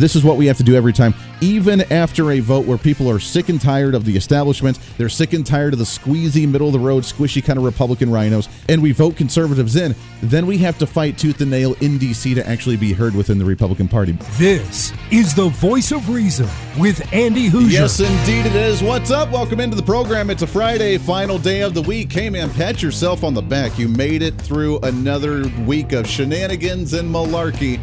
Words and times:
this 0.00 0.16
is 0.16 0.24
what 0.24 0.36
we 0.36 0.46
have 0.46 0.56
to 0.56 0.62
do 0.62 0.74
every 0.74 0.92
time, 0.92 1.14
even 1.40 1.80
after 1.92 2.32
a 2.32 2.40
vote 2.40 2.66
where 2.66 2.78
people 2.78 3.10
are 3.10 3.18
sick 3.18 3.48
and 3.48 3.60
tired 3.60 3.94
of 3.94 4.04
the 4.04 4.16
establishment, 4.16 4.78
they're 4.98 5.08
sick 5.08 5.32
and 5.32 5.46
tired 5.46 5.72
of 5.72 5.78
the 5.78 5.84
squeezy, 5.84 6.48
middle 6.48 6.68
of 6.68 6.72
the 6.72 6.78
road, 6.78 7.02
squishy 7.02 7.44
kind 7.44 7.58
of 7.58 7.64
Republican 7.64 8.10
rhinos, 8.10 8.48
and 8.68 8.82
we 8.82 8.92
vote 8.92 9.16
conservatives 9.16 9.76
in, 9.76 9.94
then 10.22 10.46
we 10.46 10.58
have 10.58 10.78
to 10.78 10.86
fight 10.86 11.16
tooth 11.18 11.40
and 11.40 11.50
nail 11.50 11.74
in 11.80 11.98
D.C. 11.98 12.34
to 12.34 12.46
actually 12.48 12.76
be 12.76 12.92
heard 12.92 13.14
within 13.14 13.38
the 13.38 13.44
Republican 13.44 13.88
Party. 13.88 14.12
This 14.38 14.92
is 15.10 15.34
the 15.34 15.48
voice 15.48 15.92
of 15.92 16.08
reason 16.08 16.48
with 16.78 17.00
Andy 17.12 17.48
Hooser. 17.48 17.70
Yes, 17.70 18.00
indeed 18.00 18.46
it 18.46 18.54
is. 18.54 18.82
What's 18.82 19.10
up? 19.10 19.30
Welcome 19.30 19.60
into 19.60 19.76
the 19.76 19.82
program. 19.82 20.30
It's 20.30 20.42
a 20.42 20.46
Friday, 20.46 20.98
final 20.98 21.38
day 21.38 21.62
of 21.62 21.74
the 21.74 21.82
week. 21.82 22.12
Hey, 22.12 22.30
man, 22.30 22.50
pat 22.50 22.82
yourself 22.82 23.24
on 23.24 23.34
the 23.34 23.42
back. 23.42 23.78
You 23.78 23.88
made 23.88 24.22
it 24.22 24.40
through 24.40 24.78
another 24.80 25.48
week 25.66 25.92
of 25.92 26.06
shenanigans 26.06 26.92
and 26.92 27.12
malarkey 27.12 27.80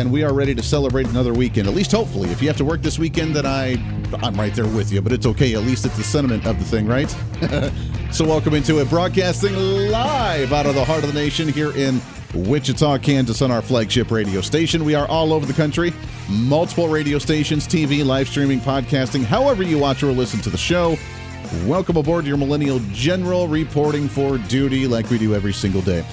and 0.00 0.10
we 0.10 0.24
are 0.24 0.32
ready 0.32 0.54
to 0.54 0.62
celebrate 0.62 1.06
another 1.08 1.34
weekend. 1.34 1.68
At 1.68 1.74
least 1.74 1.92
hopefully. 1.92 2.30
If 2.30 2.40
you 2.40 2.48
have 2.48 2.56
to 2.56 2.64
work 2.64 2.80
this 2.80 2.98
weekend, 2.98 3.36
then 3.36 3.44
I 3.44 3.72
I'm 4.22 4.34
right 4.34 4.54
there 4.54 4.66
with 4.66 4.90
you, 4.90 5.02
but 5.02 5.12
it's 5.12 5.26
okay. 5.26 5.54
At 5.54 5.60
least 5.60 5.84
it's 5.84 5.96
the 5.98 6.02
sentiment 6.02 6.46
of 6.46 6.58
the 6.58 6.64
thing, 6.64 6.86
right? 6.86 7.10
so 8.10 8.24
welcome 8.24 8.54
into 8.54 8.80
it. 8.80 8.88
Broadcasting 8.88 9.54
live 9.54 10.54
out 10.54 10.64
of 10.64 10.74
the 10.74 10.84
heart 10.84 11.04
of 11.04 11.12
the 11.12 11.20
nation 11.20 11.48
here 11.48 11.76
in 11.76 12.00
Wichita, 12.34 12.98
Kansas 12.98 13.42
on 13.42 13.50
our 13.50 13.60
flagship 13.60 14.10
radio 14.10 14.40
station. 14.40 14.86
We 14.86 14.94
are 14.94 15.06
all 15.06 15.34
over 15.34 15.44
the 15.44 15.52
country. 15.52 15.92
Multiple 16.30 16.88
radio 16.88 17.18
stations, 17.18 17.68
TV, 17.68 18.02
live 18.04 18.26
streaming, 18.26 18.60
podcasting, 18.60 19.22
however 19.22 19.62
you 19.62 19.78
watch 19.78 20.02
or 20.02 20.12
listen 20.12 20.40
to 20.40 20.50
the 20.50 20.58
show. 20.58 20.96
Welcome 21.66 21.98
aboard 21.98 22.24
your 22.24 22.38
Millennial 22.38 22.80
General 22.92 23.48
reporting 23.48 24.08
for 24.08 24.38
duty 24.38 24.86
like 24.86 25.10
we 25.10 25.18
do 25.18 25.34
every 25.34 25.52
single 25.52 25.82
day. 25.82 26.06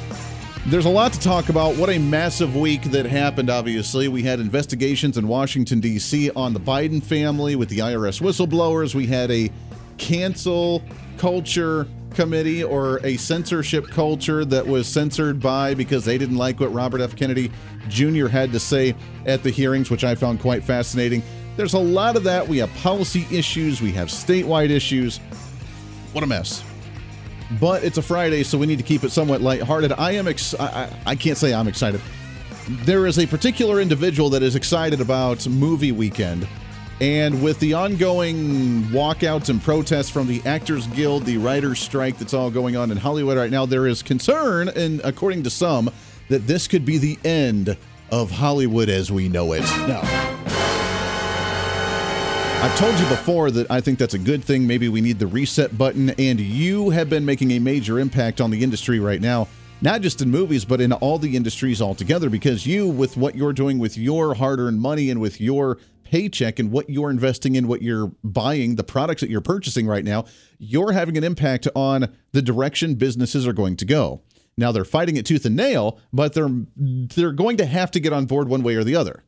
There's 0.67 0.83
a 0.83 0.89
lot 0.89 1.13
to 1.13 1.19
talk 1.21 1.47
about. 1.47 1.77
What 1.77 1.89
a 1.89 1.97
massive 1.97 2.57
week 2.57 2.81
that 2.91 3.05
happened, 3.05 3.49
obviously. 3.49 4.09
We 4.09 4.21
had 4.21 4.41
investigations 4.41 5.17
in 5.17 5.25
Washington, 5.29 5.79
D.C. 5.79 6.29
on 6.31 6.53
the 6.53 6.59
Biden 6.59 7.01
family 7.01 7.55
with 7.55 7.69
the 7.69 7.77
IRS 7.77 8.19
whistleblowers. 8.19 8.93
We 8.93 9.05
had 9.05 9.31
a 9.31 9.49
cancel 9.97 10.83
culture 11.17 11.87
committee 12.13 12.65
or 12.65 12.99
a 13.05 13.15
censorship 13.15 13.87
culture 13.87 14.43
that 14.43 14.67
was 14.67 14.89
censored 14.89 15.39
by 15.39 15.73
because 15.73 16.03
they 16.03 16.17
didn't 16.17 16.35
like 16.35 16.59
what 16.59 16.73
Robert 16.73 16.99
F. 16.99 17.15
Kennedy 17.15 17.49
Jr. 17.87 18.27
had 18.27 18.51
to 18.51 18.59
say 18.59 18.93
at 19.25 19.43
the 19.43 19.49
hearings, 19.49 19.89
which 19.89 20.03
I 20.03 20.15
found 20.15 20.41
quite 20.41 20.65
fascinating. 20.65 21.23
There's 21.55 21.75
a 21.75 21.79
lot 21.79 22.17
of 22.17 22.25
that. 22.25 22.45
We 22.45 22.57
have 22.57 22.73
policy 22.75 23.25
issues, 23.31 23.81
we 23.81 23.93
have 23.93 24.09
statewide 24.09 24.71
issues. 24.71 25.19
What 26.11 26.25
a 26.25 26.27
mess 26.27 26.61
but 27.59 27.83
it's 27.83 27.97
a 27.97 28.01
Friday, 28.01 28.43
so 28.43 28.57
we 28.57 28.65
need 28.65 28.77
to 28.77 28.83
keep 28.83 29.03
it 29.03 29.11
somewhat 29.11 29.41
lighthearted. 29.41 29.93
I 29.93 30.11
am 30.11 30.27
ex- 30.27 30.53
I, 30.55 30.91
I 31.05 31.15
can't 31.15 31.37
say 31.37 31.53
I'm 31.53 31.67
excited. 31.67 32.01
There 32.83 33.07
is 33.07 33.17
a 33.17 33.25
particular 33.25 33.79
individual 33.79 34.29
that 34.31 34.43
is 34.43 34.55
excited 34.55 34.99
about 34.99 35.47
movie 35.47 35.91
weekend. 35.91 36.47
And 36.99 37.43
with 37.43 37.59
the 37.59 37.75
ongoing 37.75 38.83
walkouts 38.85 39.49
and 39.49 39.61
protests 39.61 40.09
from 40.09 40.27
the 40.27 40.41
Actors 40.45 40.87
Guild, 40.87 41.25
the 41.25 41.37
writers' 41.37 41.79
strike 41.79 42.17
that's 42.17 42.33
all 42.33 42.49
going 42.49 42.75
on 42.75 42.91
in 42.91 42.97
Hollywood 42.97 43.37
right 43.37 43.51
now, 43.51 43.67
there 43.67 43.85
is 43.85 44.01
concern, 44.01 44.67
and 44.69 44.99
according 45.03 45.43
to 45.43 45.51
some, 45.51 45.91
that 46.29 46.47
this 46.47 46.67
could 46.67 46.85
be 46.85 46.97
the 46.97 47.19
end 47.23 47.77
of 48.11 48.31
Hollywood 48.31 48.89
as 48.89 49.11
we 49.11 49.29
know 49.29 49.53
it. 49.53 49.61
Now, 49.87 50.36
I've 52.59 52.75
told 52.75 52.99
you 52.99 53.07
before 53.07 53.51
that 53.51 53.69
I 53.69 53.79
think 53.79 53.99
that's 53.99 54.15
a 54.15 54.19
good 54.19 54.43
thing. 54.43 54.65
Maybe 54.65 54.89
we 54.89 54.99
need 54.99 55.19
the 55.19 55.27
reset 55.27 55.77
button, 55.77 56.09
and 56.17 56.39
you 56.39 56.89
have 56.89 57.07
been 57.07 57.23
making 57.23 57.51
a 57.51 57.59
major 57.59 57.99
impact 57.99 58.41
on 58.41 58.49
the 58.49 58.63
industry 58.63 58.99
right 58.99 59.21
now, 59.21 59.47
not 59.79 60.01
just 60.01 60.23
in 60.23 60.31
movies, 60.31 60.65
but 60.65 60.81
in 60.81 60.91
all 60.91 61.19
the 61.19 61.35
industries 61.35 61.83
altogether. 61.83 62.31
Because 62.31 62.65
you, 62.65 62.87
with 62.87 63.15
what 63.15 63.35
you're 63.35 63.53
doing 63.53 63.77
with 63.77 63.95
your 63.95 64.33
hard 64.33 64.59
earned 64.59 64.81
money 64.81 65.11
and 65.11 65.21
with 65.21 65.39
your 65.39 65.77
paycheck 66.03 66.57
and 66.57 66.71
what 66.71 66.89
you're 66.89 67.11
investing 67.11 67.53
in, 67.53 67.67
what 67.67 67.83
you're 67.83 68.11
buying, 68.23 68.75
the 68.75 68.83
products 68.83 69.21
that 69.21 69.29
you're 69.29 69.39
purchasing 69.39 69.85
right 69.85 70.03
now, 70.03 70.25
you're 70.57 70.93
having 70.93 71.15
an 71.15 71.23
impact 71.23 71.67
on 71.75 72.11
the 72.31 72.41
direction 72.41 72.95
businesses 72.95 73.45
are 73.45 73.53
going 73.53 73.77
to 73.77 73.85
go. 73.85 74.23
Now 74.57 74.71
they're 74.71 74.83
fighting 74.83 75.15
it 75.15 75.27
tooth 75.27 75.45
and 75.45 75.55
nail, 75.55 75.99
but 76.11 76.33
they're 76.33 76.49
they're 76.75 77.33
going 77.33 77.57
to 77.57 77.67
have 77.67 77.91
to 77.91 77.99
get 77.99 78.13
on 78.13 78.25
board 78.25 78.49
one 78.49 78.63
way 78.63 78.73
or 78.73 78.83
the 78.83 78.95
other. 78.95 79.23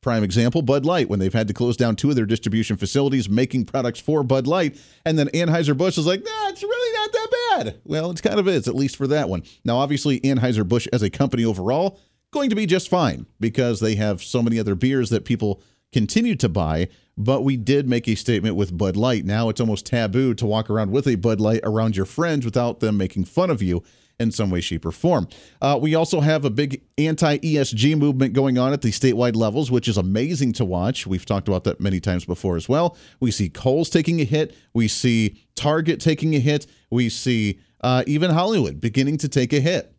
Prime 0.00 0.22
example, 0.22 0.62
Bud 0.62 0.86
Light, 0.86 1.08
when 1.08 1.18
they've 1.18 1.32
had 1.32 1.48
to 1.48 1.54
close 1.54 1.76
down 1.76 1.96
two 1.96 2.10
of 2.10 2.16
their 2.16 2.26
distribution 2.26 2.76
facilities 2.76 3.28
making 3.28 3.64
products 3.64 3.98
for 3.98 4.22
Bud 4.22 4.46
Light. 4.46 4.80
And 5.04 5.18
then 5.18 5.28
Anheuser-Busch 5.28 5.98
is 5.98 6.06
like, 6.06 6.24
nah, 6.24 6.48
it's 6.48 6.62
really 6.62 6.98
not 6.98 7.12
that 7.12 7.30
bad. 7.50 7.80
Well, 7.84 8.10
it's 8.10 8.20
kind 8.20 8.38
of 8.38 8.46
is, 8.46 8.68
at 8.68 8.76
least 8.76 8.96
for 8.96 9.08
that 9.08 9.28
one. 9.28 9.42
Now, 9.64 9.78
obviously, 9.78 10.20
Anheuser-Busch 10.20 10.86
as 10.92 11.02
a 11.02 11.10
company 11.10 11.44
overall, 11.44 11.98
going 12.30 12.50
to 12.50 12.56
be 12.56 12.66
just 12.66 12.88
fine 12.88 13.26
because 13.40 13.80
they 13.80 13.96
have 13.96 14.22
so 14.22 14.40
many 14.40 14.60
other 14.60 14.76
beers 14.76 15.10
that 15.10 15.24
people 15.24 15.60
continue 15.92 16.36
to 16.36 16.48
buy. 16.48 16.88
But 17.16 17.42
we 17.42 17.56
did 17.56 17.88
make 17.88 18.06
a 18.06 18.14
statement 18.14 18.54
with 18.54 18.78
Bud 18.78 18.96
Light. 18.96 19.24
Now 19.24 19.48
it's 19.48 19.60
almost 19.60 19.86
taboo 19.86 20.34
to 20.34 20.46
walk 20.46 20.70
around 20.70 20.92
with 20.92 21.08
a 21.08 21.16
Bud 21.16 21.40
Light 21.40 21.60
around 21.64 21.96
your 21.96 22.06
friends 22.06 22.44
without 22.44 22.78
them 22.78 22.96
making 22.96 23.24
fun 23.24 23.50
of 23.50 23.62
you 23.62 23.82
in 24.18 24.32
some 24.32 24.50
way, 24.50 24.60
shape, 24.60 24.84
or 24.84 24.92
form. 24.92 25.28
Uh, 25.62 25.78
we 25.80 25.94
also 25.94 26.20
have 26.20 26.44
a 26.44 26.50
big 26.50 26.82
anti 26.96 27.38
ESG 27.38 27.96
movement 27.96 28.34
going 28.34 28.58
on 28.58 28.72
at 28.72 28.82
the 28.82 28.90
statewide 28.90 29.36
levels, 29.36 29.70
which 29.70 29.88
is 29.88 29.96
amazing 29.96 30.52
to 30.54 30.64
watch. 30.64 31.06
We've 31.06 31.24
talked 31.24 31.48
about 31.48 31.64
that 31.64 31.80
many 31.80 32.00
times 32.00 32.24
before 32.24 32.56
as 32.56 32.68
well. 32.68 32.96
We 33.20 33.30
see 33.30 33.48
Kohl's 33.48 33.90
taking 33.90 34.20
a 34.20 34.24
hit, 34.24 34.54
we 34.74 34.88
see 34.88 35.40
Target 35.54 36.00
taking 36.00 36.34
a 36.34 36.40
hit, 36.40 36.66
we 36.90 37.08
see 37.08 37.60
uh, 37.80 38.02
even 38.06 38.30
Hollywood 38.30 38.80
beginning 38.80 39.18
to 39.18 39.28
take 39.28 39.52
a 39.52 39.60
hit, 39.60 39.94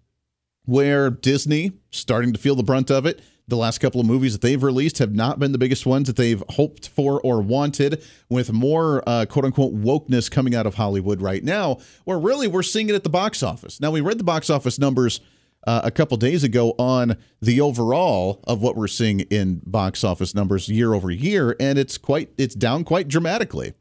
where 0.66 1.10
Disney 1.10 1.72
starting 1.92 2.34
to 2.34 2.40
feel 2.40 2.56
the 2.56 2.64
brunt 2.64 2.92
of 2.92 3.06
it 3.06 3.22
the 3.50 3.58
last 3.58 3.80
couple 3.80 4.00
of 4.00 4.08
movies 4.08 4.34
that 4.34 4.42
they've 4.42 4.62
released 4.62 5.00
have 5.00 5.14
not 5.14 5.40
been 5.40 5.52
the 5.52 5.58
biggest 5.58 5.86
ones 5.86 6.08
that 6.08 6.16
they've 6.16 6.44
hoped 6.50 6.90
for 6.90 7.20
or 7.22 7.42
wanted, 7.42 8.04
with 8.30 8.52
more 8.52 9.04
uh, 9.08 9.26
quote 9.26 9.46
unquote 9.46 9.76
wokeness 9.76 10.30
coming 10.30 10.56
out 10.56 10.66
of 10.66 10.76
Hollywood 10.76 11.22
right 11.22 11.44
now, 11.44 11.80
where 12.06 12.20
really 12.20 12.48
we're 12.48 12.64
seeing 12.64 12.90
it 12.90 12.96
at 12.96 13.04
the 13.04 13.10
box 13.10 13.44
office. 13.44 13.82
Now, 13.82 13.92
we 13.92 14.02
read 14.02 14.20
the 14.20 14.24
box 14.24 14.50
office 14.50 14.80
numbers 14.80 15.20
uh, 15.68 15.82
a 15.84 15.92
couple 15.92 16.18
days 16.18 16.44
ago 16.44 16.74
on 16.78 17.18
the 17.42 17.60
overall 17.60 18.40
of 18.46 18.62
what 18.62 18.76
we're 18.76 18.88
seeing 18.88 19.22
in 19.22 19.62
box 19.66 20.04
office 20.04 20.34
numbers 20.34 20.70
year 20.70 20.94
over 20.94 21.12
year, 21.12 21.56
and 21.60 21.78
it's 21.78 21.98
quite 21.98 22.30
it's 22.38 22.56
down 22.56 22.84
quite 22.84 23.08
dramatically. 23.08 23.74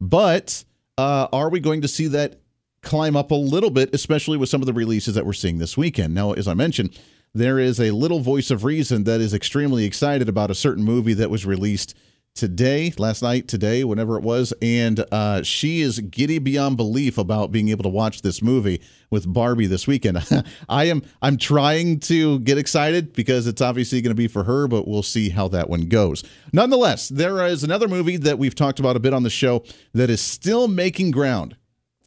But 0.00 0.64
uh, 0.98 1.28
are 1.32 1.50
we 1.50 1.60
going 1.60 1.82
to 1.82 1.88
see 1.88 2.08
that 2.08 2.40
climb 2.82 3.16
up 3.16 3.30
a 3.30 3.34
little 3.34 3.70
bit, 3.70 3.94
especially 3.94 4.38
with 4.38 4.48
some 4.48 4.62
of 4.62 4.66
the 4.66 4.72
releases 4.72 5.14
that 5.14 5.26
we're 5.26 5.32
seeing 5.32 5.58
this 5.58 5.76
weekend? 5.76 6.14
Now, 6.14 6.32
as 6.32 6.48
I 6.48 6.54
mentioned, 6.54 6.98
there 7.34 7.58
is 7.58 7.80
a 7.80 7.92
little 7.92 8.20
voice 8.20 8.50
of 8.50 8.64
reason 8.64 9.04
that 9.04 9.20
is 9.20 9.32
extremely 9.32 9.84
excited 9.84 10.28
about 10.28 10.50
a 10.50 10.54
certain 10.54 10.84
movie 10.84 11.14
that 11.14 11.30
was 11.30 11.46
released 11.46 11.94
today, 12.34 12.92
last 12.96 13.22
night, 13.22 13.48
today, 13.48 13.82
whenever 13.84 14.16
it 14.16 14.22
was, 14.22 14.54
and 14.62 15.04
uh, 15.12 15.42
she 15.42 15.80
is 15.80 15.98
giddy 16.00 16.38
beyond 16.38 16.76
belief 16.76 17.18
about 17.18 17.52
being 17.52 17.68
able 17.68 17.82
to 17.82 17.88
watch 17.88 18.22
this 18.22 18.40
movie 18.40 18.80
with 19.10 19.32
Barbie 19.32 19.66
this 19.66 19.86
weekend. 19.86 20.18
I 20.68 20.84
am 20.84 21.02
I'm 21.22 21.36
trying 21.36 22.00
to 22.00 22.40
get 22.40 22.58
excited 22.58 23.12
because 23.12 23.46
it's 23.46 23.60
obviously 23.60 24.00
going 24.00 24.12
to 24.12 24.16
be 24.16 24.28
for 24.28 24.44
her, 24.44 24.68
but 24.68 24.88
we'll 24.88 25.02
see 25.02 25.30
how 25.30 25.48
that 25.48 25.68
one 25.68 25.82
goes. 25.82 26.24
Nonetheless, 26.52 27.08
there 27.08 27.44
is 27.46 27.64
another 27.64 27.88
movie 27.88 28.16
that 28.16 28.38
we've 28.38 28.54
talked 28.54 28.80
about 28.80 28.96
a 28.96 29.00
bit 29.00 29.12
on 29.12 29.22
the 29.22 29.30
show 29.30 29.64
that 29.92 30.10
is 30.10 30.20
still 30.20 30.68
making 30.68 31.10
ground. 31.10 31.56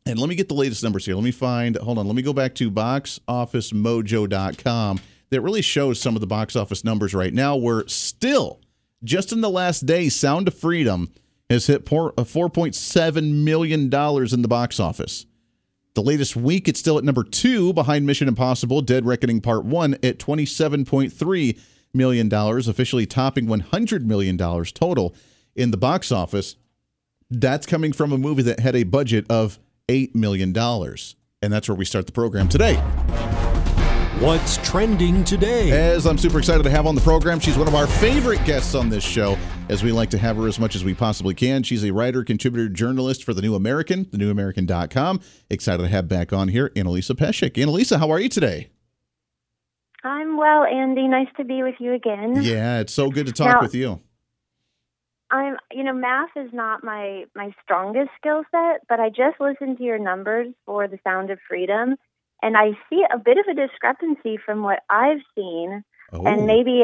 And 0.05 0.19
let 0.19 0.27
me 0.27 0.35
get 0.35 0.49
the 0.49 0.53
latest 0.53 0.83
numbers 0.83 1.05
here. 1.05 1.15
Let 1.15 1.23
me 1.23 1.31
find, 1.31 1.77
hold 1.77 1.97
on, 1.97 2.07
let 2.07 2.15
me 2.15 2.21
go 2.21 2.33
back 2.33 2.55
to 2.55 2.69
boxofficemojo.com 2.69 4.99
that 5.33 5.41
really 5.41 5.61
shows 5.61 5.99
some 5.99 6.15
of 6.15 6.21
the 6.21 6.27
box 6.27 6.55
office 6.55 6.83
numbers 6.83 7.13
right 7.13 7.33
now. 7.33 7.55
We're 7.55 7.87
still, 7.87 8.61
just 9.03 9.31
in 9.31 9.41
the 9.41 9.49
last 9.49 9.85
day, 9.85 10.07
Sound 10.07 10.47
of 10.47 10.53
Freedom 10.53 11.11
has 11.49 11.67
hit 11.67 11.85
$4.7 11.85 13.17
uh, 13.17 13.21
million 13.21 13.81
in 13.81 14.41
the 14.41 14.47
box 14.47 14.79
office. 14.79 15.25
The 15.95 16.03
latest 16.03 16.35
week, 16.35 16.67
it's 16.67 16.79
still 16.79 16.97
at 16.97 17.03
number 17.03 17.23
two 17.23 17.73
behind 17.73 18.05
Mission 18.05 18.27
Impossible 18.27 18.81
Dead 18.81 19.05
Reckoning 19.05 19.41
Part 19.41 19.65
1 19.65 19.95
at 19.95 20.19
$27.3 20.19 21.59
million, 21.93 22.33
officially 22.33 23.05
topping 23.05 23.47
$100 23.47 24.03
million 24.03 24.37
total 24.37 25.15
in 25.55 25.71
the 25.71 25.77
box 25.77 26.11
office. 26.11 26.55
That's 27.29 27.65
coming 27.65 27.91
from 27.91 28.11
a 28.11 28.17
movie 28.17 28.43
that 28.43 28.59
had 28.59 28.75
a 28.75 28.83
budget 28.83 29.25
of 29.29 29.57
$8 29.87 30.13
million. 30.13 30.55
And 30.55 31.53
that's 31.53 31.67
where 31.67 31.75
we 31.75 31.85
start 31.85 32.05
the 32.05 32.11
program 32.11 32.49
today. 32.49 32.81
What's 34.19 34.57
trending 34.57 35.23
today? 35.23 35.71
As 35.71 36.05
I'm 36.05 36.17
super 36.17 36.37
excited 36.37 36.63
to 36.63 36.69
have 36.69 36.85
on 36.85 36.95
the 36.95 37.01
program, 37.01 37.39
she's 37.39 37.57
one 37.57 37.67
of 37.67 37.75
our 37.75 37.87
favorite 37.87 38.43
guests 38.45 38.73
on 38.73 38.87
this 38.89 39.03
show, 39.03 39.37
as 39.69 39.83
we 39.83 39.91
like 39.91 40.09
to 40.11 40.17
have 40.17 40.37
her 40.37 40.47
as 40.47 40.59
much 40.59 40.75
as 40.75 40.83
we 40.85 40.93
possibly 40.93 41.33
can. 41.33 41.61
She's 41.63 41.83
a 41.83 41.91
writer, 41.91 42.23
contributor, 42.23 42.69
journalist 42.69 43.23
for 43.23 43.33
The 43.33 43.41
New 43.41 43.55
American, 43.55 44.05
thenewamerican.com. 44.05 45.19
Excited 45.49 45.83
to 45.83 45.89
have 45.89 46.07
back 46.07 46.31
on 46.31 46.47
here 46.49 46.69
Annalisa 46.69 47.15
Pesek. 47.15 47.51
Annalisa, 47.53 47.99
how 47.99 48.11
are 48.11 48.19
you 48.19 48.29
today? 48.29 48.69
I'm 50.05 50.37
well, 50.37 50.63
Andy. 50.63 51.07
Nice 51.07 51.27
to 51.37 51.43
be 51.43 51.63
with 51.63 51.75
you 51.79 51.93
again. 51.93 52.41
Yeah, 52.43 52.79
it's 52.79 52.93
so 52.93 53.09
good 53.09 53.25
to 53.25 53.33
talk 53.33 53.55
Now- 53.55 53.61
with 53.61 53.75
you. 53.75 53.99
I'm, 55.31 55.57
you 55.71 55.83
know, 55.83 55.93
math 55.93 56.29
is 56.35 56.51
not 56.53 56.83
my 56.83 57.23
my 57.35 57.51
strongest 57.63 58.11
skill 58.19 58.43
set, 58.51 58.81
but 58.87 58.99
I 58.99 59.09
just 59.09 59.39
listened 59.41 59.79
to 59.79 59.83
your 59.83 59.97
numbers 59.97 60.53
for 60.67 60.87
The 60.87 60.99
Sound 61.03 61.31
of 61.31 61.39
Freedom, 61.49 61.95
and 62.43 62.57
I 62.57 62.71
see 62.89 63.03
a 63.11 63.17
bit 63.17 63.37
of 63.37 63.45
a 63.49 63.53
discrepancy 63.55 64.37
from 64.37 64.61
what 64.61 64.83
I've 64.89 65.21
seen. 65.33 65.83
Oh, 66.11 66.25
And 66.25 66.45
maybe 66.45 66.83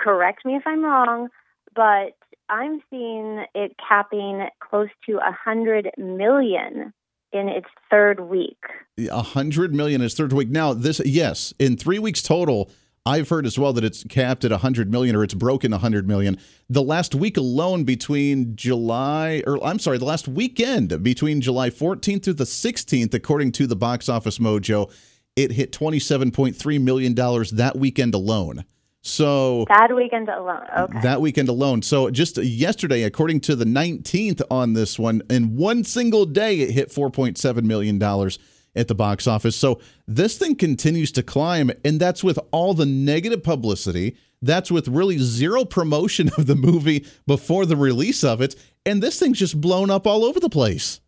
correct 0.00 0.44
me 0.44 0.56
if 0.56 0.62
I'm 0.66 0.82
wrong, 0.82 1.28
but 1.74 2.16
I'm 2.48 2.80
seeing 2.90 3.44
it 3.54 3.76
capping 3.86 4.48
close 4.60 4.88
to 5.06 5.18
a 5.18 5.32
hundred 5.32 5.90
million 5.98 6.92
in 7.32 7.48
its 7.48 7.66
third 7.90 8.20
week. 8.20 8.58
a 8.98 9.22
hundred 9.22 9.74
million 9.74 10.00
is 10.00 10.14
third 10.14 10.32
week. 10.32 10.48
Now, 10.48 10.72
this 10.72 11.00
yes, 11.04 11.52
in 11.58 11.76
three 11.76 11.98
weeks 11.98 12.22
total, 12.22 12.70
I've 13.06 13.28
heard 13.28 13.46
as 13.46 13.56
well 13.56 13.72
that 13.74 13.84
it's 13.84 14.02
capped 14.04 14.44
at 14.44 14.50
a 14.50 14.58
hundred 14.58 14.90
million 14.90 15.14
or 15.14 15.22
it's 15.22 15.32
broken 15.32 15.72
a 15.72 15.78
hundred 15.78 16.08
million. 16.08 16.38
The 16.68 16.82
last 16.82 17.14
week 17.14 17.36
alone 17.36 17.84
between 17.84 18.56
July 18.56 19.44
or 19.46 19.64
I'm 19.64 19.78
sorry, 19.78 19.98
the 19.98 20.04
last 20.04 20.26
weekend 20.26 21.02
between 21.04 21.40
July 21.40 21.70
14th 21.70 22.24
through 22.24 22.32
the 22.34 22.44
16th, 22.44 23.14
according 23.14 23.52
to 23.52 23.68
the 23.68 23.76
box 23.76 24.08
office 24.08 24.38
mojo, 24.38 24.90
it 25.36 25.52
hit 25.52 25.70
twenty 25.72 25.98
seven 26.00 26.30
point 26.32 26.56
three 26.56 26.78
million 26.78 27.14
dollars 27.14 27.52
that 27.52 27.76
weekend 27.76 28.14
alone. 28.14 28.64
So 29.02 29.66
That 29.68 29.94
weekend 29.94 30.28
alone. 30.28 30.64
Okay. 30.76 31.00
that 31.02 31.20
weekend 31.20 31.48
alone. 31.48 31.82
So 31.82 32.10
just 32.10 32.38
yesterday, 32.38 33.04
according 33.04 33.38
to 33.42 33.54
the 33.54 33.64
19th 33.64 34.42
on 34.50 34.72
this 34.72 34.98
one, 34.98 35.22
in 35.30 35.54
one 35.54 35.84
single 35.84 36.26
day, 36.26 36.58
it 36.58 36.72
hit 36.72 36.88
4.7 36.88 37.62
million 37.62 38.00
dollars 38.00 38.40
at 38.76 38.88
the 38.88 38.94
box 38.94 39.26
office. 39.26 39.56
So 39.56 39.80
this 40.06 40.38
thing 40.38 40.54
continues 40.54 41.10
to 41.12 41.22
climb, 41.22 41.70
and 41.84 42.00
that's 42.00 42.22
with 42.22 42.38
all 42.50 42.74
the 42.74 42.86
negative 42.86 43.42
publicity. 43.42 44.16
That's 44.42 44.70
with 44.70 44.88
really 44.88 45.18
zero 45.18 45.64
promotion 45.64 46.30
of 46.38 46.46
the 46.46 46.54
movie 46.54 47.06
before 47.26 47.66
the 47.66 47.76
release 47.76 48.22
of 48.22 48.40
it, 48.40 48.54
and 48.84 49.02
this 49.02 49.18
thing's 49.18 49.38
just 49.38 49.60
blown 49.60 49.90
up 49.90 50.06
all 50.06 50.24
over 50.24 50.40
the 50.40 50.50
place. 50.50 51.00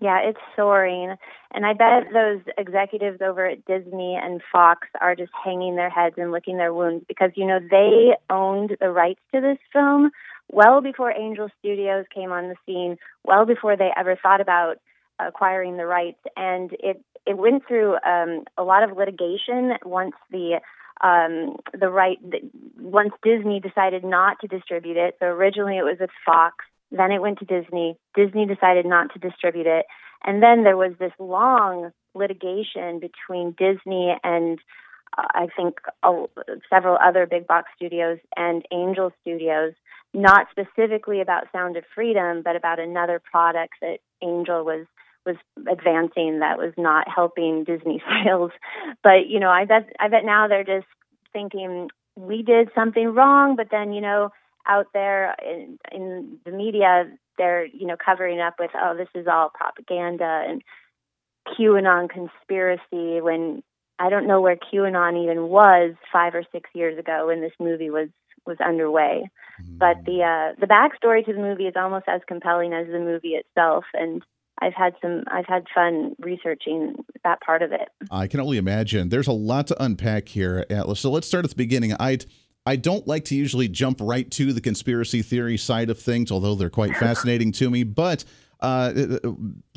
Yeah, 0.00 0.20
it's 0.20 0.38
soaring. 0.54 1.16
And 1.52 1.66
I 1.66 1.72
bet 1.72 2.12
those 2.12 2.40
executives 2.56 3.20
over 3.20 3.46
at 3.46 3.64
Disney 3.64 4.16
and 4.20 4.40
Fox 4.52 4.86
are 5.00 5.16
just 5.16 5.32
hanging 5.44 5.76
their 5.76 5.90
heads 5.90 6.14
and 6.18 6.30
licking 6.30 6.56
their 6.56 6.72
wounds 6.72 7.04
because, 7.08 7.30
you 7.34 7.46
know, 7.46 7.58
they 7.58 8.14
owned 8.30 8.76
the 8.80 8.90
rights 8.90 9.20
to 9.34 9.40
this 9.40 9.58
film 9.72 10.10
well 10.50 10.80
before 10.80 11.12
Angel 11.16 11.48
Studios 11.58 12.06
came 12.14 12.30
on 12.32 12.48
the 12.48 12.56
scene, 12.66 12.96
well 13.24 13.44
before 13.44 13.76
they 13.76 13.90
ever 13.96 14.16
thought 14.16 14.40
about 14.40 14.78
acquiring 15.18 15.76
the 15.76 15.86
rights. 15.86 16.20
And 16.36 16.72
it, 16.80 17.02
it 17.26 17.36
went 17.36 17.66
through 17.66 17.96
um, 18.06 18.44
a 18.56 18.62
lot 18.62 18.82
of 18.82 18.96
litigation 18.96 19.72
once 19.84 20.14
the 20.30 20.60
um, 21.00 21.56
the 21.78 21.88
right 21.88 22.18
once 22.80 23.12
Disney 23.22 23.60
decided 23.60 24.02
not 24.04 24.40
to 24.40 24.48
distribute 24.48 24.96
it. 24.96 25.16
So 25.20 25.26
originally 25.26 25.76
it 25.76 25.84
was 25.84 25.98
with 26.00 26.10
Fox, 26.26 26.64
then 26.90 27.12
it 27.12 27.22
went 27.22 27.38
to 27.38 27.44
Disney. 27.44 27.96
Disney 28.16 28.46
decided 28.46 28.84
not 28.84 29.12
to 29.12 29.20
distribute 29.20 29.66
it, 29.66 29.86
and 30.24 30.42
then 30.42 30.64
there 30.64 30.76
was 30.76 30.94
this 30.98 31.12
long 31.20 31.92
litigation 32.14 32.98
between 32.98 33.54
Disney 33.56 34.16
and 34.24 34.58
uh, 35.16 35.26
I 35.34 35.46
think 35.56 35.76
uh, 36.02 36.24
several 36.68 36.98
other 37.02 37.26
big 37.26 37.46
box 37.46 37.70
studios 37.76 38.18
and 38.36 38.64
Angel 38.72 39.12
Studios, 39.20 39.74
not 40.12 40.48
specifically 40.50 41.20
about 41.20 41.50
Sound 41.52 41.76
of 41.76 41.84
Freedom, 41.94 42.42
but 42.42 42.56
about 42.56 42.80
another 42.80 43.20
product 43.20 43.74
that 43.80 43.98
Angel 44.22 44.64
was 44.64 44.86
was 45.26 45.36
advancing 45.70 46.40
that 46.40 46.58
was 46.58 46.72
not 46.76 47.06
helping 47.08 47.64
Disney 47.64 48.02
sales. 48.24 48.50
But 49.02 49.28
you 49.28 49.40
know, 49.40 49.50
I 49.50 49.64
bet 49.64 49.90
I 50.00 50.08
bet 50.08 50.24
now 50.24 50.48
they're 50.48 50.64
just 50.64 50.86
thinking 51.32 51.88
we 52.16 52.42
did 52.42 52.70
something 52.74 53.14
wrong, 53.14 53.56
but 53.56 53.68
then 53.70 53.92
you 53.92 54.00
know, 54.00 54.30
out 54.66 54.86
there 54.92 55.34
in, 55.44 55.78
in 55.92 56.38
the 56.44 56.52
media, 56.52 57.10
they're 57.36 57.66
you 57.66 57.86
know 57.86 57.96
covering 58.02 58.40
up 58.40 58.54
with 58.58 58.70
oh 58.74 58.96
this 58.96 59.08
is 59.14 59.26
all 59.26 59.50
propaganda 59.52 60.44
and 60.48 60.62
QAnon 61.48 62.10
conspiracy 62.10 63.20
when 63.20 63.62
I 63.98 64.10
don't 64.10 64.26
know 64.26 64.40
where 64.40 64.56
QAnon 64.56 65.22
even 65.22 65.48
was 65.48 65.94
five 66.12 66.34
or 66.34 66.44
six 66.52 66.70
years 66.74 66.98
ago 66.98 67.26
when 67.26 67.40
this 67.40 67.52
movie 67.58 67.90
was 67.90 68.08
was 68.46 68.58
underway. 68.64 69.30
But 69.60 70.04
the 70.04 70.22
uh, 70.22 70.60
the 70.60 70.66
backstory 70.66 71.24
to 71.24 71.32
the 71.32 71.40
movie 71.40 71.66
is 71.66 71.74
almost 71.76 72.04
as 72.08 72.20
compelling 72.26 72.72
as 72.72 72.86
the 72.86 73.00
movie 73.00 73.34
itself, 73.34 73.84
and 73.94 74.22
I've 74.60 74.74
had 74.74 74.94
some 75.00 75.24
I've 75.30 75.46
had 75.46 75.64
fun 75.74 76.14
researching 76.18 76.96
that 77.24 77.40
part 77.40 77.62
of 77.62 77.72
it. 77.72 77.88
I 78.10 78.26
can 78.26 78.40
only 78.40 78.58
imagine. 78.58 79.08
There's 79.08 79.28
a 79.28 79.32
lot 79.32 79.66
to 79.68 79.82
unpack 79.82 80.28
here, 80.28 80.64
Atlas. 80.70 81.00
So 81.00 81.10
let's 81.10 81.26
start 81.26 81.44
at 81.44 81.50
the 81.50 81.56
beginning. 81.56 81.94
I 81.98 82.18
I 82.66 82.76
don't 82.76 83.06
like 83.06 83.24
to 83.26 83.34
usually 83.34 83.68
jump 83.68 83.98
right 84.00 84.30
to 84.32 84.52
the 84.52 84.60
conspiracy 84.60 85.22
theory 85.22 85.56
side 85.56 85.90
of 85.90 85.98
things, 85.98 86.30
although 86.30 86.54
they're 86.54 86.70
quite 86.70 86.96
fascinating 86.98 87.52
to 87.52 87.70
me. 87.70 87.82
But 87.82 88.24
uh, 88.60 88.92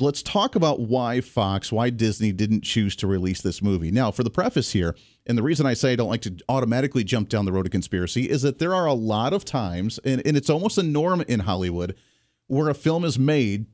let's 0.00 0.22
talk 0.22 0.56
about 0.56 0.80
why 0.80 1.20
Fox, 1.20 1.70
why 1.70 1.90
Disney 1.90 2.32
didn't 2.32 2.64
choose 2.64 2.96
to 2.96 3.06
release 3.06 3.40
this 3.40 3.62
movie. 3.62 3.90
Now, 3.92 4.10
for 4.10 4.24
the 4.24 4.30
preface 4.30 4.72
here, 4.72 4.96
and 5.24 5.38
the 5.38 5.42
reason 5.42 5.66
I 5.66 5.74
say 5.74 5.92
I 5.92 5.96
don't 5.96 6.08
like 6.08 6.22
to 6.22 6.36
automatically 6.48 7.04
jump 7.04 7.28
down 7.28 7.44
the 7.44 7.52
road 7.52 7.66
of 7.66 7.72
conspiracy 7.72 8.28
is 8.28 8.42
that 8.42 8.58
there 8.58 8.74
are 8.74 8.86
a 8.86 8.92
lot 8.92 9.32
of 9.32 9.44
times, 9.44 10.00
and, 10.04 10.20
and 10.26 10.36
it's 10.36 10.50
almost 10.50 10.78
a 10.78 10.82
norm 10.82 11.20
in 11.22 11.40
Hollywood, 11.40 11.94
where 12.48 12.68
a 12.68 12.74
film 12.74 13.04
is 13.04 13.18
made 13.18 13.66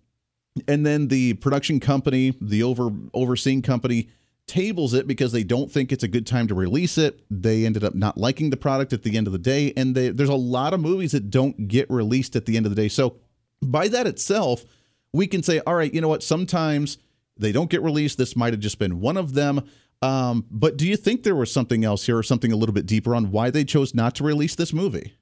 and 0.66 0.84
then 0.84 1.08
the 1.08 1.34
production 1.34 1.80
company, 1.80 2.34
the 2.40 2.62
over 2.62 2.90
overseeing 3.14 3.62
company, 3.62 4.08
tables 4.46 4.94
it 4.94 5.06
because 5.06 5.30
they 5.30 5.44
don't 5.44 5.70
think 5.70 5.92
it's 5.92 6.02
a 6.02 6.08
good 6.08 6.26
time 6.26 6.48
to 6.48 6.54
release 6.54 6.96
it. 6.96 7.20
They 7.30 7.66
ended 7.66 7.84
up 7.84 7.94
not 7.94 8.16
liking 8.16 8.50
the 8.50 8.56
product 8.56 8.92
at 8.92 9.02
the 9.02 9.16
end 9.16 9.26
of 9.26 9.32
the 9.32 9.38
day, 9.38 9.72
and 9.76 9.94
they, 9.94 10.08
there's 10.08 10.28
a 10.28 10.34
lot 10.34 10.72
of 10.72 10.80
movies 10.80 11.12
that 11.12 11.30
don't 11.30 11.68
get 11.68 11.90
released 11.90 12.34
at 12.34 12.46
the 12.46 12.56
end 12.56 12.64
of 12.64 12.74
the 12.74 12.80
day. 12.80 12.88
So 12.88 13.16
by 13.62 13.88
that 13.88 14.06
itself, 14.06 14.64
we 15.12 15.26
can 15.26 15.42
say, 15.42 15.60
all 15.66 15.74
right, 15.74 15.92
you 15.92 16.00
know 16.00 16.08
what? 16.08 16.22
Sometimes 16.22 16.98
they 17.36 17.52
don't 17.52 17.70
get 17.70 17.82
released. 17.82 18.18
This 18.18 18.36
might 18.36 18.52
have 18.52 18.60
just 18.60 18.78
been 18.78 19.00
one 19.00 19.16
of 19.16 19.34
them. 19.34 19.68
Um, 20.00 20.46
but 20.50 20.76
do 20.76 20.86
you 20.86 20.96
think 20.96 21.24
there 21.24 21.34
was 21.34 21.52
something 21.52 21.84
else 21.84 22.06
here, 22.06 22.16
or 22.16 22.22
something 22.22 22.52
a 22.52 22.56
little 22.56 22.74
bit 22.74 22.86
deeper 22.86 23.14
on 23.14 23.30
why 23.30 23.50
they 23.50 23.64
chose 23.64 23.94
not 23.94 24.14
to 24.16 24.24
release 24.24 24.54
this 24.54 24.72
movie? 24.72 25.14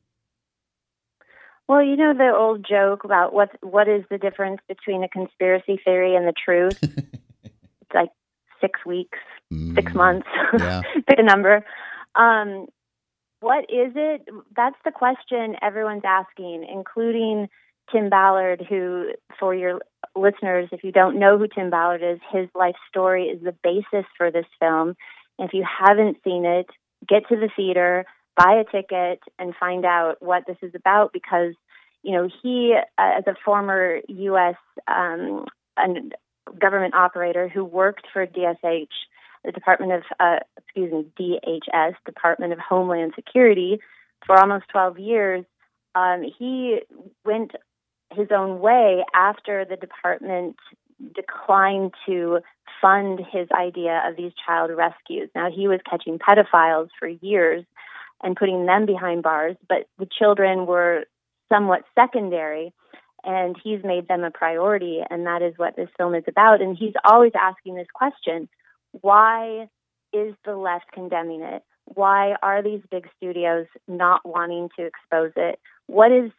Well, 1.68 1.82
you 1.82 1.96
know 1.96 2.14
the 2.14 2.32
old 2.34 2.64
joke 2.68 3.04
about 3.04 3.32
what 3.32 3.50
what 3.62 3.88
is 3.88 4.04
the 4.10 4.18
difference 4.18 4.60
between 4.68 5.02
a 5.02 5.08
conspiracy 5.08 5.80
theory 5.84 6.14
and 6.14 6.26
the 6.26 6.32
truth? 6.32 6.78
it's 6.82 7.94
like 7.94 8.10
six 8.60 8.80
weeks, 8.86 9.18
six 9.74 9.92
Mm, 9.92 9.96
months. 9.96 10.28
yeah. 10.58 10.82
Pick 11.08 11.18
a 11.18 11.22
number. 11.22 11.64
Um, 12.14 12.66
what 13.40 13.64
is 13.64 13.92
it? 13.94 14.28
That's 14.56 14.76
the 14.84 14.90
question 14.90 15.56
everyone's 15.62 16.04
asking, 16.04 16.66
including 16.72 17.48
Tim 17.92 18.08
Ballard, 18.08 18.64
who, 18.68 19.10
for 19.38 19.54
your 19.54 19.80
listeners, 20.16 20.68
if 20.72 20.82
you 20.82 20.90
don't 20.90 21.18
know 21.18 21.38
who 21.38 21.46
Tim 21.46 21.70
Ballard 21.70 22.02
is, 22.02 22.18
his 22.32 22.48
life 22.54 22.74
story 22.88 23.26
is 23.26 23.42
the 23.42 23.54
basis 23.62 24.06
for 24.16 24.30
this 24.30 24.46
film. 24.58 24.96
If 25.38 25.52
you 25.52 25.64
haven't 25.64 26.16
seen 26.24 26.44
it, 26.44 26.66
get 27.06 27.28
to 27.28 27.36
the 27.36 27.50
theater, 27.54 28.04
buy 28.36 28.60
a 28.60 28.64
ticket, 28.64 29.20
and 29.38 29.54
find 29.58 29.84
out 29.84 30.16
what 30.20 30.44
this 30.46 30.58
is 30.62 30.72
about 30.74 31.12
because, 31.12 31.54
you 32.02 32.12
know, 32.12 32.28
he, 32.42 32.76
uh, 32.98 33.10
as 33.18 33.24
a 33.26 33.34
former 33.44 34.00
U.S. 34.08 34.56
Um, 34.86 35.46
government 36.58 36.94
operator 36.94 37.48
who 37.48 37.64
worked 37.64 38.06
for 38.12 38.26
DSH, 38.26 38.88
the 39.44 39.52
Department 39.52 39.92
of, 39.92 40.02
uh, 40.20 40.38
excuse 40.58 40.92
me, 40.92 41.06
DHS, 41.18 41.94
Department 42.04 42.52
of 42.52 42.58
Homeland 42.58 43.12
Security, 43.14 43.78
for 44.26 44.38
almost 44.38 44.64
12 44.72 44.98
years. 44.98 45.44
Um, 45.94 46.24
he 46.38 46.80
went 47.24 47.52
his 48.14 48.28
own 48.30 48.60
way 48.60 49.04
after 49.14 49.64
the 49.64 49.76
department 49.76 50.56
declined 51.14 51.92
to 52.06 52.40
fund 52.80 53.20
his 53.32 53.48
idea 53.52 54.02
of 54.06 54.16
these 54.16 54.32
child 54.46 54.70
rescues. 54.74 55.28
Now, 55.34 55.50
he 55.50 55.68
was 55.68 55.80
catching 55.88 56.18
pedophiles 56.18 56.88
for 56.98 57.08
years 57.08 57.64
and 58.22 58.36
putting 58.36 58.66
them 58.66 58.86
behind 58.86 59.22
bars, 59.22 59.56
but 59.68 59.86
the 59.98 60.08
children 60.18 60.66
were 60.66 61.04
somewhat 61.52 61.82
secondary 61.94 62.72
and 63.24 63.56
he's 63.62 63.82
made 63.84 64.08
them 64.08 64.24
a 64.24 64.30
priority 64.30 65.00
and 65.08 65.26
that 65.26 65.42
is 65.42 65.54
what 65.56 65.76
this 65.76 65.88
film 65.96 66.14
is 66.14 66.24
about. 66.28 66.62
And 66.62 66.76
he's 66.76 66.94
always 67.04 67.32
asking 67.38 67.74
this 67.74 67.88
question 67.92 68.48
why 69.02 69.68
is 70.12 70.34
the 70.44 70.56
left 70.56 70.86
condemning 70.92 71.42
it? 71.42 71.62
Why 71.84 72.34
are 72.42 72.62
these 72.62 72.80
big 72.90 73.06
studios 73.16 73.66
not 73.86 74.22
wanting 74.24 74.70
to 74.78 74.86
expose 74.86 75.32
it? 75.36 75.60
What 75.86 76.10
is 76.12 76.30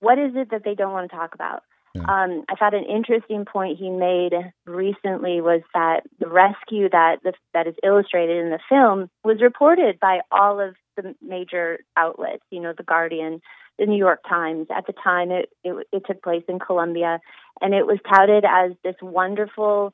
what 0.00 0.18
is 0.18 0.32
it 0.34 0.50
that 0.50 0.62
they 0.64 0.74
don't 0.74 0.92
want 0.92 1.10
to 1.10 1.16
talk 1.16 1.34
about 1.34 1.62
Yeah. 1.96 2.24
um, 2.24 2.44
i 2.48 2.54
thought 2.54 2.74
an 2.74 2.84
interesting 2.84 3.44
point 3.44 3.78
he 3.78 3.90
made 3.90 4.32
recently 4.66 5.40
was 5.40 5.62
that 5.74 6.02
the 6.18 6.28
rescue 6.28 6.88
that 6.90 7.16
the, 7.22 7.32
that 7.54 7.66
is 7.66 7.74
illustrated 7.82 8.38
in 8.38 8.50
the 8.50 8.60
film 8.68 9.10
was 9.24 9.40
reported 9.40 9.98
by 10.00 10.20
all 10.30 10.60
of 10.60 10.74
the 10.96 11.14
major 11.20 11.78
outlets 11.96 12.44
you 12.50 12.60
know 12.60 12.72
the 12.76 12.82
guardian 12.82 13.40
the 13.78 13.86
New 13.86 13.98
York 13.98 14.20
Times. 14.28 14.68
At 14.74 14.86
the 14.86 14.94
time, 14.94 15.30
it, 15.30 15.50
it, 15.62 15.86
it 15.92 16.02
took 16.06 16.22
place 16.22 16.44
in 16.48 16.58
Colombia, 16.58 17.20
and 17.60 17.74
it 17.74 17.86
was 17.86 17.98
touted 18.08 18.44
as 18.44 18.72
this 18.82 18.96
wonderful 19.02 19.92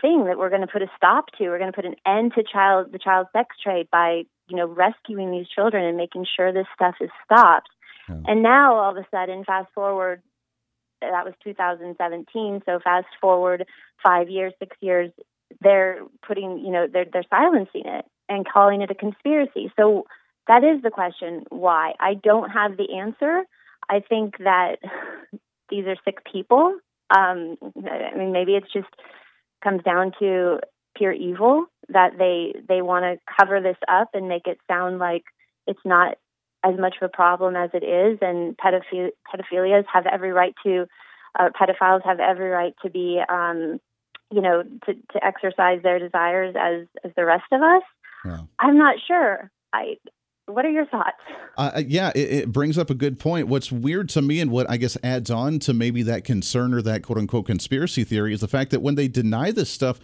thing 0.00 0.26
that 0.26 0.38
we're 0.38 0.50
going 0.50 0.60
to 0.60 0.66
put 0.66 0.82
a 0.82 0.90
stop 0.96 1.26
to. 1.38 1.48
We're 1.48 1.58
going 1.58 1.72
to 1.72 1.76
put 1.76 1.86
an 1.86 1.96
end 2.06 2.32
to 2.34 2.42
child 2.42 2.92
the 2.92 2.98
child 2.98 3.28
sex 3.32 3.56
trade 3.62 3.88
by 3.90 4.22
you 4.48 4.56
know 4.56 4.66
rescuing 4.66 5.30
these 5.30 5.48
children 5.48 5.84
and 5.84 5.96
making 5.96 6.26
sure 6.36 6.52
this 6.52 6.66
stuff 6.74 6.96
is 7.00 7.10
stopped. 7.24 7.70
And 8.08 8.40
now 8.40 8.76
all 8.76 8.90
of 8.92 8.96
a 8.96 9.06
sudden, 9.10 9.42
fast 9.44 9.68
forward, 9.74 10.22
that 11.10 11.24
was 11.24 11.34
2017. 11.44 12.62
So 12.66 12.80
fast 12.82 13.06
forward 13.20 13.66
five 14.04 14.28
years, 14.28 14.52
six 14.58 14.76
years, 14.80 15.10
they're 15.60 16.00
putting 16.26 16.58
you 16.58 16.70
know 16.70 16.86
they're 16.92 17.06
they're 17.10 17.24
silencing 17.30 17.84
it 17.86 18.04
and 18.28 18.46
calling 18.46 18.82
it 18.82 18.90
a 18.90 18.94
conspiracy. 18.94 19.72
So 19.76 20.06
that 20.48 20.64
is 20.64 20.82
the 20.82 20.90
question 20.90 21.44
why. 21.50 21.92
I 22.00 22.14
don't 22.14 22.50
have 22.50 22.76
the 22.76 22.94
answer. 22.94 23.42
I 23.88 24.00
think 24.00 24.38
that 24.38 24.76
these 25.70 25.86
are 25.86 25.96
sick 26.04 26.18
people. 26.30 26.78
Um, 27.16 27.56
I 27.62 28.16
mean, 28.16 28.32
maybe 28.32 28.56
it's 28.56 28.72
just 28.72 28.88
comes 29.62 29.82
down 29.82 30.12
to 30.18 30.58
pure 30.96 31.12
evil 31.12 31.66
that 31.88 32.18
they 32.18 32.54
they 32.68 32.82
want 32.82 33.04
to 33.04 33.34
cover 33.38 33.60
this 33.60 33.76
up 33.88 34.10
and 34.14 34.28
make 34.28 34.46
it 34.46 34.58
sound 34.68 34.98
like 34.98 35.24
it's 35.66 35.84
not 35.84 36.16
as 36.66 36.78
much 36.78 36.96
of 37.00 37.06
a 37.06 37.08
problem 37.08 37.56
as 37.56 37.70
it 37.72 37.84
is, 37.84 38.18
and 38.20 38.56
pedophilia 38.56 39.10
pedophilias 39.32 39.84
have 39.92 40.06
every 40.06 40.32
right 40.32 40.54
to 40.64 40.86
uh, 41.38 41.50
pedophiles 41.50 42.04
have 42.04 42.20
every 42.20 42.48
right 42.48 42.74
to 42.82 42.90
be 42.90 43.20
um, 43.28 43.80
you 44.32 44.40
know 44.40 44.62
to, 44.84 44.94
to 44.94 45.24
exercise 45.24 45.82
their 45.82 45.98
desires 45.98 46.54
as 46.58 46.86
as 47.04 47.12
the 47.16 47.24
rest 47.24 47.44
of 47.52 47.62
us. 47.62 47.82
Yeah. 48.24 48.40
I'm 48.58 48.76
not 48.76 48.96
sure. 49.06 49.50
I 49.72 49.96
what 50.46 50.64
are 50.64 50.70
your 50.70 50.86
thoughts? 50.86 51.18
Uh, 51.56 51.72
uh, 51.76 51.82
yeah, 51.86 52.12
it, 52.14 52.32
it, 52.32 52.52
brings 52.52 52.78
up 52.78 52.88
a 52.88 52.94
good 52.94 53.18
point. 53.18 53.48
What's 53.48 53.72
weird 53.72 54.08
to 54.10 54.22
me, 54.22 54.40
and 54.40 54.50
what 54.50 54.70
I 54.70 54.76
guess 54.76 54.96
adds 55.02 55.30
on 55.30 55.58
to 55.60 55.74
maybe 55.74 56.02
that 56.04 56.24
concern 56.24 56.72
or 56.72 56.82
that 56.82 57.02
quote 57.02 57.18
unquote 57.18 57.46
conspiracy 57.46 58.04
theory, 58.04 58.32
is 58.32 58.40
the 58.40 58.48
fact 58.48 58.70
that 58.70 58.80
when 58.80 58.94
they 58.94 59.08
deny 59.08 59.50
this 59.50 59.70
stuff, 59.70 59.98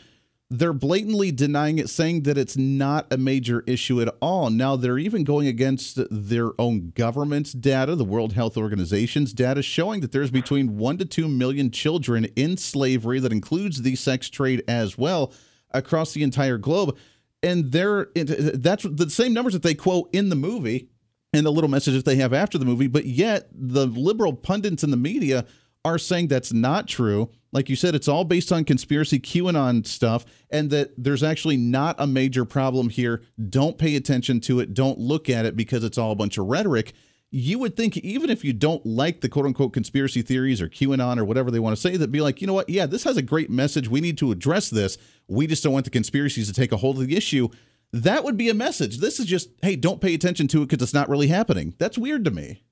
they're 0.53 0.73
blatantly 0.73 1.33
denying 1.33 1.79
it, 1.79 1.89
saying 1.89 2.23
that 2.23 2.37
it's 2.37 2.57
not 2.57 3.13
a 3.13 3.17
major 3.17 3.65
issue 3.67 4.01
at 4.03 4.15
all. 4.21 4.51
Now, 4.51 4.77
they're 4.77 4.99
even 4.99 5.25
going 5.25 5.47
against 5.47 5.99
their 6.11 6.51
own 6.61 6.93
government's 6.95 7.53
data, 7.53 7.97
the 7.97 8.05
World 8.05 8.35
Health 8.35 8.57
Organization's 8.57 9.33
data, 9.33 9.63
showing 9.63 10.01
that 10.01 10.13
there's 10.13 10.31
between 10.31 10.77
one 10.77 10.99
to 10.99 11.05
two 11.05 11.27
million 11.27 11.71
children 11.71 12.27
in 12.37 12.57
slavery 12.57 13.19
that 13.21 13.33
includes 13.33 13.83
the 13.83 13.97
sex 13.97 14.29
trade 14.29 14.63
as 14.69 14.99
well 14.99 15.33
across 15.71 16.13
the 16.13 16.23
entire 16.23 16.59
globe 16.59 16.97
and 17.43 17.73
they're 17.73 18.09
that's 18.15 18.85
the 18.85 19.11
same 19.11 19.33
numbers 19.33 19.53
that 19.53 19.63
they 19.63 19.75
quote 19.75 20.09
in 20.13 20.29
the 20.29 20.37
movie 20.37 20.89
and 21.33 21.45
the 21.47 21.51
little 21.51 21.71
messages 21.71 22.05
they 22.05 22.17
have 22.17 22.33
after 22.33 22.59
the 22.59 22.65
movie 22.65 22.87
but 22.87 23.05
yet 23.05 23.49
the 23.53 23.87
liberal 23.87 24.33
pundits 24.33 24.85
in 24.85 24.91
the 24.91 24.97
media 24.97 25.45
are 25.85 25.99
saying 25.99 26.29
that's 26.29 26.53
not 26.53 26.87
true 26.87 27.31
like 27.53 27.69
you 27.69 27.77
said 27.77 27.95
it's 27.95 28.09
all 28.09 28.25
based 28.25 28.51
on 28.51 28.65
conspiracy 28.65 29.21
qanon 29.21 29.87
stuff 29.87 30.25
and 30.51 30.71
that 30.71 30.93
there's 30.97 31.23
actually 31.23 31.57
not 31.57 31.95
a 31.99 32.07
major 32.07 32.45
problem 32.45 32.89
here 32.89 33.23
don't 33.49 33.79
pay 33.79 33.97
attention 33.97 34.41
to 34.41 34.61
it 34.61 34.75
don't 34.75 34.99
look 34.99 35.29
at 35.29 35.45
it 35.45 35.57
because 35.57 35.85
it's 35.85 35.99
all 35.99 36.13
a 36.13 36.17
bunch 36.17 36.39
of 36.39 36.47
rhetoric 36.47 36.93
you 37.33 37.59
would 37.59 37.77
think 37.77 37.97
even 37.97 38.29
if 38.29 38.45
you 38.45 38.53
don't 38.53 38.85
like 38.85 39.23
the 39.23 39.29
quote 39.29 39.47
unquote 39.47 39.73
conspiracy 39.73 40.21
theories 40.21 40.61
or 40.61 40.69
QAnon 40.69 41.19
or 41.19 41.25
whatever 41.25 41.51
they 41.51 41.59
want 41.59 41.75
to 41.75 41.81
say, 41.81 41.97
that 41.97 42.13
be 42.13 42.21
like, 42.21 42.43
you 42.43 42.47
know 42.47 42.53
what? 42.53 42.69
Yeah, 42.69 42.85
this 42.85 43.05
has 43.05 43.17
a 43.17 43.23
great 43.23 43.51
message. 43.51 43.89
We 43.89 44.03
need 44.03 44.19
to 44.19 44.31
address 44.31 44.69
this. 44.69 44.99
We 45.29 45.47
just 45.47 45.65
don't 45.65 45.73
want 45.73 45.87
the 45.87 45.91
conspiracies 45.91 46.47
to 46.49 46.53
take 46.53 46.73
a 46.73 46.77
hold 46.77 47.01
of 47.01 47.09
the 47.09 47.17
issue. 47.17 47.49
That 47.91 48.23
would 48.25 48.37
be 48.37 48.51
a 48.51 48.55
message. 48.55 48.99
This 48.99 49.19
is 49.19 49.25
just, 49.25 49.49
hey, 49.63 49.77
don't 49.77 50.01
pay 50.01 50.13
attention 50.15 50.47
to 50.49 50.63
it 50.63 50.69
because 50.69 50.83
it's 50.83 50.95
not 50.95 51.09
really 51.09 51.29
happening. 51.29 51.75
That's 51.79 51.97
weird 51.97 52.25
to 52.27 52.31
me. 52.31 52.63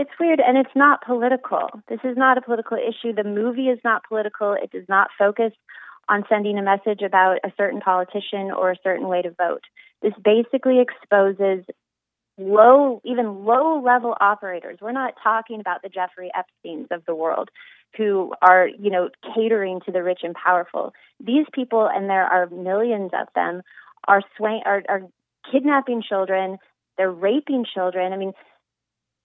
It's 0.00 0.18
weird, 0.18 0.40
and 0.40 0.56
it's 0.56 0.74
not 0.74 1.04
political. 1.04 1.68
This 1.90 2.00
is 2.04 2.16
not 2.16 2.38
a 2.38 2.40
political 2.40 2.78
issue. 2.78 3.12
The 3.12 3.22
movie 3.22 3.68
is 3.68 3.78
not 3.84 4.02
political. 4.08 4.54
It 4.54 4.70
does 4.70 4.88
not 4.88 5.10
focus 5.18 5.52
on 6.08 6.24
sending 6.26 6.58
a 6.58 6.62
message 6.62 7.02
about 7.02 7.36
a 7.44 7.52
certain 7.54 7.80
politician 7.80 8.50
or 8.50 8.70
a 8.70 8.76
certain 8.82 9.08
way 9.08 9.20
to 9.20 9.30
vote. 9.30 9.64
This 10.00 10.14
basically 10.24 10.80
exposes 10.80 11.66
low, 12.38 13.02
even 13.04 13.44
low 13.44 13.82
level 13.84 14.16
operators. 14.22 14.78
We're 14.80 14.92
not 14.92 15.16
talking 15.22 15.60
about 15.60 15.82
the 15.82 15.90
Jeffrey 15.90 16.30
Epsteins 16.34 16.90
of 16.90 17.04
the 17.04 17.14
world 17.14 17.50
who 17.98 18.32
are, 18.40 18.68
you 18.68 18.90
know, 18.90 19.10
catering 19.34 19.80
to 19.84 19.92
the 19.92 20.02
rich 20.02 20.20
and 20.22 20.34
powerful. 20.34 20.94
These 21.22 21.44
people, 21.52 21.90
and 21.94 22.08
there 22.08 22.24
are 22.24 22.48
millions 22.48 23.10
of 23.12 23.28
them, 23.34 23.60
are 24.08 24.22
sway, 24.38 24.62
are, 24.64 24.82
are 24.88 25.02
kidnapping 25.52 26.02
children. 26.02 26.56
They're 26.96 27.12
raping 27.12 27.66
children. 27.74 28.14
I 28.14 28.16
mean, 28.16 28.32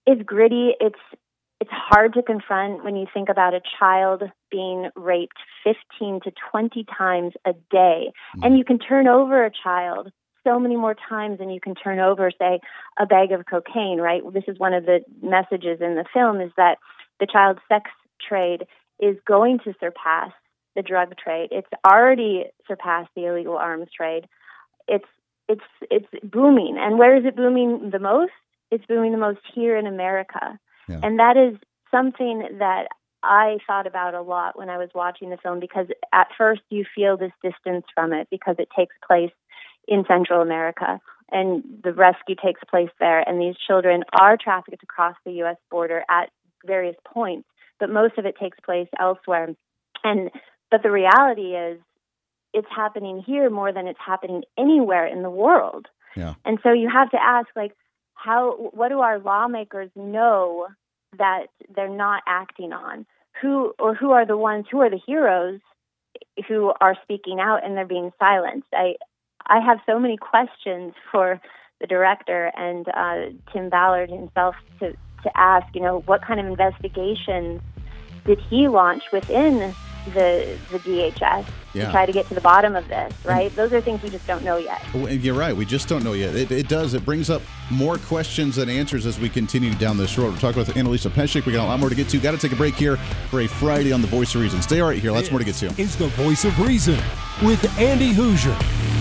it's 0.05 0.21
gritty. 0.23 0.71
It's 0.79 0.99
it's 1.61 1.71
hard 1.71 2.13
to 2.13 2.21
confront 2.21 2.83
when 2.83 2.95
you 2.95 3.05
think 3.13 3.29
about 3.29 3.53
a 3.53 3.61
child 3.79 4.23
being 4.51 4.89
raped 4.95 5.37
15 5.63 6.19
to 6.25 6.31
20 6.51 6.85
times 6.97 7.33
a 7.45 7.53
day. 7.71 8.11
Mm-hmm. 8.11 8.43
And 8.43 8.57
you 8.57 8.65
can 8.65 8.77
turn 8.77 9.07
over 9.07 9.45
a 9.45 9.51
child 9.63 10.11
so 10.45 10.59
many 10.59 10.75
more 10.75 10.95
times 11.09 11.39
than 11.39 11.49
you 11.49 11.61
can 11.61 11.73
turn 11.73 11.99
over, 11.99 12.29
say, 12.37 12.59
a 12.99 13.05
bag 13.05 13.31
of 13.31 13.45
cocaine, 13.49 13.99
right? 13.99 14.21
This 14.33 14.43
is 14.47 14.59
one 14.59 14.73
of 14.73 14.85
the 14.85 14.99
messages 15.23 15.79
in 15.81 15.95
the 15.95 16.05
film 16.13 16.41
is 16.41 16.51
that 16.57 16.77
the 17.19 17.25
child 17.25 17.57
sex 17.67 17.89
trade 18.27 18.65
is 18.99 19.15
going 19.25 19.59
to 19.59 19.73
surpass 19.79 20.31
the 20.75 20.81
drug 20.81 21.15
trade. 21.17 21.49
It's 21.51 21.67
already 21.85 22.45
surpassed 22.67 23.09
the 23.15 23.25
illegal 23.25 23.57
arms 23.57 23.87
trade. 23.95 24.27
It's 24.87 25.05
it's 25.47 25.61
it's 25.89 26.07
booming. 26.23 26.77
And 26.79 26.99
where 26.99 27.15
is 27.17 27.25
it 27.25 27.35
booming 27.35 27.91
the 27.91 27.99
most? 27.99 28.31
It's 28.71 28.85
booming 28.85 29.11
the 29.11 29.17
most 29.17 29.39
here 29.53 29.77
in 29.77 29.87
America. 29.87 30.59
Yeah. 30.87 30.99
And 31.03 31.19
that 31.19 31.37
is 31.37 31.57
something 31.91 32.57
that 32.59 32.87
I 33.23 33.57
thought 33.65 33.87
about 33.87 34.13
a 34.13 34.21
lot 34.21 34.57
when 34.57 34.69
I 34.69 34.77
was 34.77 34.89
watching 34.93 35.29
the 35.29 35.37
film 35.37 35.59
because 35.59 35.87
at 36.13 36.27
first 36.37 36.61
you 36.69 36.85
feel 36.95 37.17
this 37.17 37.31
distance 37.43 37.85
from 37.93 38.13
it 38.13 38.27
because 38.29 38.55
it 38.59 38.69
takes 38.75 38.95
place 39.05 39.31
in 39.87 40.05
Central 40.07 40.41
America. 40.41 40.99
And 41.31 41.63
the 41.83 41.91
rescue 41.91 42.35
takes 42.35 42.61
place 42.69 42.91
there, 42.99 43.27
and 43.27 43.41
these 43.41 43.55
children 43.67 44.03
are 44.19 44.37
trafficked 44.37 44.83
across 44.83 45.15
the 45.25 45.31
U.S. 45.33 45.57
border 45.71 46.03
at 46.07 46.29
various 46.63 46.95
points, 47.03 47.47
but 47.79 47.89
most 47.89 48.19
of 48.19 48.27
it 48.27 48.35
takes 48.39 48.59
place 48.59 48.87
elsewhere. 48.99 49.55
And 50.03 50.29
but 50.69 50.83
the 50.83 50.91
reality 50.91 51.55
is, 51.55 51.79
it's 52.53 52.67
happening 52.73 53.23
here 53.25 53.49
more 53.49 53.73
than 53.73 53.87
it's 53.87 53.99
happening 54.05 54.43
anywhere 54.57 55.07
in 55.07 55.23
the 55.23 55.29
world. 55.29 55.87
Yeah. 56.15 56.35
And 56.45 56.59
so 56.61 56.71
you 56.71 56.89
have 56.89 57.09
to 57.09 57.17
ask, 57.21 57.47
like, 57.55 57.73
how? 58.15 58.69
What 58.73 58.89
do 58.89 58.99
our 58.99 59.19
lawmakers 59.19 59.91
know 59.95 60.67
that 61.17 61.47
they're 61.75 61.89
not 61.89 62.23
acting 62.27 62.73
on? 62.73 63.05
Who 63.41 63.73
or 63.79 63.93
who 63.93 64.11
are 64.11 64.25
the 64.25 64.37
ones? 64.37 64.65
Who 64.71 64.81
are 64.81 64.89
the 64.89 65.01
heroes 65.05 65.59
who 66.47 66.73
are 66.81 66.95
speaking 67.03 67.39
out 67.39 67.63
and 67.63 67.77
they're 67.77 67.85
being 67.85 68.11
silenced? 68.19 68.67
I 68.73 68.95
I 69.47 69.59
have 69.59 69.79
so 69.85 69.99
many 69.99 70.17
questions 70.17 70.93
for 71.11 71.39
the 71.79 71.87
director 71.87 72.51
and 72.55 72.87
uh, 72.87 73.51
Tim 73.51 73.69
Ballard 73.69 74.09
himself 74.09 74.55
to, 74.79 74.91
to 74.91 75.31
ask, 75.37 75.67
you 75.75 75.81
know, 75.81 76.01
what 76.01 76.21
kind 76.21 76.39
of 76.39 76.45
investigations 76.45 77.61
did 78.25 78.39
he 78.49 78.67
launch 78.67 79.03
within 79.11 79.75
the 80.13 80.57
the 80.71 80.79
DHS 80.79 81.45
yeah. 81.73 81.85
to 81.85 81.91
try 81.91 82.05
to 82.05 82.11
get 82.11 82.27
to 82.27 82.33
the 82.33 82.41
bottom 82.41 82.75
of 82.75 82.87
this, 82.87 83.13
right? 83.25 83.47
And 83.47 83.55
Those 83.55 83.73
are 83.73 83.81
things 83.81 84.01
we 84.01 84.09
just 84.09 84.25
don't 84.27 84.43
know 84.43 84.57
yet. 84.57 84.81
Oh, 84.93 85.07
you're 85.07 85.35
right. 85.35 85.55
We 85.55 85.65
just 85.65 85.87
don't 85.87 86.03
know 86.03 86.13
yet. 86.13 86.35
It, 86.35 86.51
it 86.51 86.67
does. 86.67 86.93
It 86.93 87.05
brings 87.05 87.29
up 87.29 87.41
more 87.71 87.97
questions 87.97 88.55
than 88.55 88.69
answers 88.69 89.05
as 89.05 89.19
we 89.19 89.29
continue 89.29 89.73
down 89.75 89.97
this 89.97 90.17
road. 90.17 90.33
We're 90.33 90.39
talking 90.39 90.59
with 90.59 90.69
Annalisa 90.69 91.09
Pesek. 91.09 91.45
We 91.45 91.53
got 91.53 91.65
a 91.65 91.67
lot 91.67 91.79
more 91.79 91.89
to 91.89 91.95
get 91.95 92.09
to. 92.09 92.19
Got 92.19 92.31
to 92.31 92.37
take 92.37 92.51
a 92.51 92.55
break 92.55 92.75
here 92.75 92.97
for 93.29 93.41
a 93.41 93.47
Friday 93.47 93.91
on 93.91 94.01
the 94.01 94.07
Voice 94.07 94.33
of 94.35 94.41
Reason. 94.41 94.61
Stay 94.61 94.81
right 94.81 94.97
here. 94.97 95.11
Lots 95.11 95.31
more 95.31 95.39
to 95.39 95.45
get 95.45 95.55
to. 95.55 95.67
Is 95.81 95.95
the 95.95 96.07
Voice 96.09 96.45
of 96.45 96.59
Reason 96.59 96.99
with 97.43 97.65
Andy 97.79 98.13
Hooser. 98.13 98.94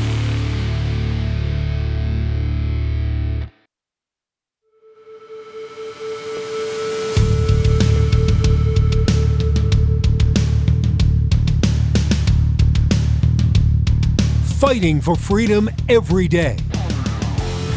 fighting 14.65 14.99
for 14.99 15.15
freedom 15.15 15.69
every 15.91 16.27
day. 16.27 16.57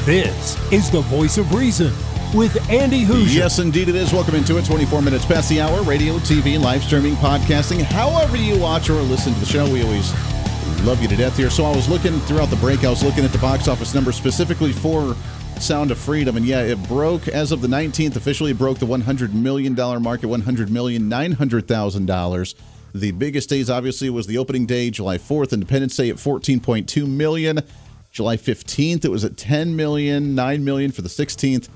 This 0.05 0.55
is 0.71 0.89
the 0.89 1.01
voice 1.01 1.37
of 1.37 1.53
reason 1.53 1.91
with 2.33 2.57
Andy 2.69 3.03
Hooser. 3.03 3.35
Yes, 3.35 3.59
indeed 3.59 3.89
it 3.89 3.95
is. 3.95 4.13
Welcome 4.13 4.35
into 4.35 4.57
it. 4.57 4.63
24 4.63 5.01
minutes 5.01 5.25
past 5.25 5.49
the 5.49 5.59
hour. 5.59 5.83
Radio, 5.83 6.13
TV, 6.19 6.57
live 6.57 6.81
streaming, 6.81 7.15
podcasting. 7.15 7.81
However 7.81 8.37
you 8.37 8.57
watch 8.57 8.89
or 8.89 9.01
listen 9.01 9.33
to 9.33 9.39
the 9.41 9.45
show, 9.45 9.69
we 9.69 9.83
always 9.83 10.13
love 10.85 11.01
you 11.01 11.09
to 11.09 11.17
death 11.17 11.35
here. 11.35 11.49
So 11.49 11.65
I 11.65 11.75
was 11.75 11.89
looking 11.89 12.21
throughout 12.21 12.49
the 12.49 12.55
break, 12.55 12.85
I 12.85 12.89
was 12.89 13.03
looking 13.03 13.25
at 13.25 13.33
the 13.33 13.39
box 13.39 13.67
office 13.67 13.93
numbers 13.93 14.15
specifically 14.15 14.71
for 14.71 15.13
Sound 15.59 15.91
of 15.91 15.97
Freedom. 15.97 16.37
And 16.37 16.45
yeah, 16.45 16.61
it 16.61 16.81
broke 16.87 17.27
as 17.27 17.51
of 17.51 17.59
the 17.59 17.67
19th, 17.67 18.15
officially 18.15 18.53
broke 18.53 18.79
the 18.79 18.85
$100 18.85 19.33
million 19.33 19.75
market, 19.75 20.27
$100,900,000. 20.27 22.55
The 22.97 23.11
biggest 23.11 23.47
days, 23.47 23.69
obviously, 23.69 24.09
was 24.09 24.25
the 24.25 24.39
opening 24.39 24.65
day, 24.65 24.89
July 24.89 25.19
4th, 25.19 25.53
Independence 25.53 25.95
Day 25.95 26.09
at 26.09 26.15
14.2 26.15 27.07
million. 27.07 27.59
July 28.11 28.37
15th, 28.37 29.05
it 29.05 29.11
was 29.11 29.23
at 29.23 29.37
10 29.37 29.75
million, 29.75 30.33
9 30.33 30.63
million 30.63 30.91
for 30.91 31.03
the 31.03 31.09
16th. 31.09 31.69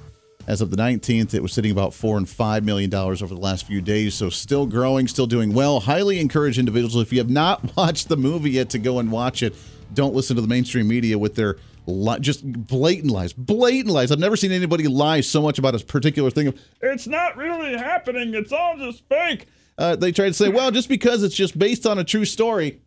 As 0.47 0.61
of 0.61 0.71
the 0.71 0.77
19th, 0.77 1.35
it 1.35 1.43
was 1.43 1.53
sitting 1.53 1.71
about 1.71 1.93
four 1.93 2.17
and 2.17 2.27
five 2.27 2.63
million 2.63 2.89
dollars 2.89 3.21
over 3.21 3.35
the 3.35 3.39
last 3.39 3.67
few 3.67 3.79
days. 3.79 4.15
So 4.15 4.31
still 4.31 4.65
growing, 4.65 5.07
still 5.07 5.27
doing 5.27 5.53
well. 5.53 5.79
Highly 5.79 6.19
encourage 6.19 6.57
individuals 6.57 6.95
if 6.95 7.13
you 7.13 7.19
have 7.19 7.29
not 7.29 7.75
watched 7.77 8.09
the 8.09 8.17
movie 8.17 8.49
yet 8.49 8.71
to 8.71 8.79
go 8.79 8.97
and 8.97 9.11
watch 9.11 9.43
it. 9.43 9.53
Don't 9.93 10.15
listen 10.15 10.35
to 10.37 10.41
the 10.41 10.47
mainstream 10.47 10.87
media 10.87 11.19
with 11.19 11.35
their 11.35 11.57
li- 11.85 12.17
just 12.19 12.43
blatant 12.51 13.11
lies, 13.11 13.33
blatant 13.33 13.93
lies. 13.93 14.11
I've 14.11 14.17
never 14.17 14.35
seen 14.35 14.51
anybody 14.51 14.87
lie 14.87 15.21
so 15.21 15.43
much 15.43 15.59
about 15.59 15.79
a 15.79 15.85
particular 15.85 16.31
thing. 16.31 16.51
It's 16.81 17.05
not 17.05 17.37
really 17.37 17.77
happening. 17.77 18.33
It's 18.33 18.51
all 18.51 18.75
just 18.77 19.03
fake. 19.07 19.47
Uh, 19.81 19.95
they 19.95 20.11
try 20.11 20.27
to 20.27 20.33
say, 20.33 20.47
well, 20.47 20.69
just 20.69 20.87
because 20.87 21.23
it's 21.23 21.33
just 21.33 21.57
based 21.57 21.87
on 21.87 21.97
a 21.97 22.03
true 22.03 22.23
story 22.23 22.79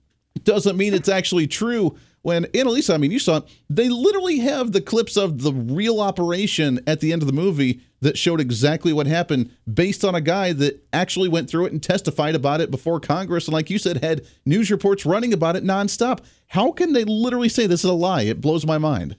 doesn't 0.45 0.77
mean 0.77 0.95
it's 0.95 1.09
actually 1.09 1.45
true 1.45 1.99
when 2.23 2.45
Annalisa, 2.45 2.95
I 2.95 2.99
mean, 2.99 3.11
you 3.11 3.19
saw 3.19 3.39
it, 3.39 3.45
they 3.69 3.89
literally 3.89 4.39
have 4.39 4.71
the 4.71 4.81
clips 4.81 5.17
of 5.17 5.43
the 5.43 5.53
real 5.53 6.01
operation 6.01 6.79
at 6.87 7.01
the 7.01 7.13
end 7.13 7.21
of 7.21 7.27
the 7.27 7.35
movie 7.35 7.81
that 8.01 8.17
showed 8.17 8.41
exactly 8.41 8.93
what 8.93 9.09
happened 9.09 9.51
based 9.73 10.05
on 10.05 10.15
a 10.15 10.21
guy 10.21 10.53
that 10.53 10.87
actually 10.93 11.29
went 11.29 11.51
through 11.51 11.67
it 11.67 11.73
and 11.73 11.83
testified 11.83 12.37
about 12.37 12.61
it 12.61 12.71
before 12.71 13.01
Congress. 13.01 13.49
And 13.49 13.55
like 13.55 13.71
you 13.71 13.79
said, 13.79 14.05
had 14.05 14.25
news 14.47 14.71
reports 14.71 15.05
running 15.05 15.33
about 15.33 15.57
it 15.57 15.65
nonstop. 15.65 16.21
How 16.47 16.71
can 16.71 16.93
they 16.93 17.03
literally 17.03 17.49
say 17.49 17.67
this 17.67 17.83
is 17.83 17.91
a 17.91 17.93
lie? 17.93 18.23
It 18.23 18.41
blows 18.41 18.65
my 18.65 18.79
mind. 18.79 19.17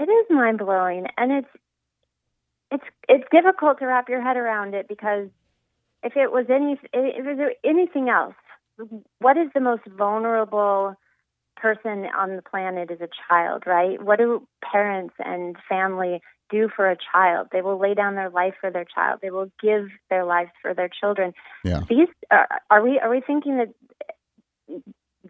It 0.00 0.10
is 0.10 0.26
mind 0.30 0.58
blowing, 0.58 1.06
and 1.16 1.30
it's 1.30 1.48
it's 2.72 2.84
it's 3.08 3.24
difficult 3.30 3.78
to 3.78 3.86
wrap 3.86 4.08
your 4.08 4.20
head 4.20 4.36
around 4.36 4.74
it 4.74 4.88
because 4.88 5.28
if 6.02 6.16
it 6.16 6.30
was 6.32 6.46
any 6.50 6.72
if 6.72 7.26
it 7.26 7.36
was 7.36 7.52
anything 7.64 8.08
else, 8.08 8.34
what 9.18 9.36
is 9.36 9.48
the 9.54 9.60
most 9.60 9.82
vulnerable 9.86 10.94
person 11.56 12.06
on 12.16 12.36
the 12.36 12.42
planet 12.42 12.90
is 12.90 13.00
a 13.00 13.08
child, 13.28 13.64
right? 13.66 14.02
What 14.02 14.18
do 14.18 14.46
parents 14.62 15.14
and 15.18 15.56
family 15.68 16.20
do 16.50 16.68
for 16.74 16.90
a 16.90 16.96
child? 17.12 17.48
They 17.50 17.62
will 17.62 17.80
lay 17.80 17.94
down 17.94 18.14
their 18.14 18.30
life 18.30 18.54
for 18.60 18.70
their 18.70 18.84
child. 18.84 19.20
They 19.22 19.30
will 19.30 19.50
give 19.60 19.88
their 20.10 20.24
lives 20.24 20.50
for 20.60 20.74
their 20.74 20.88
children. 20.88 21.32
Yeah. 21.64 21.80
These 21.88 22.08
are, 22.30 22.46
are 22.70 22.82
we 22.82 23.00
are 23.02 23.10
we 23.10 23.22
thinking 23.26 23.58
that 23.58 23.74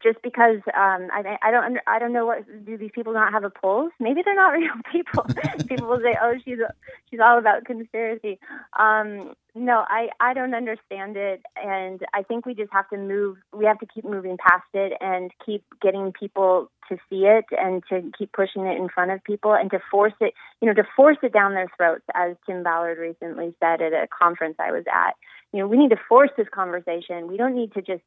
just 0.03 0.21
because 0.23 0.59
um, 0.77 1.09
I, 1.13 1.39
I 1.43 1.51
don't 1.51 1.79
I 1.87 1.99
don't 1.99 2.13
know 2.13 2.27
what 2.27 2.45
do 2.65 2.77
these 2.77 2.91
people 2.95 3.13
not 3.13 3.33
have 3.33 3.45
a 3.45 3.51
pulse? 3.51 3.93
Maybe 4.01 4.23
they're 4.25 4.35
not 4.35 4.53
real 4.53 4.75
people. 4.91 5.27
people 5.69 5.89
will 5.89 6.01
say, 6.01 6.17
"Oh, 6.21 6.35
she's 6.45 6.59
a, 6.59 6.73
she's 7.11 7.21
all 7.21 7.39
about 7.39 7.65
conspiracy." 7.65 8.39
Um, 8.79 9.35
no, 9.55 9.85
I 9.89 10.09
I 10.21 10.35
don't 10.35 10.55
understand 10.55 11.17
it, 11.17 11.43
and 11.57 12.01
I 12.15 12.23
think 12.23 12.47
we 12.47 12.55
just 12.55 12.73
have 12.73 12.89
to 12.91 12.97
move. 12.97 13.39
We 13.53 13.65
have 13.65 13.79
to 13.81 13.87
keep 13.87 14.05
moving 14.05 14.37
past 14.37 14.69
it 14.75 14.93
and 15.01 15.31
keep 15.45 15.65
getting 15.81 16.13
people 16.13 16.71
to 16.89 16.97
see 17.11 17.25
it 17.25 17.45
and 17.51 17.83
to 17.89 18.11
keep 18.17 18.33
pushing 18.33 18.67
it 18.67 18.77
in 18.77 18.89
front 18.89 19.11
of 19.11 19.23
people 19.25 19.55
and 19.55 19.71
to 19.71 19.81
force 19.91 20.13
it, 20.21 20.35
you 20.61 20.69
know, 20.69 20.75
to 20.75 20.85
force 20.95 21.17
it 21.23 21.33
down 21.33 21.55
their 21.55 21.71
throats, 21.77 22.05
as 22.15 22.37
Tim 22.47 22.63
Ballard 22.63 22.99
recently 22.99 23.55
said 23.61 23.83
at 23.83 23.93
a 23.93 24.07
conference 24.07 24.57
I 24.59 24.73
was 24.73 24.85
at. 24.93 25.15
You 25.53 25.61
know, 25.61 25.69
we 25.69 25.79
need 25.79 25.91
to 25.91 26.01
force 26.09 26.31
this 26.37 26.49
conversation. 26.53 27.29
We 27.29 27.37
don't 27.37 27.55
need 27.55 27.73
to 27.75 27.83
just 27.83 28.03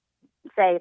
say 0.55 0.79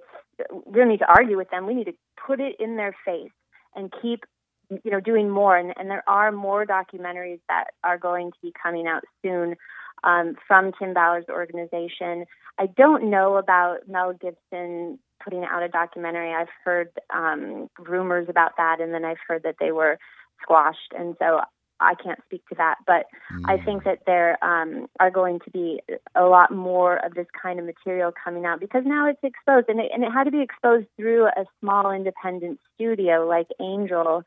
we 0.53 0.79
don't 0.79 0.89
need 0.89 0.99
to 1.01 1.13
argue 1.13 1.37
with 1.37 1.51
them. 1.51 1.67
We 1.67 1.75
need 1.75 1.87
to 1.87 1.97
put 2.27 2.41
it 2.41 2.57
in 2.59 2.77
their 2.77 2.95
face 3.05 3.31
and 3.75 3.93
keep 4.03 4.25
you 4.71 4.91
know 4.91 5.01
doing 5.01 5.31
more. 5.31 5.57
And, 5.57 5.73
and 5.77 5.91
there 5.91 6.05
are 6.09 6.33
more 6.33 6.67
documentaries 6.67 7.41
that 7.49 7.69
are 7.85 7.99
going 7.99 8.31
to 8.33 8.39
be 8.43 8.53
coming 8.61 8.87
out 8.87 9.03
soon 9.23 9.57
um, 10.05 10.35
from 10.47 10.73
Tim 10.79 10.95
Ballard's 10.95 11.29
organization. 11.29 12.25
I 12.59 12.67
don't 12.67 13.11
know 13.11 13.37
about 13.37 13.89
Mel 13.89 14.13
Gibson 14.13 14.99
putting 15.23 15.45
out 15.45 15.63
a 15.63 15.69
documentary. 15.69 16.33
I've 16.33 16.49
heard 16.65 16.89
um, 17.15 17.69
rumors 17.79 18.29
about 18.29 18.53
that, 18.57 18.81
and 18.81 18.93
then 18.95 19.05
I've 19.05 19.19
heard 19.27 19.43
that 19.45 19.57
they 19.61 19.73
were 19.73 19.99
squashed. 20.43 20.93
And 20.97 21.17
so 21.19 21.41
I 21.81 21.95
can't 21.95 22.21
speak 22.27 22.47
to 22.49 22.55
that, 22.57 22.77
but 22.87 23.07
mm. 23.33 23.43
I 23.47 23.63
think 23.65 23.85
that 23.85 24.01
there 24.07 24.43
um, 24.45 24.89
are 24.99 25.11
going 25.11 25.41
to 25.41 25.51
be 25.51 25.81
a 26.15 26.25
lot 26.25 26.51
more 26.51 26.97
of 27.05 27.15
this 27.15 27.27
kind 27.41 27.59
of 27.59 27.65
material 27.65 28.13
coming 28.13 28.45
out 28.45 28.61
because 28.61 28.83
now 28.85 29.09
it's 29.09 29.23
exposed, 29.23 29.69
and 29.69 29.81
it, 29.81 29.91
and 29.93 30.03
it 30.05 30.11
had 30.11 30.25
to 30.25 30.31
be 30.31 30.43
exposed 30.43 30.87
through 30.97 31.27
a 31.27 31.45
small 31.61 31.91
independent 31.91 32.61
studio 32.75 33.27
like 33.27 33.49
Angel 33.61 34.25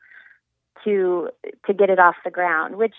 to 0.84 1.28
to 1.66 1.74
get 1.74 1.90
it 1.90 1.98
off 1.98 2.16
the 2.24 2.30
ground. 2.30 2.76
Which, 2.76 2.94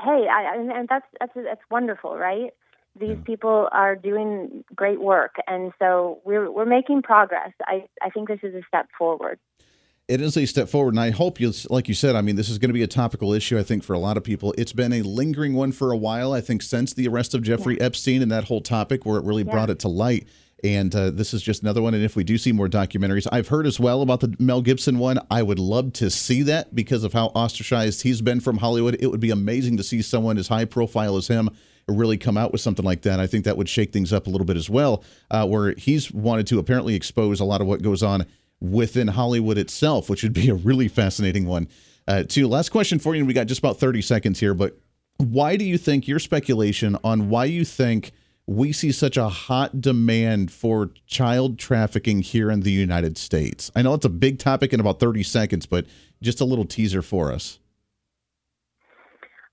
hey, 0.00 0.26
I, 0.30 0.54
and, 0.54 0.70
and 0.70 0.88
that's 0.88 1.06
that's 1.18 1.32
that's 1.34 1.62
wonderful, 1.70 2.16
right? 2.16 2.52
These 2.98 3.10
yeah. 3.10 3.24
people 3.24 3.68
are 3.72 3.96
doing 3.96 4.64
great 4.74 5.00
work, 5.00 5.36
and 5.46 5.72
so 5.78 6.20
we're 6.24 6.50
we're 6.50 6.66
making 6.66 7.02
progress. 7.02 7.52
I 7.62 7.86
I 8.02 8.10
think 8.10 8.28
this 8.28 8.40
is 8.42 8.54
a 8.54 8.62
step 8.68 8.88
forward 8.98 9.38
it 10.08 10.22
is 10.22 10.38
a 10.38 10.46
step 10.46 10.70
forward, 10.70 10.94
and 10.94 11.00
I 11.00 11.10
hope 11.10 11.38
you, 11.38 11.52
like 11.68 11.86
you 11.86 11.94
said, 11.94 12.16
I 12.16 12.22
mean, 12.22 12.34
this 12.34 12.48
is 12.48 12.56
going 12.56 12.70
to 12.70 12.74
be 12.74 12.82
a 12.82 12.88
topical 12.88 13.34
issue. 13.34 13.58
I 13.58 13.62
think 13.62 13.84
for 13.84 13.92
a 13.92 13.98
lot 13.98 14.16
of 14.16 14.24
people, 14.24 14.54
it's 14.56 14.72
been 14.72 14.94
a 14.94 15.02
lingering 15.02 15.52
one 15.52 15.70
for 15.70 15.92
a 15.92 15.96
while. 15.96 16.32
I 16.32 16.40
think 16.40 16.62
since 16.62 16.94
the 16.94 17.06
arrest 17.08 17.34
of 17.34 17.42
Jeffrey 17.42 17.76
yeah. 17.76 17.84
Epstein 17.84 18.22
and 18.22 18.32
that 18.32 18.44
whole 18.44 18.62
topic, 18.62 19.04
where 19.04 19.18
it 19.18 19.24
really 19.24 19.42
yeah. 19.42 19.52
brought 19.52 19.68
it 19.68 19.80
to 19.80 19.88
light. 19.88 20.26
And 20.64 20.92
uh, 20.94 21.10
this 21.10 21.34
is 21.34 21.42
just 21.42 21.62
another 21.62 21.80
one. 21.82 21.94
And 21.94 22.02
if 22.02 22.16
we 22.16 22.24
do 22.24 22.36
see 22.36 22.50
more 22.50 22.68
documentaries, 22.68 23.28
I've 23.30 23.46
heard 23.46 23.64
as 23.64 23.78
well 23.78 24.02
about 24.02 24.20
the 24.20 24.34
Mel 24.40 24.60
Gibson 24.60 24.98
one. 24.98 25.20
I 25.30 25.42
would 25.42 25.60
love 25.60 25.92
to 25.94 26.10
see 26.10 26.42
that 26.42 26.74
because 26.74 27.04
of 27.04 27.12
how 27.12 27.26
ostracized 27.26 28.02
he's 28.02 28.22
been 28.22 28.40
from 28.40 28.56
Hollywood. 28.56 28.96
It 28.98 29.06
would 29.08 29.20
be 29.20 29.30
amazing 29.30 29.76
to 29.76 29.84
see 29.84 30.02
someone 30.02 30.36
as 30.36 30.48
high 30.48 30.64
profile 30.64 31.16
as 31.16 31.28
him 31.28 31.50
really 31.86 32.18
come 32.18 32.36
out 32.36 32.50
with 32.50 32.60
something 32.60 32.84
like 32.84 33.02
that. 33.02 33.20
I 33.20 33.26
think 33.26 33.44
that 33.44 33.56
would 33.56 33.68
shake 33.68 33.92
things 33.92 34.12
up 34.12 34.26
a 34.26 34.30
little 34.30 34.46
bit 34.46 34.56
as 34.56 34.68
well, 34.68 35.04
uh, 35.30 35.46
where 35.46 35.74
he's 35.74 36.10
wanted 36.10 36.46
to 36.48 36.58
apparently 36.58 36.94
expose 36.94 37.40
a 37.40 37.44
lot 37.44 37.60
of 37.60 37.66
what 37.66 37.82
goes 37.82 38.02
on 38.02 38.26
within 38.60 39.08
Hollywood 39.08 39.58
itself, 39.58 40.10
which 40.10 40.22
would 40.22 40.32
be 40.32 40.48
a 40.48 40.54
really 40.54 40.88
fascinating 40.88 41.46
one. 41.46 41.68
Uh, 42.06 42.22
too. 42.22 42.48
Last 42.48 42.70
question 42.70 42.98
for 42.98 43.14
you, 43.14 43.24
we 43.24 43.34
got 43.34 43.46
just 43.46 43.58
about 43.58 43.78
30 43.78 44.00
seconds 44.00 44.40
here, 44.40 44.54
but 44.54 44.78
why 45.18 45.56
do 45.56 45.64
you 45.64 45.76
think 45.76 46.08
your 46.08 46.18
speculation 46.18 46.96
on 47.04 47.28
why 47.28 47.44
you 47.44 47.64
think 47.64 48.12
we 48.46 48.72
see 48.72 48.92
such 48.92 49.18
a 49.18 49.28
hot 49.28 49.80
demand 49.80 50.50
for 50.50 50.90
child 51.06 51.58
trafficking 51.58 52.22
here 52.22 52.50
in 52.50 52.60
the 52.60 52.70
United 52.70 53.18
States? 53.18 53.70
I 53.76 53.82
know 53.82 53.94
it's 53.94 54.06
a 54.06 54.10
big 54.10 54.38
topic 54.38 54.72
in 54.72 54.80
about 54.80 55.00
30 55.00 55.22
seconds, 55.22 55.66
but 55.66 55.86
just 56.22 56.40
a 56.40 56.44
little 56.44 56.64
teaser 56.64 57.02
for 57.02 57.30
us. 57.30 57.58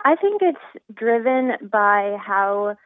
I 0.06 0.16
think 0.16 0.42
it's 0.42 0.58
driven 0.94 1.54
by 1.70 2.16
how 2.24 2.78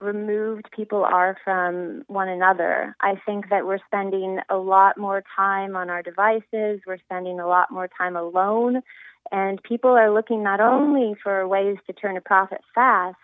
removed 0.00 0.68
people 0.74 1.04
are 1.04 1.36
from 1.44 2.02
one 2.06 2.28
another. 2.28 2.94
I 3.00 3.14
think 3.26 3.50
that 3.50 3.66
we're 3.66 3.80
spending 3.86 4.38
a 4.48 4.56
lot 4.56 4.98
more 4.98 5.22
time 5.36 5.76
on 5.76 5.90
our 5.90 6.02
devices, 6.02 6.80
we're 6.86 6.98
spending 7.04 7.40
a 7.40 7.46
lot 7.46 7.70
more 7.70 7.88
time 7.88 8.16
alone, 8.16 8.82
and 9.30 9.62
people 9.62 9.90
are 9.90 10.12
looking 10.12 10.42
not 10.42 10.60
only 10.60 11.14
for 11.22 11.46
ways 11.46 11.76
to 11.86 11.92
turn 11.92 12.16
a 12.16 12.20
profit 12.20 12.60
fast, 12.74 13.16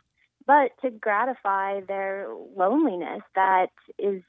but 0.46 0.72
to 0.82 0.90
gratify 0.90 1.80
their 1.80 2.28
loneliness 2.56 3.22
that 3.34 3.68
is 3.98 4.22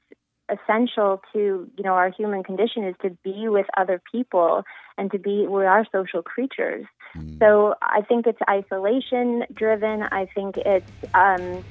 essential 0.49 1.21
to 1.34 1.69
you 1.75 1.84
know 1.84 1.93
our 1.93 2.12
human 2.12 2.43
condition 2.43 2.84
is 2.84 2.95
to 3.01 3.10
be 3.23 3.47
with 3.47 3.65
other 3.77 3.99
people 4.12 4.63
and 4.97 5.12
to 5.12 5.17
be 5.17 5.47
we 5.47 5.65
are 5.65 5.86
social 5.91 6.21
creatures 6.21 6.86
mm. 7.17 7.39
so 7.39 7.73
i 7.81 8.01
think 8.01 8.27
it's 8.27 8.38
isolation 8.47 9.43
driven 9.53 10.03
i 10.03 10.27
think 10.36 10.55
it's 10.58 10.91
um 11.15 11.63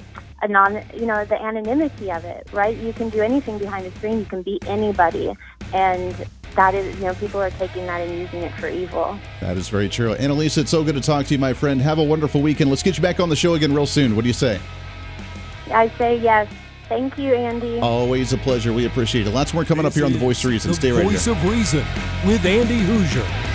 a 0.44 0.48
non 0.48 0.82
you 0.94 1.06
know 1.06 1.24
the 1.24 1.40
anonymity 1.42 2.12
of 2.12 2.24
it 2.24 2.46
right 2.52 2.76
you 2.76 2.92
can 2.92 3.08
do 3.08 3.20
anything 3.20 3.58
behind 3.58 3.84
the 3.84 3.90
screen 3.98 4.18
you 4.18 4.26
can 4.26 4.42
be 4.42 4.60
anybody 4.66 5.34
and 5.72 6.14
that 6.54 6.74
is 6.74 6.94
you 6.96 7.06
know 7.06 7.14
people 7.14 7.40
are 7.40 7.50
taking 7.52 7.86
that 7.86 8.06
and 8.06 8.16
using 8.18 8.42
it 8.42 8.52
for 8.60 8.68
evil 8.68 9.18
that 9.40 9.56
is 9.56 9.68
very 9.70 9.88
true 9.88 10.14
annalisa 10.16 10.58
it's 10.58 10.70
so 10.70 10.84
good 10.84 10.94
to 10.94 11.00
talk 11.00 11.26
to 11.26 11.34
you 11.34 11.38
my 11.38 11.54
friend 11.54 11.80
have 11.80 11.98
a 11.98 12.02
wonderful 12.02 12.42
weekend 12.42 12.68
let's 12.68 12.82
get 12.82 12.96
you 12.96 13.02
back 13.02 13.18
on 13.20 13.28
the 13.30 13.36
show 13.36 13.54
again 13.54 13.74
real 13.74 13.86
soon 13.86 14.14
what 14.14 14.22
do 14.22 14.28
you 14.28 14.34
say 14.34 14.60
i 15.72 15.88
say 15.98 16.16
yes 16.16 16.48
Thank 16.86 17.16
you, 17.16 17.32
Andy. 17.32 17.80
Always 17.80 18.34
a 18.34 18.36
pleasure. 18.36 18.70
We 18.70 18.84
appreciate 18.84 19.26
it. 19.26 19.30
Lots 19.30 19.54
more 19.54 19.64
coming 19.64 19.84
this 19.84 19.94
up 19.94 19.96
here 19.96 20.04
on 20.04 20.12
The 20.12 20.18
Voice 20.18 20.44
of 20.44 20.50
Reason. 20.50 20.74
Stay 20.74 20.90
right 20.90 21.00
here. 21.00 21.12
Voice 21.12 21.26
of 21.26 21.42
Reason 21.42 21.82
with 22.26 22.44
Andy 22.44 22.82
Hooser. 22.82 23.53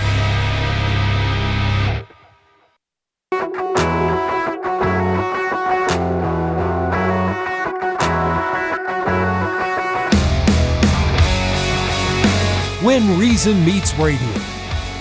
Reason 13.17 13.63
Meets 13.63 13.95
Radio. 13.97 14.33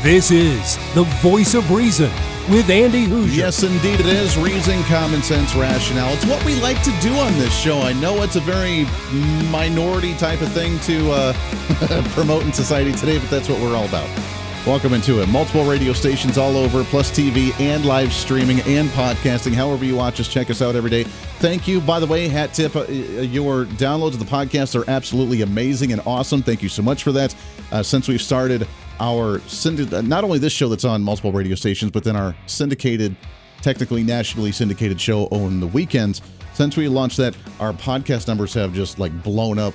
This 0.02 0.30
is 0.30 0.76
the 0.94 1.02
voice 1.20 1.54
of 1.54 1.70
reason 1.70 2.10
with 2.48 2.70
Andy 2.70 3.06
Hooser. 3.06 3.36
Yes, 3.36 3.62
indeed, 3.62 3.98
it 3.98 4.06
is 4.06 4.36
reason, 4.36 4.82
common 4.84 5.22
sense, 5.22 5.54
rationale. 5.54 6.12
It's 6.14 6.26
what 6.26 6.44
we 6.44 6.54
like 6.60 6.82
to 6.82 6.92
do 7.00 7.12
on 7.14 7.32
this 7.34 7.56
show. 7.58 7.80
I 7.80 7.92
know 7.94 8.22
it's 8.22 8.36
a 8.36 8.40
very 8.40 8.84
minority 9.50 10.14
type 10.14 10.40
of 10.40 10.52
thing 10.52 10.78
to 10.80 11.10
uh, 11.10 11.32
promote 12.14 12.44
in 12.44 12.52
society 12.52 12.92
today, 12.92 13.18
but 13.18 13.28
that's 13.30 13.48
what 13.48 13.60
we're 13.60 13.76
all 13.76 13.86
about. 13.86 14.08
Welcome 14.68 14.92
into 14.92 15.22
it. 15.22 15.30
Multiple 15.30 15.64
radio 15.64 15.94
stations 15.94 16.36
all 16.36 16.54
over, 16.58 16.84
plus 16.84 17.10
TV 17.10 17.58
and 17.58 17.86
live 17.86 18.12
streaming 18.12 18.60
and 18.60 18.90
podcasting. 18.90 19.54
However, 19.54 19.82
you 19.86 19.96
watch 19.96 20.20
us, 20.20 20.28
check 20.28 20.50
us 20.50 20.60
out 20.60 20.76
every 20.76 20.90
day. 20.90 21.04
Thank 21.38 21.66
you. 21.66 21.80
By 21.80 21.98
the 21.98 22.06
way, 22.06 22.28
hat 22.28 22.52
tip 22.52 22.76
uh, 22.76 22.82
your 22.82 23.64
downloads 23.64 24.12
of 24.12 24.18
the 24.18 24.26
podcast 24.26 24.78
are 24.78 24.84
absolutely 24.90 25.40
amazing 25.40 25.92
and 25.92 26.02
awesome. 26.04 26.42
Thank 26.42 26.62
you 26.62 26.68
so 26.68 26.82
much 26.82 27.02
for 27.02 27.12
that. 27.12 27.34
Uh, 27.72 27.82
since 27.82 28.08
we've 28.08 28.20
started 28.20 28.68
our 29.00 29.40
syndicated, 29.46 29.94
uh, 29.94 30.00
not 30.02 30.22
only 30.22 30.38
this 30.38 30.52
show 30.52 30.68
that's 30.68 30.84
on 30.84 31.02
multiple 31.02 31.32
radio 31.32 31.54
stations, 31.54 31.90
but 31.90 32.04
then 32.04 32.14
our 32.14 32.36
syndicated 32.44 33.16
technically 33.62 34.02
nationally 34.02 34.52
syndicated 34.52 35.00
show 35.00 35.28
on 35.28 35.60
the 35.60 35.66
weekends. 35.66 36.20
Since 36.52 36.76
we 36.76 36.88
launched 36.88 37.16
that, 37.16 37.34
our 37.58 37.72
podcast 37.72 38.28
numbers 38.28 38.52
have 38.52 38.74
just 38.74 38.98
like 38.98 39.22
blown 39.22 39.58
up 39.58 39.72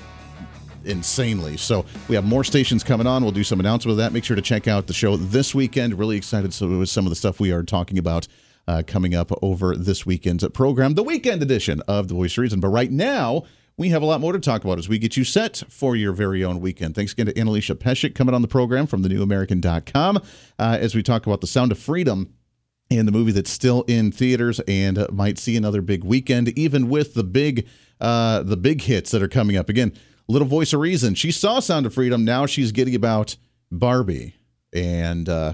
insanely. 0.85 1.57
So 1.57 1.85
we 2.07 2.15
have 2.15 2.25
more 2.25 2.43
stations 2.43 2.83
coming 2.83 3.07
on. 3.07 3.23
We'll 3.23 3.31
do 3.31 3.43
some 3.43 3.59
announcements 3.59 3.93
of 3.93 3.97
that. 3.97 4.13
Make 4.13 4.23
sure 4.23 4.35
to 4.35 4.41
check 4.41 4.67
out 4.67 4.87
the 4.87 4.93
show 4.93 5.17
this 5.17 5.53
weekend. 5.55 5.97
Really 5.97 6.17
excited 6.17 6.53
so 6.53 6.67
with 6.67 6.89
some 6.89 7.05
of 7.05 7.09
the 7.09 7.15
stuff 7.15 7.39
we 7.39 7.51
are 7.51 7.63
talking 7.63 7.97
about 7.97 8.27
uh, 8.67 8.83
coming 8.85 9.13
up 9.15 9.31
over 9.41 9.75
this 9.75 10.05
weekend's 10.05 10.47
program, 10.49 10.93
the 10.93 11.03
weekend 11.03 11.41
edition 11.41 11.81
of 11.87 12.07
The 12.07 12.13
Voice 12.13 12.33
of 12.33 12.41
Reason. 12.43 12.59
But 12.59 12.69
right 12.69 12.91
now, 12.91 13.43
we 13.77 13.89
have 13.89 14.01
a 14.01 14.05
lot 14.05 14.21
more 14.21 14.33
to 14.33 14.39
talk 14.39 14.63
about 14.63 14.77
as 14.77 14.87
we 14.87 14.99
get 14.99 15.17
you 15.17 15.23
set 15.23 15.63
for 15.67 15.95
your 15.95 16.13
very 16.13 16.43
own 16.43 16.59
weekend. 16.59 16.95
Thanks 16.95 17.13
again 17.13 17.25
to 17.25 17.33
Annalisa 17.33 17.75
Pesek 17.75 18.13
coming 18.13 18.35
on 18.35 18.41
the 18.41 18.47
program 18.47 18.85
from 18.85 19.03
thenewamerican.com 19.03 20.17
uh, 20.17 20.77
as 20.79 20.93
we 20.93 21.01
talk 21.01 21.25
about 21.25 21.41
The 21.41 21.47
Sound 21.47 21.71
of 21.71 21.79
Freedom 21.79 22.33
and 22.91 23.07
the 23.07 23.11
movie 23.11 23.31
that's 23.31 23.49
still 23.49 23.83
in 23.87 24.11
theaters 24.11 24.59
and 24.67 25.05
might 25.11 25.39
see 25.39 25.57
another 25.57 25.81
big 25.81 26.03
weekend, 26.03 26.49
even 26.57 26.89
with 26.89 27.15
the 27.15 27.23
big 27.23 27.67
uh, 27.99 28.43
the 28.43 28.57
big 28.57 28.81
hits 28.81 29.11
that 29.11 29.21
are 29.23 29.29
coming 29.29 29.55
up. 29.55 29.69
Again, 29.69 29.93
little 30.27 30.47
voice 30.47 30.73
of 30.73 30.79
reason. 30.79 31.15
She 31.15 31.31
saw 31.31 31.59
Sound 31.59 31.85
of 31.85 31.93
Freedom. 31.93 32.23
Now 32.25 32.45
she's 32.45 32.71
getting 32.71 32.95
about 32.95 33.35
Barbie, 33.71 34.35
and 34.73 35.27
uh, 35.29 35.53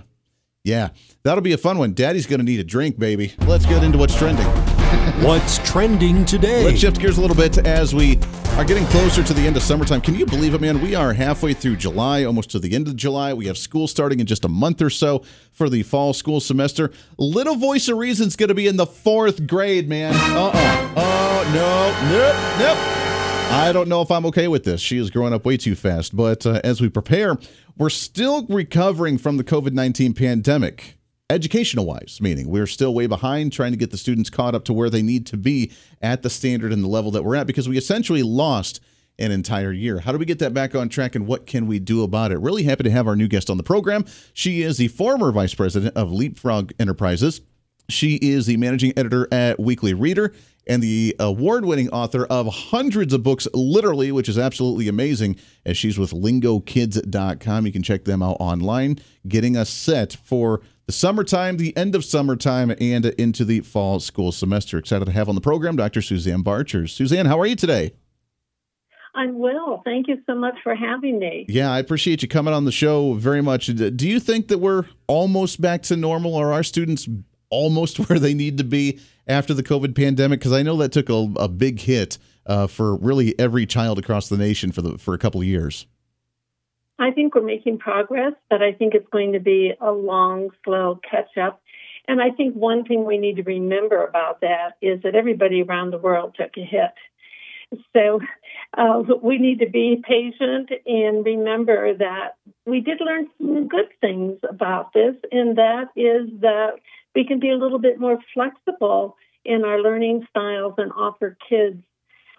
yeah, 0.63 0.89
that'll 1.23 1.41
be 1.41 1.53
a 1.53 1.58
fun 1.58 1.77
one. 1.77 1.93
Daddy's 1.93 2.25
going 2.27 2.39
to 2.39 2.45
need 2.45 2.60
a 2.60 2.63
drink, 2.63 2.99
baby. 2.99 3.34
Let's 3.45 3.65
get 3.65 3.84
into 3.84 3.97
what's 3.97 4.15
trending. 4.17 4.45
what's 5.23 5.58
trending 5.60 6.25
today? 6.25 6.65
Let's 6.65 6.79
shift 6.79 6.99
gears 6.99 7.17
a 7.17 7.21
little 7.21 7.36
bit 7.36 7.58
as 7.60 7.93
we 7.93 8.17
are 8.58 8.65
getting 8.65 8.86
closer 8.88 9.23
to 9.23 9.34
the 9.34 9.45
end 9.45 9.55
of 9.55 9.63
summertime. 9.63 10.01
Can 10.01 10.15
you 10.15 10.25
believe 10.25 10.53
it, 10.53 10.62
man? 10.62 10.82
We 10.82 10.95
are 10.95 11.13
halfway 11.13 11.53
through 11.53 11.77
July, 11.77 12.23
almost 12.23 12.49
to 12.51 12.60
the 12.60 12.75
end 12.75 12.88
of 12.88 12.95
July. 12.95 13.34
We 13.34 13.45
have 13.45 13.58
school 13.58 13.88
starting 13.88 14.19
in 14.19 14.25
just 14.25 14.43
a 14.45 14.49
month 14.49 14.82
or 14.82 14.89
so 14.89 15.23
for 15.51 15.69
the 15.69 15.84
fall 15.84 16.13
school 16.13 16.39
semester. 16.39 16.91
Little 17.17 17.55
Voice 17.55 17.88
of 17.88 17.97
Reason's 17.97 18.36
going 18.36 18.49
to 18.49 18.55
be 18.55 18.67
in 18.67 18.75
the 18.77 18.86
fourth 18.88 19.47
grade, 19.47 19.88
man. 19.88 20.13
Uh 20.15 20.51
uh 20.53 20.93
Oh, 20.97 21.51
no. 21.53 22.10
Nope. 22.10 22.77
Nope. 22.77 22.99
I 23.52 23.72
don't 23.72 23.90
know 23.90 24.02
if 24.02 24.12
I'm 24.12 24.26
okay 24.28 24.48
with 24.48 24.64
this. 24.64 24.80
She 24.80 24.98
is 24.98 25.10
growing 25.10 25.34
up 25.34 25.46
way 25.46 25.58
too 25.58 25.76
fast. 25.76 26.16
But 26.16 26.46
uh, 26.46 26.62
as 26.64 26.82
we 26.82 26.88
prepare, 26.88 27.38
we're 27.78 27.90
still 27.90 28.46
recovering 28.48 29.18
from 29.18 29.38
the 29.38 29.44
COVID 29.44 29.74
19 29.74 30.14
pandemic. 30.14 30.98
Educational 31.32 31.86
wise, 31.86 32.20
meaning 32.22 32.50
we're 32.50 32.66
still 32.66 32.94
way 32.94 33.06
behind 33.06 33.54
trying 33.54 33.72
to 33.72 33.78
get 33.78 33.92
the 33.92 33.98
students 33.98 34.30
caught 34.30 34.56
up 34.56 34.66
to 34.66 34.74
where 34.74 34.90
they 34.90 35.04
need 35.04 35.28
to 35.28 35.38
be 35.38 35.72
at 36.02 36.24
the 36.24 36.30
standard 36.30 36.74
and 36.74 36.84
the 36.84 36.88
level 36.88 37.12
that 37.12 37.24
we're 37.24 37.36
at 37.36 37.46
because 37.46 37.70
we 37.70 37.78
essentially 37.78 38.24
lost 38.24 38.80
an 39.20 39.32
entire 39.32 39.72
year. 39.72 40.00
How 40.00 40.12
do 40.12 40.18
we 40.18 40.26
get 40.26 40.40
that 40.40 40.54
back 40.54 40.74
on 40.74 40.90
track 40.90 41.14
and 41.14 41.28
what 41.28 41.46
can 41.46 41.68
we 41.68 41.78
do 41.78 42.04
about 42.04 42.32
it? 42.32 42.40
Really 42.40 42.64
happy 42.64 42.84
to 42.84 42.92
have 42.92 43.08
our 43.08 43.16
new 43.16 43.28
guest 43.28 43.50
on 43.50 43.58
the 43.58 43.64
program. 43.64 44.06
She 44.34 44.64
is 44.64 44.78
the 44.78 44.88
former 44.88 45.32
vice 45.32 45.54
president 45.54 45.96
of 45.96 46.12
Leapfrog 46.12 46.72
Enterprises. 46.80 47.42
She 47.90 48.16
is 48.16 48.46
the 48.46 48.58
managing 48.58 48.94
editor 48.98 49.28
at 49.32 49.60
Weekly 49.60 49.94
Reader 49.94 50.34
and 50.69 50.84
the 50.84 51.15
award 51.19 51.65
winning 51.65 51.89
author 51.89 52.25
of 52.25 52.47
hundreds 52.47 53.12
of 53.12 53.23
books, 53.23 53.47
literally, 53.53 54.12
which 54.12 54.29
is 54.29 54.38
absolutely 54.38 54.88
amazing, 54.88 55.36
as 55.65 55.75
she's 55.75 55.97
with 55.97 56.12
lingokids.com. 56.12 57.65
You 57.65 57.71
can 57.73 57.84
check 57.84 58.05
them 58.05 58.21
out 58.21 58.38
online, 58.39 58.99
getting 59.27 59.58
us 59.58 59.69
set 59.69 60.15
for 60.23 60.62
the 60.86 60.91
summertime, 60.93 61.58
the 61.58 61.75
end 61.75 61.95
of 61.95 62.05
summertime, 62.05 62.71
and 62.79 63.05
into 63.05 63.43
the 63.43 63.62
fall 63.62 63.99
school 63.99 64.32
semester. 64.32 64.77
Excited 64.77 65.05
to 65.05 65.12
have 65.12 65.27
on 65.27 65.36
the 65.36 65.41
program 65.41 65.75
Dr. 65.75 66.01
Suzanne 66.01 66.43
Barchers. 66.43 66.93
Suzanne, 66.93 67.25
how 67.25 67.39
are 67.39 67.47
you 67.47 67.55
today? 67.55 67.93
I'm 69.15 69.39
well. 69.39 69.82
Thank 69.84 70.08
you 70.08 70.19
so 70.27 70.36
much 70.36 70.55
for 70.63 70.75
having 70.75 71.17
me. 71.17 71.45
Yeah, 71.49 71.71
I 71.71 71.79
appreciate 71.79 72.21
you 72.21 72.27
coming 72.27 72.53
on 72.53 72.65
the 72.65 72.71
show 72.71 73.15
very 73.15 73.41
much. 73.41 73.65
Do 73.65 74.08
you 74.08 74.19
think 74.19 74.49
that 74.49 74.60
we're 74.60 74.86
almost 75.08 75.60
back 75.60 75.82
to 75.84 75.97
normal? 75.97 76.36
or 76.36 76.49
Are 76.49 76.53
our 76.53 76.63
students 76.63 77.10
almost 77.49 77.97
where 78.08 78.19
they 78.19 78.34
need 78.34 78.60
to 78.60 78.63
be 78.63 78.99
after 79.30 79.54
the 79.54 79.63
COVID 79.63 79.96
pandemic? 79.96 80.39
Because 80.39 80.52
I 80.52 80.63
know 80.63 80.76
that 80.78 80.92
took 80.92 81.10
a, 81.10 81.32
a 81.38 81.48
big 81.48 81.80
hit 81.80 82.18
uh, 82.46 82.68
for 82.68 82.96
really 82.96 83.38
every 83.39 83.65
child 83.65 84.00
across 84.00 84.28
the 84.28 84.38
nation 84.38 84.72
for 84.72 84.82
the 84.82 84.98
for 84.98 85.13
a 85.13 85.18
couple 85.18 85.39
of 85.39 85.48
years. 85.48 85.86
I 86.98 87.12
think 87.12 87.34
we're 87.34 87.44
making 87.44 87.78
progress, 87.78 88.34
but 88.50 88.62
I 88.62 88.74
think 88.74 88.94
it's 88.94 89.08
going 89.10 89.32
to 89.34 89.39
be 89.39 89.72
a 89.80 89.92
long, 89.92 90.50
slow 90.65 91.00
catch 91.10 91.38
up. 91.38 91.62
And 92.10 92.22
I 92.22 92.32
think 92.32 92.56
one 92.56 92.84
thing 92.84 93.06
we 93.06 93.18
need 93.18 93.38
to 93.38 93.44
remember 93.44 94.06
about 94.06 94.42
that 94.42 94.72
is 94.82 95.02
that 95.04 95.15
everybody 95.15 95.62
around 95.62 95.92
the 95.92 95.98
world 95.98 96.36
took 96.38 96.58
a 96.58 96.65
hit. 96.65 96.92
So 97.96 98.20
uh, 98.78 99.04
we 99.22 99.38
need 99.38 99.60
to 99.60 99.70
be 99.70 100.02
patient 100.06 100.72
and 100.86 101.24
remember 101.24 101.96
that 101.96 102.36
we 102.65 102.82
did 102.82 103.00
learn 103.00 103.28
some 103.38 103.68
good 103.68 103.89
things 104.02 104.39
about 104.50 104.92
this, 104.94 105.15
and 105.32 105.58
that 105.58 105.89
is 105.96 106.30
that 106.42 106.80
we 107.15 107.26
can 107.26 107.39
be 107.39 107.50
a 107.50 107.58
little 107.58 107.80
bit 107.80 108.00
more 108.00 108.19
flexible 108.34 109.15
in 109.45 109.63
our 109.63 109.82
learning 109.82 110.26
styles 110.30 110.74
and 110.78 110.91
offer 110.93 111.38
kids 111.48 111.82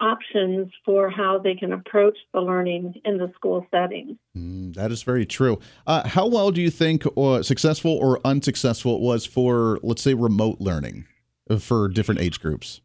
options 0.01 0.71
for 0.83 1.09
how 1.09 1.37
they 1.37 1.53
can 1.53 1.71
approach 1.71 2.17
the 2.33 2.41
learning 2.41 2.95
in 3.05 3.17
the 3.17 3.31
school 3.35 3.65
setting. 3.71 4.17
Mm, 4.35 4.73
that 4.73 4.91
is 4.91 5.03
very 5.03 5.25
true. 5.25 5.59
Uh, 5.85 6.07
how 6.07 6.27
well 6.27 6.51
do 6.51 6.59
you 6.59 6.71
think 6.71 7.03
uh, 7.15 7.43
successful 7.43 7.91
or 7.91 8.19
unsuccessful 8.25 8.95
it 8.95 9.01
was 9.01 9.25
for, 9.25 9.79
let's 9.83 10.01
say, 10.01 10.15
remote 10.15 10.57
learning 10.59 11.05
uh, 11.49 11.57
for 11.57 11.87
different 11.87 12.19
age 12.19 12.41
groups? 12.41 12.81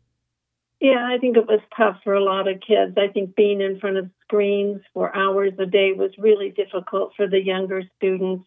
Yeah, 0.79 1.09
I 1.11 1.16
think 1.18 1.38
it 1.38 1.46
was 1.46 1.61
tough 1.75 2.01
for 2.05 2.12
a 2.12 2.22
lot 2.22 2.49
of 2.49 2.61
kids. 2.61 2.99
I 2.99 3.09
think 3.11 3.35
being 3.35 3.62
in 3.62 3.81
front 3.81 3.96
of 3.96 4.11
screens 4.22 4.83
for 4.92 5.14
hours 5.16 5.55
a 5.59 5.64
day 5.64 5.92
was 5.96 6.11
really 6.18 6.51
difficult 6.51 7.12
for 7.16 7.27
the 7.27 7.42
younger 7.42 7.83
students 7.96 8.44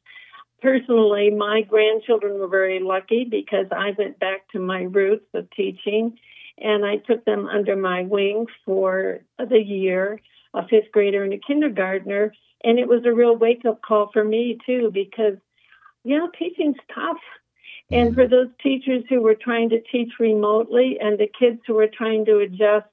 personally, 0.62 1.30
my 1.30 1.62
grandchildren 1.62 2.40
were 2.40 2.48
very 2.48 2.80
lucky 2.80 3.26
because 3.26 3.68
I 3.72 3.92
went 3.98 4.20
back 4.20 4.50
to 4.52 4.60
my 4.60 4.84
roots 4.84 5.26
of 5.34 5.50
teaching 5.52 6.18
and 6.58 6.86
I 6.86 6.98
took 6.98 7.26
them 7.26 7.48
under 7.48 7.76
my 7.76 8.04
wing 8.04 8.46
for 8.66 9.20
the 9.38 9.60
year, 9.60 10.20
a 10.54 10.68
fifth 10.68 10.92
grader 10.92 11.24
and 11.24 11.34
a 11.34 11.40
kindergartner. 11.40 12.34
And 12.64 12.78
it 12.78 12.88
was 12.88 13.06
a 13.06 13.14
real 13.14 13.36
wake 13.36 13.64
up 13.66 13.82
call 13.82 14.10
for 14.12 14.24
me, 14.24 14.58
too, 14.66 14.92
because, 14.94 15.38
yeah, 16.04 16.28
teaching's 16.38 16.78
tough. 16.94 17.18
And 17.92 18.14
for 18.14 18.28
those 18.28 18.50
teachers 18.62 19.04
who 19.10 19.22
were 19.22 19.36
trying 19.36 19.70
to 19.70 19.82
teach 19.92 20.12
remotely 20.20 21.00
and 21.02 21.18
the 21.18 21.28
kids 21.28 21.60
who 21.66 21.74
were 21.74 21.88
trying 21.88 22.26
to 22.26 22.40
adjust, 22.40 22.86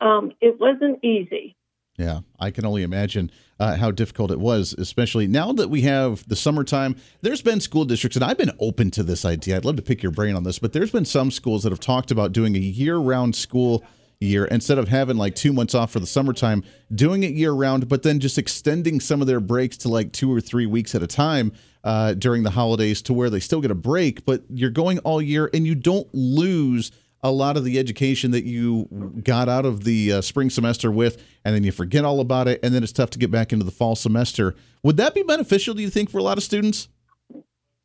um, 0.00 0.32
it 0.40 0.60
wasn't 0.60 1.02
easy. 1.02 1.56
Yeah, 2.00 2.20
I 2.38 2.50
can 2.50 2.64
only 2.64 2.82
imagine 2.82 3.30
uh, 3.58 3.76
how 3.76 3.90
difficult 3.90 4.30
it 4.30 4.40
was, 4.40 4.74
especially 4.78 5.26
now 5.26 5.52
that 5.52 5.68
we 5.68 5.82
have 5.82 6.26
the 6.26 6.34
summertime. 6.34 6.96
There's 7.20 7.42
been 7.42 7.60
school 7.60 7.84
districts, 7.84 8.16
and 8.16 8.24
I've 8.24 8.38
been 8.38 8.52
open 8.58 8.90
to 8.92 9.02
this 9.02 9.26
idea. 9.26 9.58
I'd 9.58 9.66
love 9.66 9.76
to 9.76 9.82
pick 9.82 10.02
your 10.02 10.10
brain 10.10 10.34
on 10.34 10.42
this, 10.42 10.58
but 10.58 10.72
there's 10.72 10.90
been 10.90 11.04
some 11.04 11.30
schools 11.30 11.62
that 11.64 11.72
have 11.72 11.78
talked 11.78 12.10
about 12.10 12.32
doing 12.32 12.56
a 12.56 12.58
year 12.58 12.96
round 12.96 13.36
school 13.36 13.84
year 14.18 14.46
instead 14.46 14.78
of 14.78 14.88
having 14.88 15.18
like 15.18 15.34
two 15.34 15.52
months 15.52 15.74
off 15.74 15.90
for 15.90 16.00
the 16.00 16.06
summertime, 16.06 16.64
doing 16.94 17.22
it 17.22 17.32
year 17.32 17.52
round, 17.52 17.86
but 17.86 18.02
then 18.02 18.18
just 18.18 18.38
extending 18.38 18.98
some 18.98 19.20
of 19.20 19.26
their 19.26 19.40
breaks 19.40 19.76
to 19.76 19.88
like 19.90 20.10
two 20.10 20.32
or 20.32 20.40
three 20.40 20.64
weeks 20.64 20.94
at 20.94 21.02
a 21.02 21.06
time 21.06 21.52
uh, 21.84 22.14
during 22.14 22.44
the 22.44 22.50
holidays 22.50 23.02
to 23.02 23.12
where 23.12 23.28
they 23.28 23.40
still 23.40 23.60
get 23.60 23.70
a 23.70 23.74
break, 23.74 24.24
but 24.24 24.42
you're 24.48 24.70
going 24.70 24.98
all 25.00 25.20
year 25.20 25.50
and 25.52 25.66
you 25.66 25.74
don't 25.74 26.08
lose 26.14 26.92
a 27.22 27.30
lot 27.30 27.56
of 27.56 27.64
the 27.64 27.78
education 27.78 28.30
that 28.30 28.44
you 28.44 28.88
got 29.22 29.48
out 29.48 29.66
of 29.66 29.84
the 29.84 30.12
uh, 30.12 30.20
spring 30.20 30.50
semester 30.50 30.90
with, 30.90 31.22
and 31.44 31.54
then 31.54 31.64
you 31.64 31.72
forget 31.72 32.04
all 32.04 32.20
about 32.20 32.48
it, 32.48 32.60
and 32.62 32.74
then 32.74 32.82
it's 32.82 32.92
tough 32.92 33.10
to 33.10 33.18
get 33.18 33.30
back 33.30 33.52
into 33.52 33.64
the 33.64 33.70
fall 33.70 33.94
semester. 33.94 34.54
Would 34.82 34.96
that 34.96 35.14
be 35.14 35.22
beneficial, 35.22 35.74
do 35.74 35.82
you 35.82 35.90
think, 35.90 36.10
for 36.10 36.18
a 36.18 36.22
lot 36.22 36.38
of 36.38 36.44
students? 36.44 36.88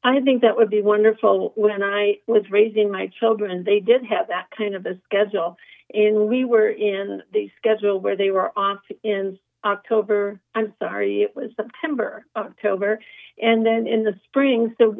I 0.03 0.21
think 0.21 0.43
that 0.43 0.55
would 0.55 0.69
be 0.69 0.81
wonderful. 0.81 1.51
When 1.55 1.81
I 1.81 2.19
was 2.27 2.43
raising 2.51 2.91
my 2.91 3.09
children, 3.19 3.63
they 3.65 3.79
did 3.79 4.05
have 4.05 4.27
that 4.27 4.47
kind 4.55 4.75
of 4.75 4.85
a 4.85 4.99
schedule. 5.05 5.57
And 5.93 6.29
we 6.29 6.45
were 6.45 6.69
in 6.69 7.23
the 7.33 7.49
schedule 7.57 7.99
where 7.99 8.15
they 8.15 8.29
were 8.29 8.51
off 8.57 8.81
in 9.03 9.39
October. 9.65 10.39
I'm 10.53 10.73
sorry, 10.79 11.23
it 11.23 11.35
was 11.35 11.49
September, 11.55 12.23
October. 12.35 12.99
And 13.41 13.65
then 13.65 13.87
in 13.87 14.03
the 14.03 14.13
spring, 14.25 14.75
so 14.77 14.95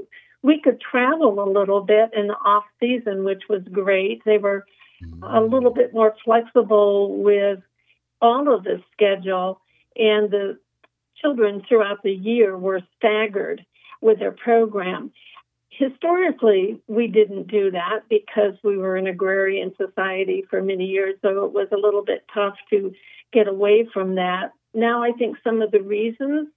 we 0.46 0.62
could 0.62 0.80
travel 0.80 1.44
a 1.44 1.50
little 1.52 1.82
bit 1.82 2.12
in 2.16 2.28
the 2.28 2.36
off 2.36 2.66
season, 2.80 3.24
which 3.24 3.42
was 3.50 3.64
great. 3.72 4.22
They 4.26 4.38
were 4.38 4.64
a 5.24 5.42
little 5.42 5.74
bit 5.74 5.92
more 5.92 6.16
flexible 6.24 7.18
with 7.24 7.62
all 8.22 8.54
of 8.54 8.64
the 8.64 8.80
schedule, 8.94 9.60
and 9.96 10.30
the 10.30 10.60
children 11.20 11.64
throughout 11.68 12.04
the 12.04 12.12
year 12.12 12.56
were 12.56 12.82
staggered 12.96 13.66
with 14.02 14.20
their 14.20 14.34
program. 14.34 15.12
Historically, 15.70 16.80
we 16.88 17.08
didn't 17.08 17.48
do 17.48 17.72
that 17.72 18.02
because 18.08 18.54
we 18.64 18.78
were 18.78 18.98
an 18.98 19.08
agrarian 19.08 19.74
society 19.78 20.44
for 20.48 20.62
many 20.62 20.86
years, 20.86 21.16
so 21.24 21.44
it 21.46 21.54
was 21.54 21.70
a 21.72 21.78
little 21.78 22.04
bit 22.04 22.24
tough 22.32 22.56
to 22.70 22.94
get 23.34 23.48
away 23.48 23.88
from 23.92 24.14
that. 24.14 24.52
Now, 24.76 25.04
I 25.04 25.12
think 25.14 25.38
some 25.44 25.64
of 25.64 25.72
the 25.72 25.82
reasons 25.82 26.50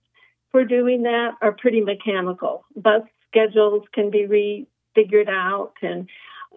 for 0.53 0.62
doing 0.62 1.05
that 1.05 1.37
are 1.40 1.53
pretty 1.53 1.81
mechanical. 1.81 2.64
Bus 2.77 3.03
schedules 3.29 3.85
can 3.93 4.11
be 4.11 4.27
refigured 4.27 5.29
out, 5.29 5.75
and 5.83 6.09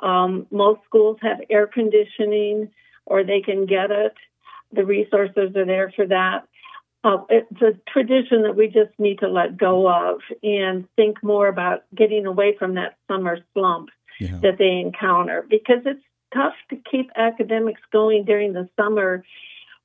um, 0.01 0.47
most 0.51 0.81
schools 0.85 1.17
have 1.21 1.37
air 1.49 1.67
conditioning 1.67 2.71
or 3.05 3.23
they 3.23 3.41
can 3.41 3.65
get 3.65 3.91
it. 3.91 4.13
The 4.71 4.85
resources 4.85 5.55
are 5.55 5.65
there 5.65 5.91
for 5.95 6.07
that. 6.07 6.47
Uh, 7.03 7.17
it's 7.29 7.61
a 7.61 7.73
tradition 7.91 8.43
that 8.43 8.55
we 8.55 8.67
just 8.67 8.97
need 8.99 9.19
to 9.19 9.27
let 9.27 9.57
go 9.57 9.89
of 9.89 10.21
and 10.43 10.87
think 10.95 11.21
more 11.23 11.47
about 11.47 11.83
getting 11.95 12.25
away 12.27 12.55
from 12.57 12.75
that 12.75 12.95
summer 13.07 13.39
slump 13.53 13.89
yeah. 14.19 14.37
that 14.41 14.57
they 14.59 14.79
encounter 14.79 15.43
because 15.49 15.81
it's 15.85 16.03
tough 16.31 16.53
to 16.69 16.77
keep 16.89 17.09
academics 17.15 17.81
going 17.91 18.23
during 18.23 18.53
the 18.53 18.69
summer 18.79 19.23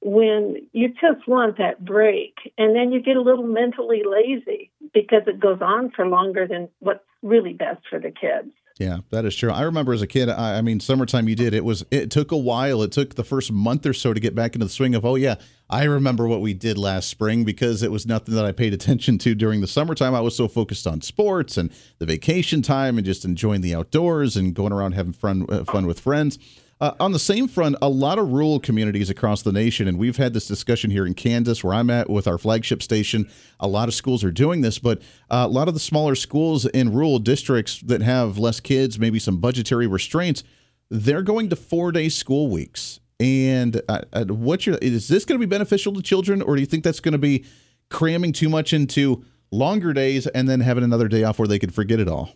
when 0.00 0.56
you 0.72 0.88
just 0.88 1.26
want 1.26 1.58
that 1.58 1.84
break 1.84 2.34
and 2.58 2.76
then 2.76 2.92
you 2.92 3.00
get 3.00 3.16
a 3.16 3.22
little 3.22 3.46
mentally 3.46 4.02
lazy 4.08 4.70
because 4.94 5.22
it 5.26 5.40
goes 5.40 5.58
on 5.60 5.90
for 5.90 6.06
longer 6.06 6.46
than 6.46 6.68
what's 6.80 7.04
really 7.22 7.52
best 7.52 7.82
for 7.88 7.98
the 7.98 8.10
kids. 8.10 8.50
Yeah, 8.78 8.98
that 9.10 9.24
is 9.24 9.34
true. 9.34 9.50
I 9.50 9.62
remember 9.62 9.94
as 9.94 10.02
a 10.02 10.06
kid, 10.06 10.28
I, 10.28 10.58
I, 10.58 10.60
mean, 10.60 10.80
summertime 10.80 11.28
you 11.28 11.34
did. 11.34 11.54
It 11.54 11.64
was 11.64 11.82
it 11.90 12.10
took 12.10 12.30
a 12.30 12.36
while. 12.36 12.82
It 12.82 12.92
took 12.92 13.14
the 13.14 13.24
first 13.24 13.50
month 13.50 13.86
or 13.86 13.94
so 13.94 14.12
to 14.12 14.20
get 14.20 14.34
back 14.34 14.54
into 14.54 14.66
the 14.66 14.72
swing 14.72 14.94
of, 14.94 15.04
oh 15.06 15.14
yeah, 15.14 15.36
I 15.70 15.84
remember 15.84 16.28
what 16.28 16.42
we 16.42 16.52
did 16.52 16.76
last 16.76 17.08
spring 17.08 17.44
because 17.44 17.82
it 17.82 17.90
was 17.90 18.06
nothing 18.06 18.34
that 18.34 18.44
I 18.44 18.52
paid 18.52 18.74
attention 18.74 19.16
to 19.18 19.34
during 19.34 19.62
the 19.62 19.66
summertime. 19.66 20.14
I 20.14 20.20
was 20.20 20.36
so 20.36 20.46
focused 20.46 20.86
on 20.86 21.00
sports 21.00 21.56
and 21.56 21.72
the 21.98 22.06
vacation 22.06 22.60
time 22.60 22.98
and 22.98 23.06
just 23.06 23.24
enjoying 23.24 23.62
the 23.62 23.74
outdoors 23.74 24.36
and 24.36 24.54
going 24.54 24.74
around 24.74 24.92
having 24.92 25.14
fun 25.14 25.46
uh, 25.48 25.64
fun 25.64 25.86
with 25.86 25.98
friends. 25.98 26.38
Uh, 26.78 26.92
on 27.00 27.12
the 27.12 27.18
same 27.18 27.48
front, 27.48 27.74
a 27.80 27.88
lot 27.88 28.18
of 28.18 28.30
rural 28.30 28.60
communities 28.60 29.08
across 29.08 29.40
the 29.40 29.52
nation, 29.52 29.88
and 29.88 29.98
we've 29.98 30.18
had 30.18 30.34
this 30.34 30.46
discussion 30.46 30.90
here 30.90 31.06
in 31.06 31.14
Kansas, 31.14 31.64
where 31.64 31.72
I'm 31.72 31.88
at 31.88 32.10
with 32.10 32.26
our 32.26 32.36
flagship 32.36 32.82
station. 32.82 33.30
A 33.58 33.66
lot 33.66 33.88
of 33.88 33.94
schools 33.94 34.22
are 34.22 34.30
doing 34.30 34.60
this, 34.60 34.78
but 34.78 35.00
uh, 35.30 35.46
a 35.46 35.48
lot 35.48 35.68
of 35.68 35.74
the 35.74 35.80
smaller 35.80 36.14
schools 36.14 36.66
in 36.66 36.92
rural 36.92 37.18
districts 37.18 37.80
that 37.80 38.02
have 38.02 38.36
less 38.36 38.60
kids, 38.60 38.98
maybe 38.98 39.18
some 39.18 39.38
budgetary 39.38 39.86
restraints, 39.86 40.44
they're 40.90 41.22
going 41.22 41.48
to 41.48 41.56
four 41.56 41.92
day 41.92 42.10
school 42.10 42.50
weeks. 42.50 43.00
And 43.18 43.80
uh, 43.88 44.02
uh 44.12 44.26
your 44.28 44.76
is 44.76 45.08
this 45.08 45.24
going 45.24 45.40
to 45.40 45.46
be 45.46 45.48
beneficial 45.48 45.94
to 45.94 46.02
children, 46.02 46.42
or 46.42 46.56
do 46.56 46.60
you 46.60 46.66
think 46.66 46.84
that's 46.84 47.00
going 47.00 47.12
to 47.12 47.18
be 47.18 47.46
cramming 47.88 48.32
too 48.32 48.50
much 48.50 48.74
into 48.74 49.24
longer 49.50 49.94
days 49.94 50.26
and 50.26 50.46
then 50.46 50.60
having 50.60 50.84
another 50.84 51.08
day 51.08 51.24
off 51.24 51.38
where 51.38 51.48
they 51.48 51.58
could 51.58 51.72
forget 51.72 52.00
it 52.00 52.08
all? 52.08 52.34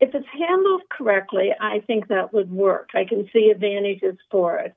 if 0.00 0.14
it's 0.14 0.26
handled 0.38 0.82
correctly, 0.96 1.50
I 1.60 1.80
think 1.86 2.08
that 2.08 2.32
would 2.32 2.50
work. 2.50 2.90
I 2.94 3.04
can 3.04 3.28
see 3.32 3.50
advantages 3.50 4.16
for 4.30 4.58
it. 4.58 4.74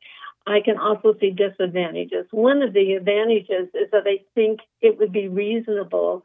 I 0.48 0.62
can 0.62 0.78
also 0.78 1.16
see 1.20 1.32
disadvantages. 1.32 2.26
One 2.32 2.62
of 2.62 2.74
the 2.74 2.94
advantages 2.94 3.70
is 3.74 3.92
that 3.92 4.04
I 4.06 4.20
think 4.36 4.62
it 4.82 4.98
would 4.98 5.12
be 5.12 5.28
reasonable 5.28 6.24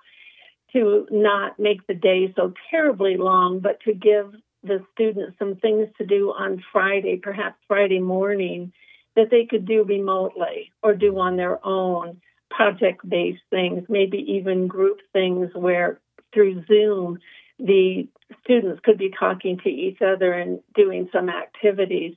to 0.73 1.07
not 1.11 1.59
make 1.59 1.87
the 1.87 1.95
day 1.95 2.33
so 2.35 2.53
terribly 2.71 3.17
long, 3.17 3.61
but 3.61 3.81
to 3.83 3.93
give 3.93 4.33
the 4.63 4.85
students 4.93 5.39
some 5.39 5.57
things 5.57 5.89
to 5.99 6.07
do 6.07 6.31
on 6.31 6.65
Friday, 6.73 7.21
perhaps 7.23 7.57
Friday 7.69 8.01
morning, 8.01 8.73
that 9.15 9.31
they 9.31 9.45
could 9.45 9.67
do 9.67 9.85
remotely 9.85 10.73
or 10.83 10.95
do 10.95 11.19
on 11.19 11.37
their 11.37 11.65
own, 11.65 12.21
project 12.51 13.09
based 13.09 13.43
things, 13.51 13.85
maybe 13.89 14.19
even 14.19 14.69
group 14.69 14.99
things 15.13 15.51
where 15.55 16.01
through 16.33 16.65
Zoom 16.67 17.19
the 17.59 18.09
students 18.43 18.81
could 18.85 18.99
be 18.99 19.11
talking 19.19 19.59
to 19.65 19.69
each 19.69 20.01
other 20.03 20.33
and 20.33 20.61
doing 20.75 21.09
some 21.13 21.29
activities. 21.29 22.15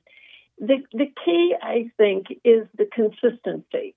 The, 0.58 0.78
the 0.92 1.12
key, 1.24 1.54
I 1.60 1.90
think, 1.96 2.26
is 2.44 2.66
the 2.76 2.86
consistency. 2.92 3.94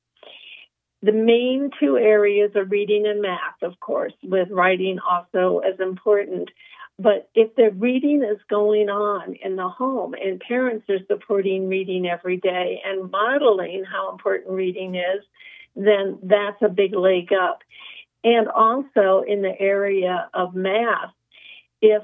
The 1.04 1.12
main 1.12 1.71
two 1.80 1.97
areas 1.97 2.51
are 2.56 2.63
reading 2.63 3.08
and 3.08 3.21
math, 3.21 3.63
of 3.63 3.80
course, 3.80 4.13
with 4.23 4.49
writing 4.51 4.99
also 4.99 5.60
as 5.60 5.80
important. 5.80 6.49
But 6.99 7.30
if 7.34 7.56
the 7.56 7.71
reading 7.71 8.23
is 8.23 8.38
going 8.47 8.89
on 8.89 9.34
in 9.43 9.56
the 9.56 9.67
home 9.67 10.13
and 10.13 10.39
parents 10.39 10.86
are 10.89 11.04
supporting 11.08 11.67
reading 11.67 12.06
every 12.06 12.38
day 12.38 12.82
and 12.86 13.10
modeling 13.10 13.84
how 13.84 14.12
important 14.12 14.51
reading 14.51 14.93
is, 14.93 15.23
then 15.75 16.19
that's 16.21 16.62
a 16.62 16.69
big 16.69 16.93
leg 16.93 17.30
up. 17.34 17.63
And 18.23 18.47
also 18.47 19.23
in 19.27 19.41
the 19.41 19.60
area 19.60 20.30
of 20.36 20.54
math, 20.54 21.12
if 21.82 22.04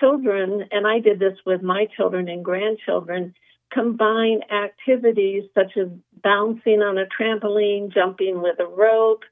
children, 0.00 0.64
and 0.70 0.86
I 0.86 1.00
did 1.00 1.18
this 1.18 1.38
with 1.44 1.62
my 1.62 1.86
children 1.96 2.28
and 2.28 2.44
grandchildren, 2.44 3.34
combine 3.72 4.40
activities 4.50 5.44
such 5.54 5.76
as 5.76 5.88
bouncing 6.22 6.80
on 6.80 6.98
a 6.98 7.06
trampoline, 7.06 7.92
jumping 7.92 8.40
with 8.40 8.58
a 8.60 8.66
rope, 8.66 9.24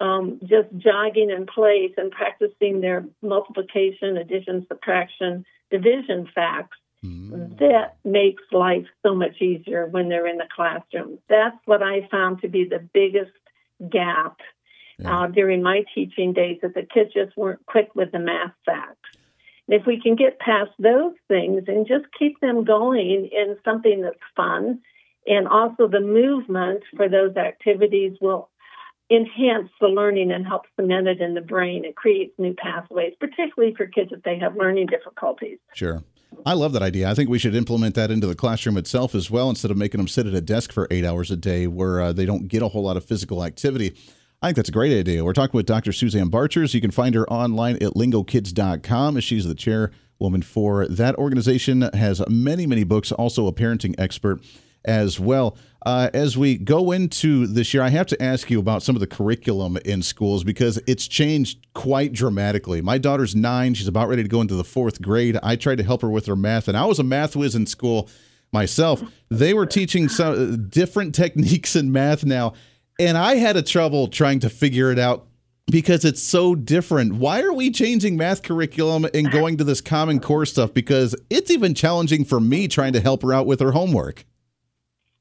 um, 0.00 0.40
just 0.42 0.68
jogging 0.76 1.30
in 1.30 1.46
place 1.46 1.92
and 1.96 2.10
practicing 2.10 2.80
their 2.80 3.04
multiplication, 3.22 4.16
addition, 4.16 4.66
subtraction, 4.68 5.44
division 5.70 6.28
facts, 6.34 6.78
mm. 7.04 7.58
that 7.58 7.96
makes 8.04 8.42
life 8.52 8.86
so 9.04 9.14
much 9.14 9.40
easier 9.40 9.86
when 9.86 10.08
they're 10.08 10.26
in 10.26 10.38
the 10.38 10.48
classroom. 10.54 11.18
That's 11.28 11.56
what 11.64 11.82
I 11.82 12.08
found 12.10 12.42
to 12.42 12.48
be 12.48 12.64
the 12.64 12.88
biggest 12.92 13.32
gap 13.90 14.38
yeah. 14.98 15.22
uh, 15.22 15.26
during 15.28 15.62
my 15.62 15.84
teaching 15.94 16.32
days 16.32 16.58
that 16.62 16.74
the 16.74 16.82
kids 16.82 17.12
just 17.12 17.36
weren't 17.36 17.64
quick 17.66 17.90
with 17.94 18.12
the 18.12 18.18
math 18.18 18.54
facts 18.64 19.17
if 19.68 19.86
we 19.86 20.00
can 20.00 20.16
get 20.16 20.38
past 20.38 20.70
those 20.78 21.14
things 21.28 21.64
and 21.66 21.86
just 21.86 22.06
keep 22.18 22.40
them 22.40 22.64
going 22.64 23.28
in 23.30 23.56
something 23.64 24.02
that's 24.02 24.16
fun, 24.34 24.80
and 25.26 25.46
also 25.46 25.86
the 25.86 26.00
movement 26.00 26.82
for 26.96 27.08
those 27.08 27.36
activities 27.36 28.16
will 28.20 28.48
enhance 29.10 29.70
the 29.80 29.86
learning 29.86 30.30
and 30.30 30.46
help 30.46 30.62
cement 30.76 31.06
it 31.06 31.20
in 31.20 31.34
the 31.34 31.40
brain. 31.40 31.84
It 31.84 31.96
creates 31.96 32.32
new 32.38 32.54
pathways, 32.54 33.14
particularly 33.18 33.74
for 33.74 33.86
kids 33.86 34.10
if 34.12 34.22
they 34.22 34.38
have 34.38 34.56
learning 34.56 34.86
difficulties. 34.86 35.58
Sure. 35.74 36.02
I 36.44 36.52
love 36.52 36.72
that 36.72 36.82
idea. 36.82 37.10
I 37.10 37.14
think 37.14 37.30
we 37.30 37.38
should 37.38 37.54
implement 37.54 37.94
that 37.94 38.10
into 38.10 38.26
the 38.26 38.34
classroom 38.34 38.76
itself 38.76 39.14
as 39.14 39.30
well 39.30 39.48
instead 39.48 39.70
of 39.70 39.76
making 39.76 39.98
them 39.98 40.08
sit 40.08 40.26
at 40.26 40.34
a 40.34 40.40
desk 40.42 40.72
for 40.72 40.86
eight 40.90 41.04
hours 41.04 41.30
a 41.30 41.36
day 41.36 41.66
where 41.66 42.00
uh, 42.00 42.12
they 42.12 42.26
don't 42.26 42.48
get 42.48 42.62
a 42.62 42.68
whole 42.68 42.82
lot 42.82 42.96
of 42.96 43.04
physical 43.04 43.44
activity. 43.44 43.96
I 44.40 44.46
think 44.46 44.56
that's 44.56 44.68
a 44.68 44.72
great 44.72 44.96
idea. 44.96 45.24
We're 45.24 45.32
talking 45.32 45.56
with 45.56 45.66
Dr. 45.66 45.92
Suzanne 45.92 46.28
Barchers. 46.28 46.72
You 46.72 46.80
can 46.80 46.92
find 46.92 47.12
her 47.16 47.28
online 47.28 47.74
at 47.76 47.94
lingokids.com. 47.94 49.18
She's 49.18 49.44
the 49.44 49.54
chairwoman 49.54 50.42
for 50.42 50.86
that 50.86 51.16
organization, 51.16 51.82
has 51.92 52.22
many, 52.28 52.64
many 52.64 52.84
books, 52.84 53.10
also 53.10 53.48
a 53.48 53.52
parenting 53.52 53.96
expert 53.98 54.40
as 54.84 55.18
well. 55.18 55.56
Uh, 55.84 56.10
as 56.14 56.38
we 56.38 56.56
go 56.56 56.92
into 56.92 57.48
this 57.48 57.74
year, 57.74 57.82
I 57.82 57.88
have 57.88 58.06
to 58.06 58.22
ask 58.22 58.48
you 58.48 58.60
about 58.60 58.84
some 58.84 58.94
of 58.94 59.00
the 59.00 59.08
curriculum 59.08 59.76
in 59.84 60.02
schools 60.02 60.44
because 60.44 60.80
it's 60.86 61.08
changed 61.08 61.66
quite 61.74 62.12
dramatically. 62.12 62.80
My 62.80 62.96
daughter's 62.96 63.34
nine. 63.34 63.74
She's 63.74 63.88
about 63.88 64.08
ready 64.08 64.22
to 64.22 64.28
go 64.28 64.40
into 64.40 64.54
the 64.54 64.64
fourth 64.64 65.02
grade. 65.02 65.36
I 65.42 65.56
tried 65.56 65.78
to 65.78 65.84
help 65.84 66.02
her 66.02 66.10
with 66.10 66.26
her 66.26 66.36
math, 66.36 66.68
and 66.68 66.76
I 66.76 66.84
was 66.84 67.00
a 67.00 67.04
math 67.04 67.34
whiz 67.34 67.56
in 67.56 67.66
school 67.66 68.08
myself. 68.52 69.02
They 69.30 69.52
were 69.52 69.66
teaching 69.66 70.08
some 70.08 70.68
different 70.68 71.12
techniques 71.16 71.74
in 71.74 71.90
math 71.90 72.24
now 72.24 72.54
and 72.98 73.16
I 73.16 73.36
had 73.36 73.56
a 73.56 73.62
trouble 73.62 74.08
trying 74.08 74.40
to 74.40 74.50
figure 74.50 74.90
it 74.90 74.98
out 74.98 75.26
because 75.70 76.04
it's 76.04 76.22
so 76.22 76.54
different. 76.54 77.14
Why 77.14 77.42
are 77.42 77.52
we 77.52 77.70
changing 77.70 78.16
math 78.16 78.42
curriculum 78.42 79.06
and 79.14 79.30
going 79.30 79.58
to 79.58 79.64
this 79.64 79.80
common 79.80 80.20
core 80.20 80.46
stuff? 80.46 80.72
Because 80.72 81.14
it's 81.30 81.50
even 81.50 81.74
challenging 81.74 82.24
for 82.24 82.40
me 82.40 82.68
trying 82.68 82.94
to 82.94 83.00
help 83.00 83.22
her 83.22 83.32
out 83.32 83.46
with 83.46 83.60
her 83.60 83.72
homework. 83.72 84.24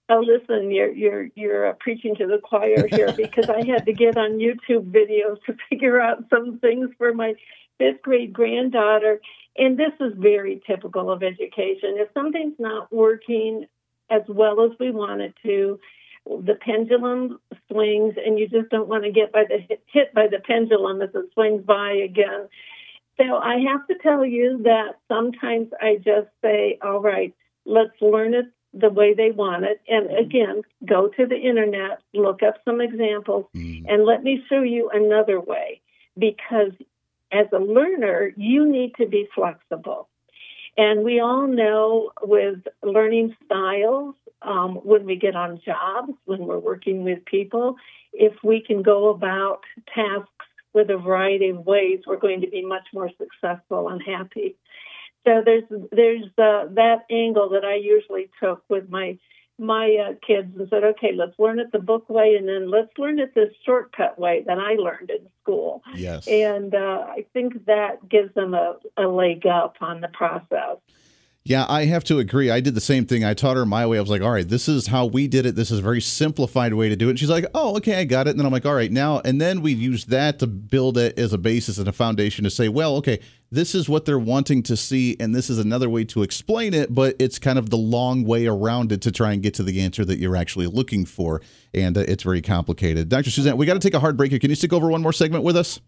Oh, 0.10 0.24
listen, 0.26 0.72
you're 0.72 0.92
you're 0.92 1.28
you're 1.36 1.70
uh, 1.70 1.74
preaching 1.80 2.16
to 2.16 2.28
the 2.28 2.40
choir 2.42 2.88
here 2.88 3.12
because 3.18 3.50
I 3.50 3.66
had 3.66 3.86
to 3.86 3.94
get 3.94 4.18
on 4.18 4.40
YouTube 4.40 4.90
videos 4.90 5.44
to 5.46 5.58
figure 5.70 6.00
out 6.00 6.24
some 6.30 6.60
things 6.60 6.90
for 6.98 7.14
my 7.14 7.34
fifth 7.78 8.02
grade 8.02 8.32
granddaughter, 8.32 9.20
and 9.58 9.78
this 9.78 9.92
is 10.00 10.14
very 10.16 10.62
typical 10.66 11.12
of 11.12 11.24
education. 11.24 11.96
If 11.98 12.08
something's 12.14 12.58
not 12.58 12.92
working 12.92 13.66
as 14.10 14.22
well 14.30 14.62
as 14.62 14.72
we 14.80 14.92
want 14.92 15.20
it 15.20 15.34
to, 15.44 15.78
the 16.46 16.56
pendulum 16.56 17.40
swings 17.70 18.16
and 18.24 18.38
you 18.38 18.48
just 18.48 18.70
don't 18.70 18.88
want 18.88 19.04
to 19.04 19.12
get 19.12 19.32
by 19.32 19.44
the 19.48 19.60
hit 19.88 20.14
by 20.14 20.28
the 20.28 20.40
pendulum 20.40 21.02
as 21.02 21.10
it 21.14 21.26
swings 21.34 21.64
by 21.64 21.92
again. 21.92 22.48
So 23.18 23.38
I 23.38 23.60
have 23.72 23.88
to 23.88 23.96
tell 24.02 24.26
you 24.26 24.62
that 24.64 25.00
sometimes 25.08 25.70
I 25.82 25.96
just 25.96 26.28
say, 26.42 26.78
all 26.84 27.02
right, 27.02 27.34
let's 27.66 28.00
learn 28.00 28.34
it 28.34 28.46
the 28.74 28.90
way 28.90 29.14
they 29.14 29.32
want 29.32 29.66
it. 29.66 29.82
And 29.88 30.08
mm-hmm. 30.08 30.18
again, 30.18 30.62
go 30.86 31.08
to 31.08 31.26
the 31.26 31.36
internet, 31.36 32.02
look 32.14 32.44
up 32.44 32.56
some 32.64 32.80
examples, 32.80 33.46
mm. 33.56 33.86
and 33.88 34.06
let 34.06 34.24
me 34.24 34.44
show 34.50 34.62
you 34.62 34.90
another 34.94 35.40
way. 35.40 35.82
Because 36.18 36.74
as 37.32 37.48
a 37.52 37.60
learner, 37.60 38.32
you 38.36 38.70
need 38.70 38.94
to 38.96 39.08
be 39.08 39.28
flexible. 39.34 40.08
And 40.78 41.04
we 41.04 41.20
all 41.20 41.48
know 41.48 42.12
with 42.22 42.60
learning 42.84 43.36
styles, 43.46 44.16
um, 44.42 44.76
when 44.76 45.06
we 45.06 45.16
get 45.16 45.36
on 45.36 45.62
jobs, 45.66 46.14
when 46.26 46.46
we're 46.46 46.60
working 46.60 47.04
with 47.04 47.26
people, 47.26 47.76
if 48.14 48.34
we 48.44 48.62
can 48.62 48.82
go 48.82 49.10
about 49.10 49.62
tasks 49.94 50.30
with 50.74 50.90
a 50.90 50.98
variety 50.98 51.50
of 51.50 51.66
ways, 51.66 52.02
we're 52.06 52.18
going 52.18 52.42
to 52.42 52.48
be 52.48 52.64
much 52.64 52.88
more 52.94 53.10
successful 53.18 53.90
and 53.90 54.02
happy. 54.02 54.56
So 55.26 55.42
there's 55.44 55.64
there's 55.92 56.26
uh, 56.38 56.68
that 56.72 57.06
angle 57.12 57.50
that 57.50 57.66
I 57.66 57.76
usually 57.76 58.30
took 58.42 58.64
with 58.70 58.90
my 58.90 59.18
my 59.60 59.98
uh, 60.10 60.14
kids 60.26 60.56
and 60.58 60.70
said, 60.70 60.84
okay, 60.84 61.14
let's 61.14 61.38
learn 61.40 61.60
it 61.60 61.72
the 61.72 61.80
book 61.80 62.08
way, 62.10 62.36
and 62.36 62.48
then 62.48 62.70
let's 62.70 62.92
learn 62.98 63.20
it 63.20 63.34
the 63.34 63.52
shortcut 63.66 64.20
way 64.20 64.44
that 64.46 64.60
I 64.60 64.74
learned 64.76 65.10
in 65.10 65.28
school. 65.42 65.82
Yes. 65.96 66.28
And 66.28 66.76
uh, 66.76 67.06
I 67.10 67.26
think 67.34 67.66
that 67.66 68.08
gives 68.08 68.34
them 68.36 68.54
a, 68.54 68.76
a 68.96 69.08
leg 69.08 69.46
up 69.48 69.78
on 69.82 70.02
the 70.02 70.10
process. 70.10 70.78
Yeah, 71.48 71.66
I 71.70 71.86
have 71.86 72.04
to 72.06 72.20
agree. 72.20 72.52
I 72.52 72.60
did 72.60 72.76
the 72.76 72.82
same 72.82 73.06
thing. 73.06 73.24
I 73.24 73.34
taught 73.34 73.56
her 73.56 73.66
my 73.66 73.88
way. 73.88 73.98
I 73.98 74.02
was 74.02 74.10
like, 74.10 74.22
all 74.22 74.32
right, 74.32 74.48
this 74.48 74.68
is 74.68 74.88
how 74.88 75.06
we 75.06 75.30
did 75.30 75.46
it. 75.46 75.56
This 75.56 75.72
is 75.72 75.80
a 75.80 75.82
very 75.82 76.02
simplified 76.02 76.74
way 76.74 76.90
to 76.90 76.98
do 76.98 77.08
it. 77.08 77.12
And 77.12 77.20
she's 77.20 77.30
like, 77.30 77.46
oh, 77.56 77.78
okay, 77.78 78.02
I 78.02 78.04
got 78.04 78.28
it. 78.28 78.32
And 78.32 78.40
then 78.40 78.46
I'm 78.46 78.52
like, 78.52 78.66
all 78.66 78.76
right, 78.76 78.92
now, 78.92 79.22
and 79.24 79.40
then 79.40 79.62
we 79.62 79.72
use 79.72 80.04
that 80.08 80.40
to 80.40 80.48
build 80.48 80.98
it 80.98 81.18
as 81.18 81.32
a 81.32 81.38
basis 81.38 81.78
and 81.78 81.88
a 81.88 81.94
foundation 81.94 82.44
to 82.44 82.50
say, 82.50 82.68
well, 82.68 82.98
okay, 82.98 83.22
this 83.50 83.76
is 83.76 83.88
what 83.88 84.04
they're 84.04 84.20
wanting 84.20 84.62
to 84.64 84.76
see. 84.76 85.16
And 85.22 85.34
this 85.34 85.50
is 85.50 85.58
another 85.58 85.90
way 85.90 86.04
to 86.04 86.22
explain 86.22 86.74
it, 86.74 86.94
but 86.94 87.16
it's 87.18 87.40
kind 87.40 87.58
of 87.58 87.70
the 87.70 87.78
long 87.78 88.26
way 88.26 88.46
around 88.46 88.92
it 88.92 89.02
to 89.04 89.12
try 89.14 89.32
and 89.32 89.42
get 89.42 89.54
to 89.54 89.64
the 89.64 89.80
answer 89.80 90.04
that 90.04 90.20
you're 90.20 90.36
actually 90.36 90.68
looking 90.68 91.06
for. 91.06 91.42
And 91.74 91.98
uh, 91.98 92.04
it's 92.10 92.24
very 92.24 92.42
complicated. 92.42 93.08
Dr. 93.08 93.32
Suzanne, 93.32 93.56
we 93.56 93.66
got 93.66 93.76
to 93.76 93.80
take 93.80 93.94
a 93.94 94.02
hard 94.02 94.18
break 94.18 94.32
here. 94.32 94.40
Can 94.40 94.50
you 94.50 94.56
stick 94.58 94.74
over 94.74 94.90
one 94.90 95.02
more 95.02 95.14
segment 95.14 95.46
with 95.46 95.56
us? 95.56 95.80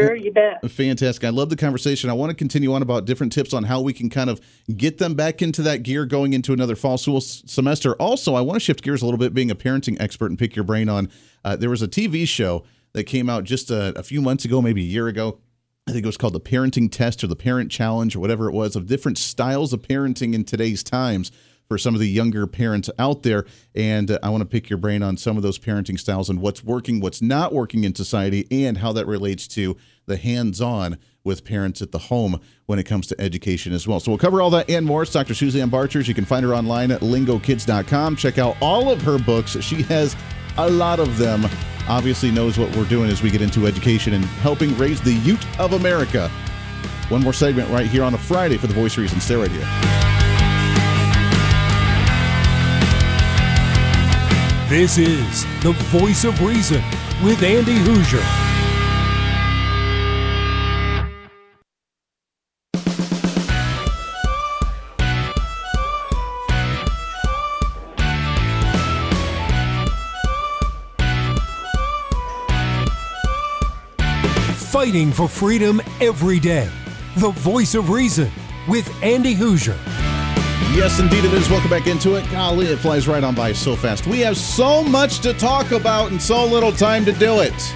Sure, 0.00 0.14
you 0.14 0.32
bet. 0.32 0.70
Fantastic. 0.70 1.24
I 1.24 1.30
love 1.30 1.50
the 1.50 1.56
conversation. 1.56 2.10
I 2.10 2.12
want 2.12 2.30
to 2.30 2.36
continue 2.36 2.72
on 2.72 2.82
about 2.82 3.04
different 3.04 3.32
tips 3.32 3.52
on 3.52 3.64
how 3.64 3.80
we 3.80 3.92
can 3.92 4.10
kind 4.10 4.30
of 4.30 4.40
get 4.76 4.98
them 4.98 5.14
back 5.14 5.42
into 5.42 5.62
that 5.62 5.82
gear 5.82 6.06
going 6.06 6.32
into 6.32 6.52
another 6.52 6.76
fall 6.76 6.98
school 6.98 7.20
semester. 7.20 7.94
Also, 7.94 8.34
I 8.34 8.40
want 8.40 8.56
to 8.56 8.60
shift 8.60 8.82
gears 8.82 9.02
a 9.02 9.04
little 9.04 9.18
bit, 9.18 9.34
being 9.34 9.50
a 9.50 9.56
parenting 9.56 10.00
expert, 10.00 10.26
and 10.26 10.38
pick 10.38 10.56
your 10.56 10.64
brain 10.64 10.88
on. 10.88 11.10
Uh, 11.44 11.56
there 11.56 11.70
was 11.70 11.82
a 11.82 11.88
TV 11.88 12.26
show 12.26 12.64
that 12.92 13.04
came 13.04 13.28
out 13.28 13.44
just 13.44 13.70
a, 13.70 13.98
a 13.98 14.02
few 14.02 14.22
months 14.22 14.44
ago, 14.44 14.62
maybe 14.62 14.82
a 14.82 14.86
year 14.86 15.08
ago. 15.08 15.38
I 15.86 15.92
think 15.92 16.04
it 16.04 16.06
was 16.06 16.18
called 16.18 16.34
the 16.34 16.40
Parenting 16.40 16.92
Test 16.92 17.24
or 17.24 17.28
the 17.28 17.36
Parent 17.36 17.70
Challenge 17.70 18.14
or 18.14 18.20
whatever 18.20 18.48
it 18.48 18.52
was 18.52 18.76
of 18.76 18.86
different 18.86 19.16
styles 19.16 19.72
of 19.72 19.80
parenting 19.80 20.34
in 20.34 20.44
today's 20.44 20.82
times 20.82 21.32
for 21.68 21.78
some 21.78 21.94
of 21.94 22.00
the 22.00 22.08
younger 22.08 22.46
parents 22.46 22.88
out 22.98 23.22
there. 23.22 23.44
And 23.74 24.10
uh, 24.10 24.18
I 24.22 24.30
want 24.30 24.40
to 24.40 24.46
pick 24.46 24.70
your 24.70 24.78
brain 24.78 25.02
on 25.02 25.16
some 25.16 25.36
of 25.36 25.42
those 25.42 25.58
parenting 25.58 25.98
styles 25.98 26.30
and 26.30 26.40
what's 26.40 26.64
working, 26.64 27.00
what's 27.00 27.22
not 27.22 27.52
working 27.52 27.84
in 27.84 27.94
society, 27.94 28.46
and 28.50 28.78
how 28.78 28.92
that 28.94 29.06
relates 29.06 29.46
to 29.48 29.76
the 30.06 30.16
hands 30.16 30.60
on 30.60 30.98
with 31.22 31.44
parents 31.44 31.82
at 31.82 31.92
the 31.92 31.98
home 31.98 32.40
when 32.64 32.78
it 32.78 32.84
comes 32.84 33.06
to 33.08 33.20
education 33.20 33.74
as 33.74 33.86
well. 33.86 34.00
So 34.00 34.10
we'll 34.10 34.18
cover 34.18 34.40
all 34.40 34.50
that 34.50 34.70
and 34.70 34.86
more. 34.86 35.02
It's 35.02 35.12
Dr. 35.12 35.34
Suzanne 35.34 35.68
Barchers. 35.68 36.08
You 36.08 36.14
can 36.14 36.24
find 36.24 36.44
her 36.44 36.54
online 36.54 36.90
at 36.90 37.02
lingokids.com. 37.02 38.16
Check 38.16 38.38
out 38.38 38.56
all 38.62 38.90
of 38.90 39.02
her 39.02 39.18
books. 39.18 39.60
She 39.60 39.82
has 39.82 40.16
a 40.56 40.70
lot 40.70 40.98
of 41.00 41.18
them. 41.18 41.44
Obviously, 41.86 42.30
knows 42.30 42.58
what 42.58 42.74
we're 42.76 42.88
doing 42.88 43.10
as 43.10 43.22
we 43.22 43.30
get 43.30 43.42
into 43.42 43.66
education 43.66 44.14
and 44.14 44.24
helping 44.24 44.76
raise 44.78 45.00
the 45.00 45.12
youth 45.12 45.44
of 45.60 45.74
America. 45.74 46.28
One 47.08 47.22
more 47.22 47.32
segment 47.32 47.70
right 47.70 47.86
here 47.86 48.04
on 48.04 48.14
a 48.14 48.18
Friday 48.18 48.56
for 48.56 48.66
the 48.66 48.74
Voice 48.74 48.98
Reason. 48.98 49.20
Stay 49.20 49.36
right 49.36 49.50
here. 49.50 50.27
This 54.68 54.98
is 54.98 55.44
the 55.62 55.72
voice 55.84 56.24
of 56.24 56.42
reason 56.42 56.84
with 57.24 57.42
Andy 57.42 57.78
Hooser. 57.78 58.20
Fighting 74.70 75.12
for 75.12 75.28
freedom 75.28 75.80
every 76.02 76.38
day. 76.38 76.68
The 77.16 77.30
voice 77.30 77.74
of 77.74 77.88
reason 77.88 78.30
with 78.68 78.86
Andy 79.02 79.34
Hooser. 79.34 80.07
Yes, 80.74 81.00
indeed 81.00 81.24
it 81.24 81.32
is. 81.32 81.48
Welcome 81.50 81.70
back 81.70 81.86
into 81.86 82.14
it. 82.14 82.30
Golly, 82.30 82.66
it 82.66 82.78
flies 82.78 83.08
right 83.08 83.24
on 83.24 83.34
by 83.34 83.52
so 83.52 83.74
fast. 83.74 84.06
We 84.06 84.20
have 84.20 84.36
so 84.36 84.82
much 84.82 85.20
to 85.20 85.32
talk 85.32 85.72
about 85.72 86.10
and 86.10 86.20
so 86.20 86.44
little 86.44 86.72
time 86.72 87.04
to 87.06 87.12
do 87.12 87.40
it. 87.40 87.74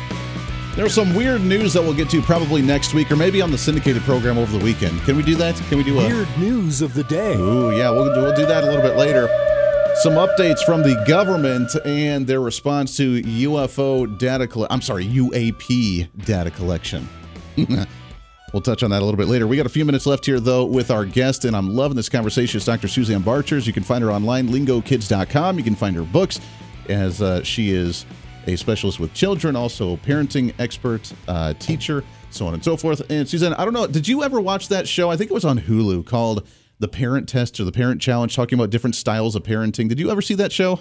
There's 0.77 0.95
some 0.95 1.15
weird 1.15 1.43
news 1.43 1.75
that 1.75 1.83
we'll 1.83 1.95
get 1.95 2.09
to 2.11 2.23
probably 2.23 2.63
next 2.63 2.95
week 2.95 3.11
or 3.11 3.17
maybe 3.17 3.43
on 3.43 3.51
the 3.51 3.59
syndicated 3.59 4.03
program 4.03 4.39
over 4.39 4.57
the 4.57 4.65
weekend. 4.65 5.01
Can 5.03 5.17
we 5.17 5.23
do 5.23 5.35
that? 5.37 5.55
Can 5.69 5.79
we 5.79 5.85
do 5.85 5.99
a 6.01 6.07
weird 6.09 6.29
news 6.39 6.81
of 6.81 6.95
the 6.95 7.05
day? 7.05 7.35
Ooh, 7.35 7.77
yeah, 7.77 7.91
we'll, 7.91 8.07
we'll 8.07 8.35
do 8.35 8.47
that 8.47 8.65
a 8.65 8.67
little 8.67 8.83
bit 8.83 8.97
later. 8.97 9.29
Some 9.97 10.15
updates 10.15 10.65
from 10.65 10.83
the 10.83 11.03
government 11.07 11.71
and 11.85 12.27
their 12.27 12.41
response 12.41 12.97
to 12.97 13.21
UFO 13.23 14.19
data 14.19 14.47
collection. 14.47 14.73
I'm 14.73 14.81
sorry, 14.81 15.07
UAP 15.07 16.09
data 16.25 16.51
collection. 16.51 17.07
We'll 18.53 18.61
touch 18.61 18.83
on 18.83 18.91
that 18.91 19.01
a 19.01 19.05
little 19.05 19.17
bit 19.17 19.29
later. 19.29 19.47
We 19.47 19.57
got 19.57 19.65
a 19.65 19.71
few 19.71 19.85
minutes 19.87 20.05
left 20.05 20.27
here, 20.27 20.39
though, 20.39 20.67
with 20.67 20.91
our 20.91 21.07
guest, 21.07 21.47
and 21.47 21.57
I'm 21.57 21.75
loving 21.75 21.97
this 21.97 22.11
conversation. 22.11 22.59
It's 22.59 22.67
Dr. 22.67 22.87
Suzanne 22.87 23.23
Barchers. 23.23 23.67
You 23.67 23.73
can 23.73 23.83
find 23.83 24.05
her 24.05 24.13
online, 24.13 24.49
lingokids.com. 24.49 25.57
You 25.57 25.65
can 25.65 25.75
find 25.75 25.97
her 25.97 26.03
books, 26.03 26.39
as 26.89 27.23
uh, 27.23 27.43
she 27.43 27.71
is 27.71 28.05
a 28.47 28.57
specialist 28.57 29.01
with 29.01 29.15
children, 29.15 29.57
also 29.57 29.97
parenting 29.99 30.53
expert, 30.59 31.11
uh, 31.29 31.55
teacher, 31.55 32.05
so 32.31 32.47
on 32.47 32.53
and 32.53 32.63
so 32.63 32.77
forth. 32.77 33.01
And 33.11 33.27
Suzanne, 33.27 33.55
I 33.55 33.65
don't 33.65 33.73
know, 33.73 33.87
did 33.87 34.07
you 34.07 34.23
ever 34.23 34.39
watch 34.39 34.69
that 34.69 34.87
show? 34.87 35.11
I 35.11 35.17
think 35.17 35.31
it 35.31 35.35
was 35.35 35.47
on 35.47 35.61
Hulu 35.61 36.05
called 36.05 36.47
The 36.79 36.89
Parent 36.89 37.31
Test 37.31 37.59
or 37.59 37.65
The 37.65 37.73
Parent 37.73 38.03
Challenge, 38.03 38.35
talking 38.35 38.59
about 38.59 38.69
different 38.69 38.97
styles 38.97 39.35
of 39.35 39.45
parenting. 39.45 39.89
Did 39.89 39.99
you 39.99 40.11
ever 40.11 40.21
see 40.21 40.35
that 40.35 40.53
show? 40.53 40.79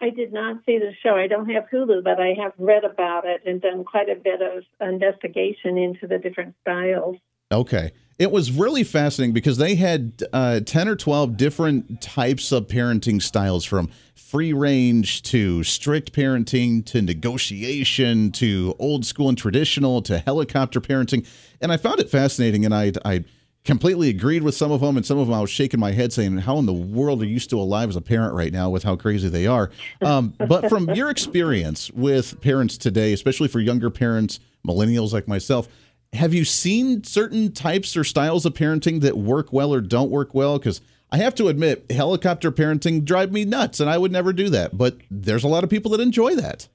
I 0.00 0.10
did 0.10 0.32
not 0.32 0.58
see 0.64 0.78
the 0.78 0.92
show. 1.02 1.16
I 1.16 1.26
don't 1.26 1.48
have 1.50 1.64
Hulu, 1.72 2.04
but 2.04 2.20
I 2.20 2.34
have 2.40 2.52
read 2.58 2.84
about 2.84 3.24
it 3.26 3.42
and 3.44 3.60
done 3.60 3.84
quite 3.84 4.08
a 4.08 4.14
bit 4.14 4.40
of 4.40 4.62
investigation 4.80 5.76
into 5.76 6.06
the 6.06 6.18
different 6.18 6.54
styles. 6.62 7.16
Okay. 7.50 7.92
It 8.18 8.32
was 8.32 8.50
really 8.50 8.82
fascinating 8.82 9.32
because 9.32 9.58
they 9.58 9.76
had 9.76 10.24
uh, 10.32 10.60
10 10.60 10.88
or 10.88 10.96
12 10.96 11.36
different 11.36 12.00
types 12.00 12.50
of 12.50 12.66
parenting 12.66 13.22
styles 13.22 13.64
from 13.64 13.90
free 14.14 14.52
range 14.52 15.22
to 15.22 15.62
strict 15.62 16.12
parenting 16.12 16.84
to 16.86 17.00
negotiation 17.00 18.32
to 18.32 18.74
old 18.78 19.06
school 19.06 19.28
and 19.28 19.38
traditional 19.38 20.02
to 20.02 20.18
helicopter 20.18 20.80
parenting. 20.80 21.26
And 21.60 21.70
I 21.70 21.76
found 21.76 22.00
it 22.00 22.10
fascinating 22.10 22.64
and 22.64 22.74
I, 22.74 22.92
I 23.04 23.24
completely 23.64 24.08
agreed 24.08 24.42
with 24.42 24.54
some 24.54 24.70
of 24.70 24.80
them, 24.80 24.96
and 24.96 25.04
some 25.04 25.18
of 25.18 25.26
them 25.26 25.34
I 25.34 25.40
was 25.40 25.50
shaking 25.50 25.80
my 25.80 25.92
head 25.92 26.12
saying, 26.12 26.38
"How 26.38 26.58
in 26.58 26.66
the 26.66 26.72
world 26.72 27.22
are 27.22 27.26
you 27.26 27.38
still 27.38 27.60
alive 27.60 27.88
as 27.88 27.96
a 27.96 28.00
parent 28.00 28.34
right 28.34 28.52
now 28.52 28.70
with 28.70 28.82
how 28.82 28.96
crazy 28.96 29.28
they 29.28 29.46
are?" 29.46 29.70
Um, 30.00 30.34
but 30.48 30.68
from 30.68 30.90
your 30.94 31.10
experience 31.10 31.90
with 31.90 32.40
parents 32.40 32.78
today, 32.78 33.12
especially 33.12 33.48
for 33.48 33.60
younger 33.60 33.90
parents, 33.90 34.40
millennials 34.66 35.12
like 35.12 35.28
myself, 35.28 35.68
have 36.12 36.32
you 36.32 36.44
seen 36.44 37.04
certain 37.04 37.52
types 37.52 37.96
or 37.96 38.04
styles 38.04 38.46
of 38.46 38.54
parenting 38.54 39.00
that 39.02 39.18
work 39.18 39.52
well 39.52 39.74
or 39.74 39.80
don't 39.80 40.10
work 40.10 40.34
well? 40.34 40.58
Because 40.58 40.80
I 41.10 41.18
have 41.18 41.34
to 41.36 41.48
admit, 41.48 41.90
helicopter 41.90 42.52
parenting 42.52 43.04
drive 43.04 43.32
me 43.32 43.44
nuts, 43.44 43.80
and 43.80 43.88
I 43.88 43.98
would 43.98 44.12
never 44.12 44.32
do 44.32 44.48
that. 44.50 44.76
But 44.76 44.96
there's 45.10 45.44
a 45.44 45.48
lot 45.48 45.64
of 45.64 45.70
people 45.70 45.90
that 45.92 46.00
enjoy 46.00 46.34
that. 46.36 46.68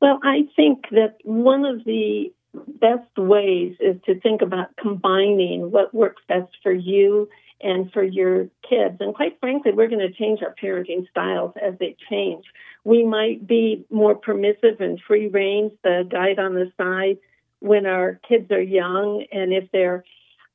Well, 0.00 0.20
I 0.22 0.42
think 0.54 0.84
that 0.90 1.16
one 1.24 1.64
of 1.64 1.84
the 1.84 2.32
best 2.66 3.16
ways 3.16 3.76
is 3.80 3.96
to 4.06 4.20
think 4.20 4.42
about 4.42 4.76
combining 4.76 5.70
what 5.70 5.94
works 5.94 6.22
best 6.28 6.50
for 6.62 6.72
you 6.72 7.28
and 7.60 7.92
for 7.92 8.02
your 8.02 8.48
kids. 8.68 8.96
And 9.00 9.14
quite 9.14 9.38
frankly, 9.40 9.72
we're 9.72 9.88
going 9.88 10.06
to 10.06 10.12
change 10.12 10.40
our 10.42 10.54
parenting 10.62 11.08
styles 11.10 11.52
as 11.60 11.74
they 11.78 11.96
change. 12.08 12.44
We 12.84 13.04
might 13.04 13.46
be 13.46 13.84
more 13.90 14.14
permissive 14.14 14.80
and 14.80 15.00
free 15.06 15.28
range, 15.28 15.72
the 15.82 16.08
guide 16.08 16.38
on 16.38 16.54
the 16.54 16.72
side, 16.76 17.18
when 17.60 17.86
our 17.86 18.20
kids 18.28 18.50
are 18.52 18.62
young 18.62 19.24
and 19.32 19.52
if 19.52 19.70
they're 19.72 20.04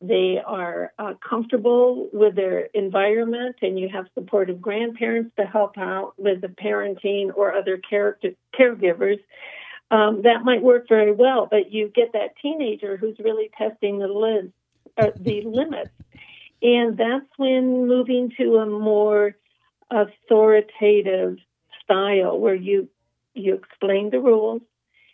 they 0.04 0.38
are 0.46 0.92
uh, 1.00 1.13
comfortable 1.28 2.10
with 2.12 2.36
their 2.36 2.66
environment 2.74 3.56
and 3.62 3.80
you 3.80 3.88
have 3.88 4.06
supportive 4.13 4.62
grandparents 4.62 5.32
to 5.39 5.46
help 5.46 5.78
out 5.78 6.13
with 6.18 6.42
the 6.42 6.50
parenting 6.50 7.30
or 7.34 7.54
other 7.54 7.78
character, 7.78 8.32
caregivers 8.60 9.20
um, 9.93 10.23
that 10.23 10.43
might 10.43 10.63
work 10.63 10.88
very 10.89 11.12
well. 11.12 11.47
But 11.49 11.71
you 11.71 11.88
get 11.88 12.13
that 12.13 12.36
teenager 12.41 12.97
who's 12.97 13.17
really 13.19 13.51
testing 13.56 13.99
the 13.99 14.08
lids, 14.08 14.51
uh, 14.97 15.12
the 15.19 15.43
limits, 15.43 15.91
and 16.63 16.97
that's 16.97 17.29
when 17.38 17.88
moving 17.88 18.32
to 18.38 18.58
a 18.58 18.65
more 18.65 19.36
authoritative 19.91 21.38
style 21.84 22.39
where 22.39 22.56
you 22.56 22.89
you 23.36 23.53
explain 23.53 24.10
the 24.10 24.19
rules, 24.19 24.62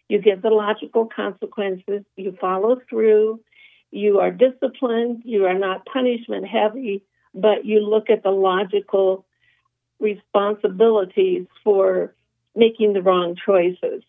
you 0.08 0.20
give 0.22 0.42
the 0.42 0.50
logical 0.50 1.06
consequences, 1.06 2.04
you 2.16 2.38
follow 2.40 2.78
through, 2.90 3.40
you 3.92 4.20
are 4.20 4.32
disciplined, 4.32 5.24
you 5.26 5.46
are 5.46 5.58
not 5.58 5.86
punishment 5.86 6.46
heavy, 6.48 7.04
but 7.34 7.66
you 7.66 7.80
look 7.80 8.10
at 8.10 8.24
the 8.24 8.30
logical 8.32 9.26
responsibilities 10.00 11.48
for 11.64 12.14
making 12.56 12.94
the 12.94 13.02
wrong 13.02 13.36
choices. 13.46 14.04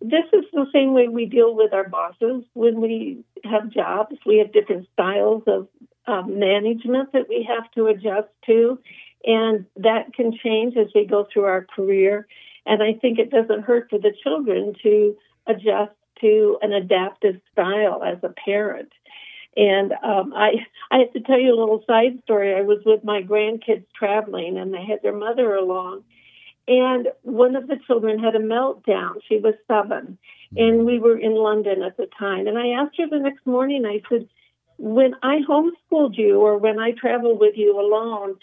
This 0.00 0.24
is 0.32 0.44
the 0.52 0.66
same 0.72 0.92
way 0.92 1.08
we 1.08 1.26
deal 1.26 1.54
with 1.54 1.72
our 1.72 1.88
bosses 1.88 2.44
when 2.54 2.80
we 2.80 3.24
have 3.44 3.70
jobs. 3.70 4.16
We 4.26 4.38
have 4.38 4.52
different 4.52 4.88
styles 4.92 5.42
of 5.46 5.68
um, 6.06 6.38
management 6.38 7.12
that 7.12 7.28
we 7.28 7.46
have 7.48 7.70
to 7.72 7.86
adjust 7.86 8.28
to, 8.46 8.78
and 9.24 9.66
that 9.76 10.12
can 10.14 10.36
change 10.42 10.76
as 10.76 10.88
we 10.94 11.06
go 11.06 11.26
through 11.32 11.44
our 11.44 11.64
career. 11.64 12.26
And 12.66 12.82
I 12.82 12.94
think 12.94 13.18
it 13.18 13.30
doesn't 13.30 13.62
hurt 13.62 13.88
for 13.90 13.98
the 13.98 14.12
children 14.22 14.74
to 14.82 15.16
adjust 15.46 15.92
to 16.20 16.58
an 16.62 16.72
adaptive 16.72 17.40
style 17.52 18.02
as 18.04 18.18
a 18.22 18.28
parent. 18.28 18.92
And 19.56 19.92
um, 20.04 20.32
I 20.34 20.66
I 20.90 20.98
have 20.98 21.12
to 21.12 21.20
tell 21.20 21.38
you 21.38 21.54
a 21.54 21.58
little 21.58 21.82
side 21.86 22.20
story. 22.24 22.54
I 22.54 22.62
was 22.62 22.78
with 22.84 23.02
my 23.04 23.22
grandkids 23.22 23.86
traveling, 23.96 24.58
and 24.58 24.72
they 24.72 24.84
had 24.84 25.02
their 25.02 25.16
mother 25.16 25.54
along, 25.54 26.04
and 26.70 27.08
one 27.22 27.56
of 27.56 27.66
the 27.66 27.80
children 27.84 28.20
had 28.20 28.36
a 28.36 28.38
meltdown. 28.38 29.14
She 29.28 29.38
was 29.38 29.54
seven. 29.66 30.16
And 30.56 30.86
we 30.86 31.00
were 31.00 31.18
in 31.18 31.34
London 31.34 31.82
at 31.82 31.96
the 31.96 32.06
time. 32.16 32.46
And 32.46 32.56
I 32.56 32.80
asked 32.80 32.96
her 32.98 33.08
the 33.10 33.18
next 33.18 33.44
morning, 33.44 33.84
I 33.84 34.02
said, 34.08 34.28
when 34.78 35.14
I 35.20 35.40
homeschooled 35.48 36.16
you 36.16 36.40
or 36.40 36.58
when 36.58 36.78
I 36.78 36.92
travel 36.92 37.36
with 37.36 37.54
you 37.56 37.78
alone, 37.78 38.36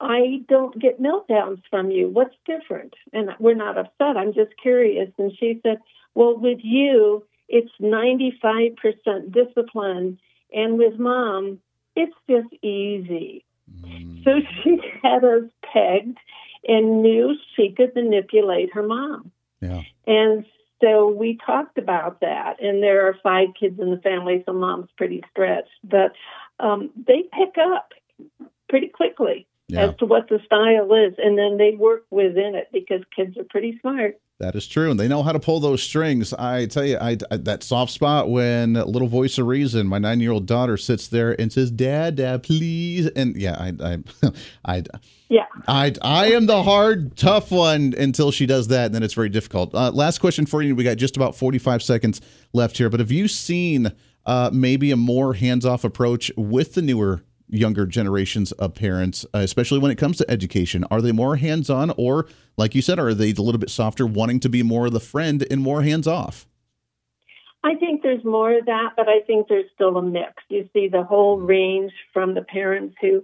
I 0.00 0.42
don't 0.50 0.78
get 0.78 1.00
meltdowns 1.00 1.62
from 1.70 1.90
you. 1.90 2.08
What's 2.08 2.34
different? 2.44 2.92
And 3.14 3.30
we're 3.38 3.54
not 3.54 3.78
upset. 3.78 4.18
I'm 4.18 4.34
just 4.34 4.52
curious. 4.60 5.08
And 5.18 5.32
she 5.40 5.58
said, 5.62 5.78
Well, 6.14 6.38
with 6.38 6.58
you, 6.62 7.24
it's 7.48 7.72
95% 7.80 9.32
discipline. 9.32 10.18
And 10.52 10.78
with 10.78 10.98
mom, 10.98 11.60
it's 11.94 12.14
just 12.28 12.52
easy. 12.62 13.46
Mm. 13.80 14.24
So 14.24 14.30
she 14.62 14.78
had 15.02 15.24
us 15.24 15.44
pegged 15.72 16.18
and 16.66 17.02
knew 17.02 17.36
she 17.54 17.70
could 17.70 17.94
manipulate 17.94 18.72
her 18.74 18.82
mom. 18.82 19.30
Yeah. 19.60 19.82
And 20.06 20.44
so 20.82 21.08
we 21.08 21.38
talked 21.44 21.78
about 21.78 22.20
that. 22.20 22.62
And 22.62 22.82
there 22.82 23.08
are 23.08 23.16
five 23.22 23.48
kids 23.58 23.78
in 23.80 23.90
the 23.90 23.98
family, 23.98 24.42
so 24.44 24.52
mom's 24.52 24.90
pretty 24.96 25.22
stretched. 25.30 25.70
But 25.84 26.12
um, 26.60 26.90
they 27.06 27.24
pick 27.32 27.54
up 27.58 27.92
pretty 28.68 28.88
quickly 28.88 29.46
yeah. 29.68 29.86
as 29.86 29.96
to 29.96 30.06
what 30.06 30.28
the 30.28 30.40
style 30.44 30.92
is, 30.94 31.14
and 31.18 31.38
then 31.38 31.56
they 31.56 31.76
work 31.76 32.04
within 32.10 32.54
it 32.54 32.68
because 32.72 33.02
kids 33.14 33.36
are 33.36 33.44
pretty 33.44 33.78
smart. 33.80 34.18
That 34.38 34.54
is 34.54 34.66
true, 34.66 34.90
and 34.90 35.00
they 35.00 35.08
know 35.08 35.22
how 35.22 35.32
to 35.32 35.40
pull 35.40 35.60
those 35.60 35.82
strings. 35.82 36.34
I 36.34 36.66
tell 36.66 36.84
you, 36.84 36.98
I, 36.98 37.16
I 37.30 37.38
that 37.38 37.62
soft 37.62 37.90
spot 37.90 38.28
when 38.28 38.74
little 38.74 39.08
voice 39.08 39.38
of 39.38 39.46
reason, 39.46 39.86
my 39.86 39.98
nine-year-old 39.98 40.44
daughter 40.44 40.76
sits 40.76 41.08
there 41.08 41.40
and 41.40 41.50
says, 41.50 41.70
"Dad, 41.70 42.16
Dad, 42.16 42.42
please," 42.42 43.06
and 43.16 43.34
yeah, 43.34 43.56
I, 43.58 43.72
I, 43.82 44.30
I, 44.66 44.82
yeah, 45.30 45.46
I, 45.66 45.94
I 46.02 46.32
am 46.32 46.44
the 46.44 46.62
hard, 46.62 47.16
tough 47.16 47.50
one 47.50 47.94
until 47.96 48.30
she 48.30 48.44
does 48.44 48.68
that, 48.68 48.86
and 48.86 48.94
then 48.94 49.02
it's 49.02 49.14
very 49.14 49.30
difficult. 49.30 49.74
Uh, 49.74 49.90
last 49.90 50.18
question 50.18 50.44
for 50.44 50.60
you. 50.60 50.76
We 50.76 50.84
got 50.84 50.98
just 50.98 51.16
about 51.16 51.34
forty-five 51.34 51.82
seconds 51.82 52.20
left 52.52 52.76
here, 52.76 52.90
but 52.90 53.00
have 53.00 53.10
you 53.10 53.28
seen 53.28 53.90
uh, 54.26 54.50
maybe 54.52 54.90
a 54.90 54.96
more 54.96 55.32
hands-off 55.32 55.82
approach 55.82 56.30
with 56.36 56.74
the 56.74 56.82
newer 56.82 57.22
younger 57.48 57.86
generations 57.86 58.52
of 58.52 58.74
parents, 58.74 59.24
uh, 59.34 59.38
especially 59.38 59.78
when 59.78 59.90
it 59.90 59.96
comes 59.96 60.16
to 60.18 60.30
education? 60.30 60.84
Are 60.90 61.00
they 61.00 61.12
more 61.12 61.36
hands 61.36 61.70
on, 61.70 61.92
or, 61.96 62.26
like 62.56 62.74
you 62.74 62.82
said, 62.82 62.98
are 62.98 63.14
they 63.14 63.30
a 63.30 63.42
little 63.42 63.58
bit 63.58 63.70
softer, 63.70 64.06
wanting 64.06 64.40
to 64.40 64.48
be 64.48 64.62
more 64.62 64.86
of 64.86 64.92
the 64.92 65.00
friend 65.00 65.46
and 65.50 65.60
more 65.60 65.82
hands 65.82 66.06
off? 66.06 66.46
I 67.62 67.74
think 67.74 68.02
there's 68.02 68.24
more 68.24 68.58
of 68.58 68.66
that, 68.66 68.90
but 68.96 69.08
I 69.08 69.20
think 69.26 69.48
there's 69.48 69.70
still 69.74 69.96
a 69.96 70.02
mix. 70.02 70.34
You 70.48 70.68
see 70.72 70.88
the 70.88 71.02
whole 71.02 71.38
range 71.38 71.92
from 72.12 72.34
the 72.34 72.42
parents 72.42 72.94
who 73.00 73.22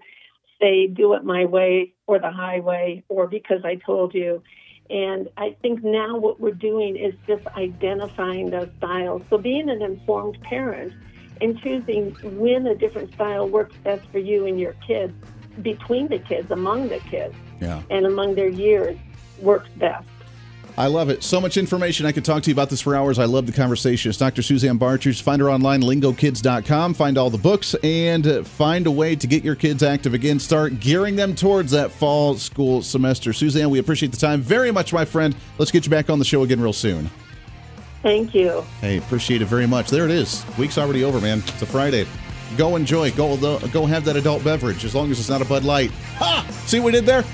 say, 0.60 0.88
do 0.88 1.14
it 1.14 1.24
my 1.24 1.44
way 1.44 1.92
or 2.06 2.18
the 2.18 2.30
highway 2.30 3.04
or 3.08 3.28
because 3.28 3.60
I 3.64 3.76
told 3.76 4.14
you. 4.14 4.42
And 4.90 5.28
I 5.36 5.56
think 5.62 5.84
now 5.84 6.18
what 6.18 6.40
we're 6.40 6.50
doing 6.50 6.96
is 6.96 7.14
just 7.26 7.46
identifying 7.56 8.50
those 8.50 8.68
styles. 8.78 9.22
So 9.30 9.38
being 9.38 9.70
an 9.70 9.80
informed 9.80 10.40
parent, 10.42 10.92
and 11.42 11.60
choosing 11.60 12.14
when 12.38 12.66
a 12.66 12.74
different 12.74 13.12
style 13.14 13.48
works 13.48 13.76
best 13.82 14.06
for 14.12 14.18
you 14.18 14.46
and 14.46 14.60
your 14.60 14.74
kids, 14.86 15.12
between 15.60 16.08
the 16.08 16.18
kids, 16.18 16.50
among 16.50 16.88
the 16.88 17.00
kids, 17.00 17.34
yeah. 17.60 17.82
and 17.90 18.06
among 18.06 18.34
their 18.34 18.48
years, 18.48 18.96
works 19.40 19.68
best. 19.76 20.06
I 20.78 20.86
love 20.86 21.10
it. 21.10 21.22
So 21.22 21.38
much 21.38 21.58
information. 21.58 22.06
I 22.06 22.12
could 22.12 22.24
talk 22.24 22.42
to 22.44 22.50
you 22.50 22.54
about 22.54 22.70
this 22.70 22.80
for 22.80 22.96
hours. 22.96 23.18
I 23.18 23.26
love 23.26 23.44
the 23.44 23.52
conversation. 23.52 24.08
It's 24.08 24.18
Dr. 24.18 24.40
Suzanne 24.40 24.78
Barchers. 24.78 25.20
Find 25.20 25.42
her 25.42 25.50
online, 25.50 25.82
lingokids.com. 25.82 26.94
Find 26.94 27.18
all 27.18 27.28
the 27.28 27.36
books 27.36 27.74
and 27.82 28.26
uh, 28.26 28.42
find 28.42 28.86
a 28.86 28.90
way 28.90 29.14
to 29.14 29.26
get 29.26 29.44
your 29.44 29.54
kids 29.54 29.82
active 29.82 30.14
again. 30.14 30.38
Start 30.38 30.80
gearing 30.80 31.14
them 31.16 31.34
towards 31.34 31.72
that 31.72 31.90
fall 31.90 32.36
school 32.36 32.80
semester. 32.80 33.34
Suzanne, 33.34 33.68
we 33.68 33.80
appreciate 33.80 34.12
the 34.12 34.18
time 34.18 34.40
very 34.40 34.70
much, 34.70 34.94
my 34.94 35.04
friend. 35.04 35.36
Let's 35.58 35.70
get 35.70 35.84
you 35.84 35.90
back 35.90 36.08
on 36.08 36.18
the 36.18 36.24
show 36.24 36.42
again 36.42 36.60
real 36.60 36.72
soon. 36.72 37.10
Thank 38.02 38.34
you. 38.34 38.64
Hey, 38.80 38.98
appreciate 38.98 39.42
it 39.42 39.46
very 39.46 39.66
much. 39.66 39.88
There 39.88 40.04
it 40.04 40.10
is. 40.10 40.44
Week's 40.58 40.78
already 40.78 41.04
over, 41.04 41.20
man. 41.20 41.38
It's 41.38 41.62
a 41.62 41.66
Friday. 41.66 42.06
Go 42.56 42.76
enjoy. 42.76 43.12
Go 43.12 43.36
go 43.68 43.86
have 43.86 44.04
that 44.04 44.16
adult 44.16 44.44
beverage 44.44 44.84
as 44.84 44.94
long 44.94 45.10
as 45.10 45.18
it's 45.18 45.28
not 45.28 45.40
a 45.40 45.44
Bud 45.44 45.64
Light. 45.64 45.90
Ha! 46.18 46.46
See 46.66 46.80
what 46.80 46.86
we 46.86 46.92
did 46.92 47.06
there? 47.06 47.24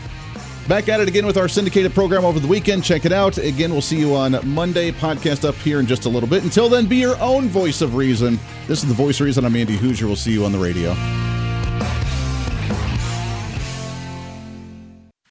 Back 0.69 0.91
at 0.91 1.01
it 1.01 1.09
again 1.09 1.25
with 1.25 1.39
our 1.39 1.49
syndicated 1.49 1.95
program 1.95 2.27
over 2.27 2.39
the 2.39 2.47
weekend. 2.47 2.85
Check 2.85 3.07
it 3.07 3.13
out. 3.13 3.39
Again, 3.39 3.73
we'll 3.73 3.81
see 3.81 3.99
you 3.99 4.15
on 4.15 4.39
Monday. 4.47 4.93
Podcast 4.93 5.49
up 5.49 5.55
here 5.55 5.81
in 5.81 5.87
just 5.87 6.05
a 6.05 6.09
little 6.11 6.29
bit. 6.29 6.45
Until 6.45 6.69
then, 6.69 6.87
be 6.87 6.97
your 6.97 7.19
own 7.21 7.49
voice 7.49 7.81
of 7.81 7.95
reason. 7.95 8.39
This 8.67 8.83
is 8.83 8.89
the 8.89 8.95
voice 8.95 9.19
of 9.19 9.25
reason. 9.25 9.47
I'm 9.47 9.57
Andy 9.57 9.79
Hooser. 9.79 10.03
We'll 10.05 10.17
see 10.17 10.33
you 10.33 10.45
on 10.45 10.53
the 10.53 10.59
radio. 10.59 10.95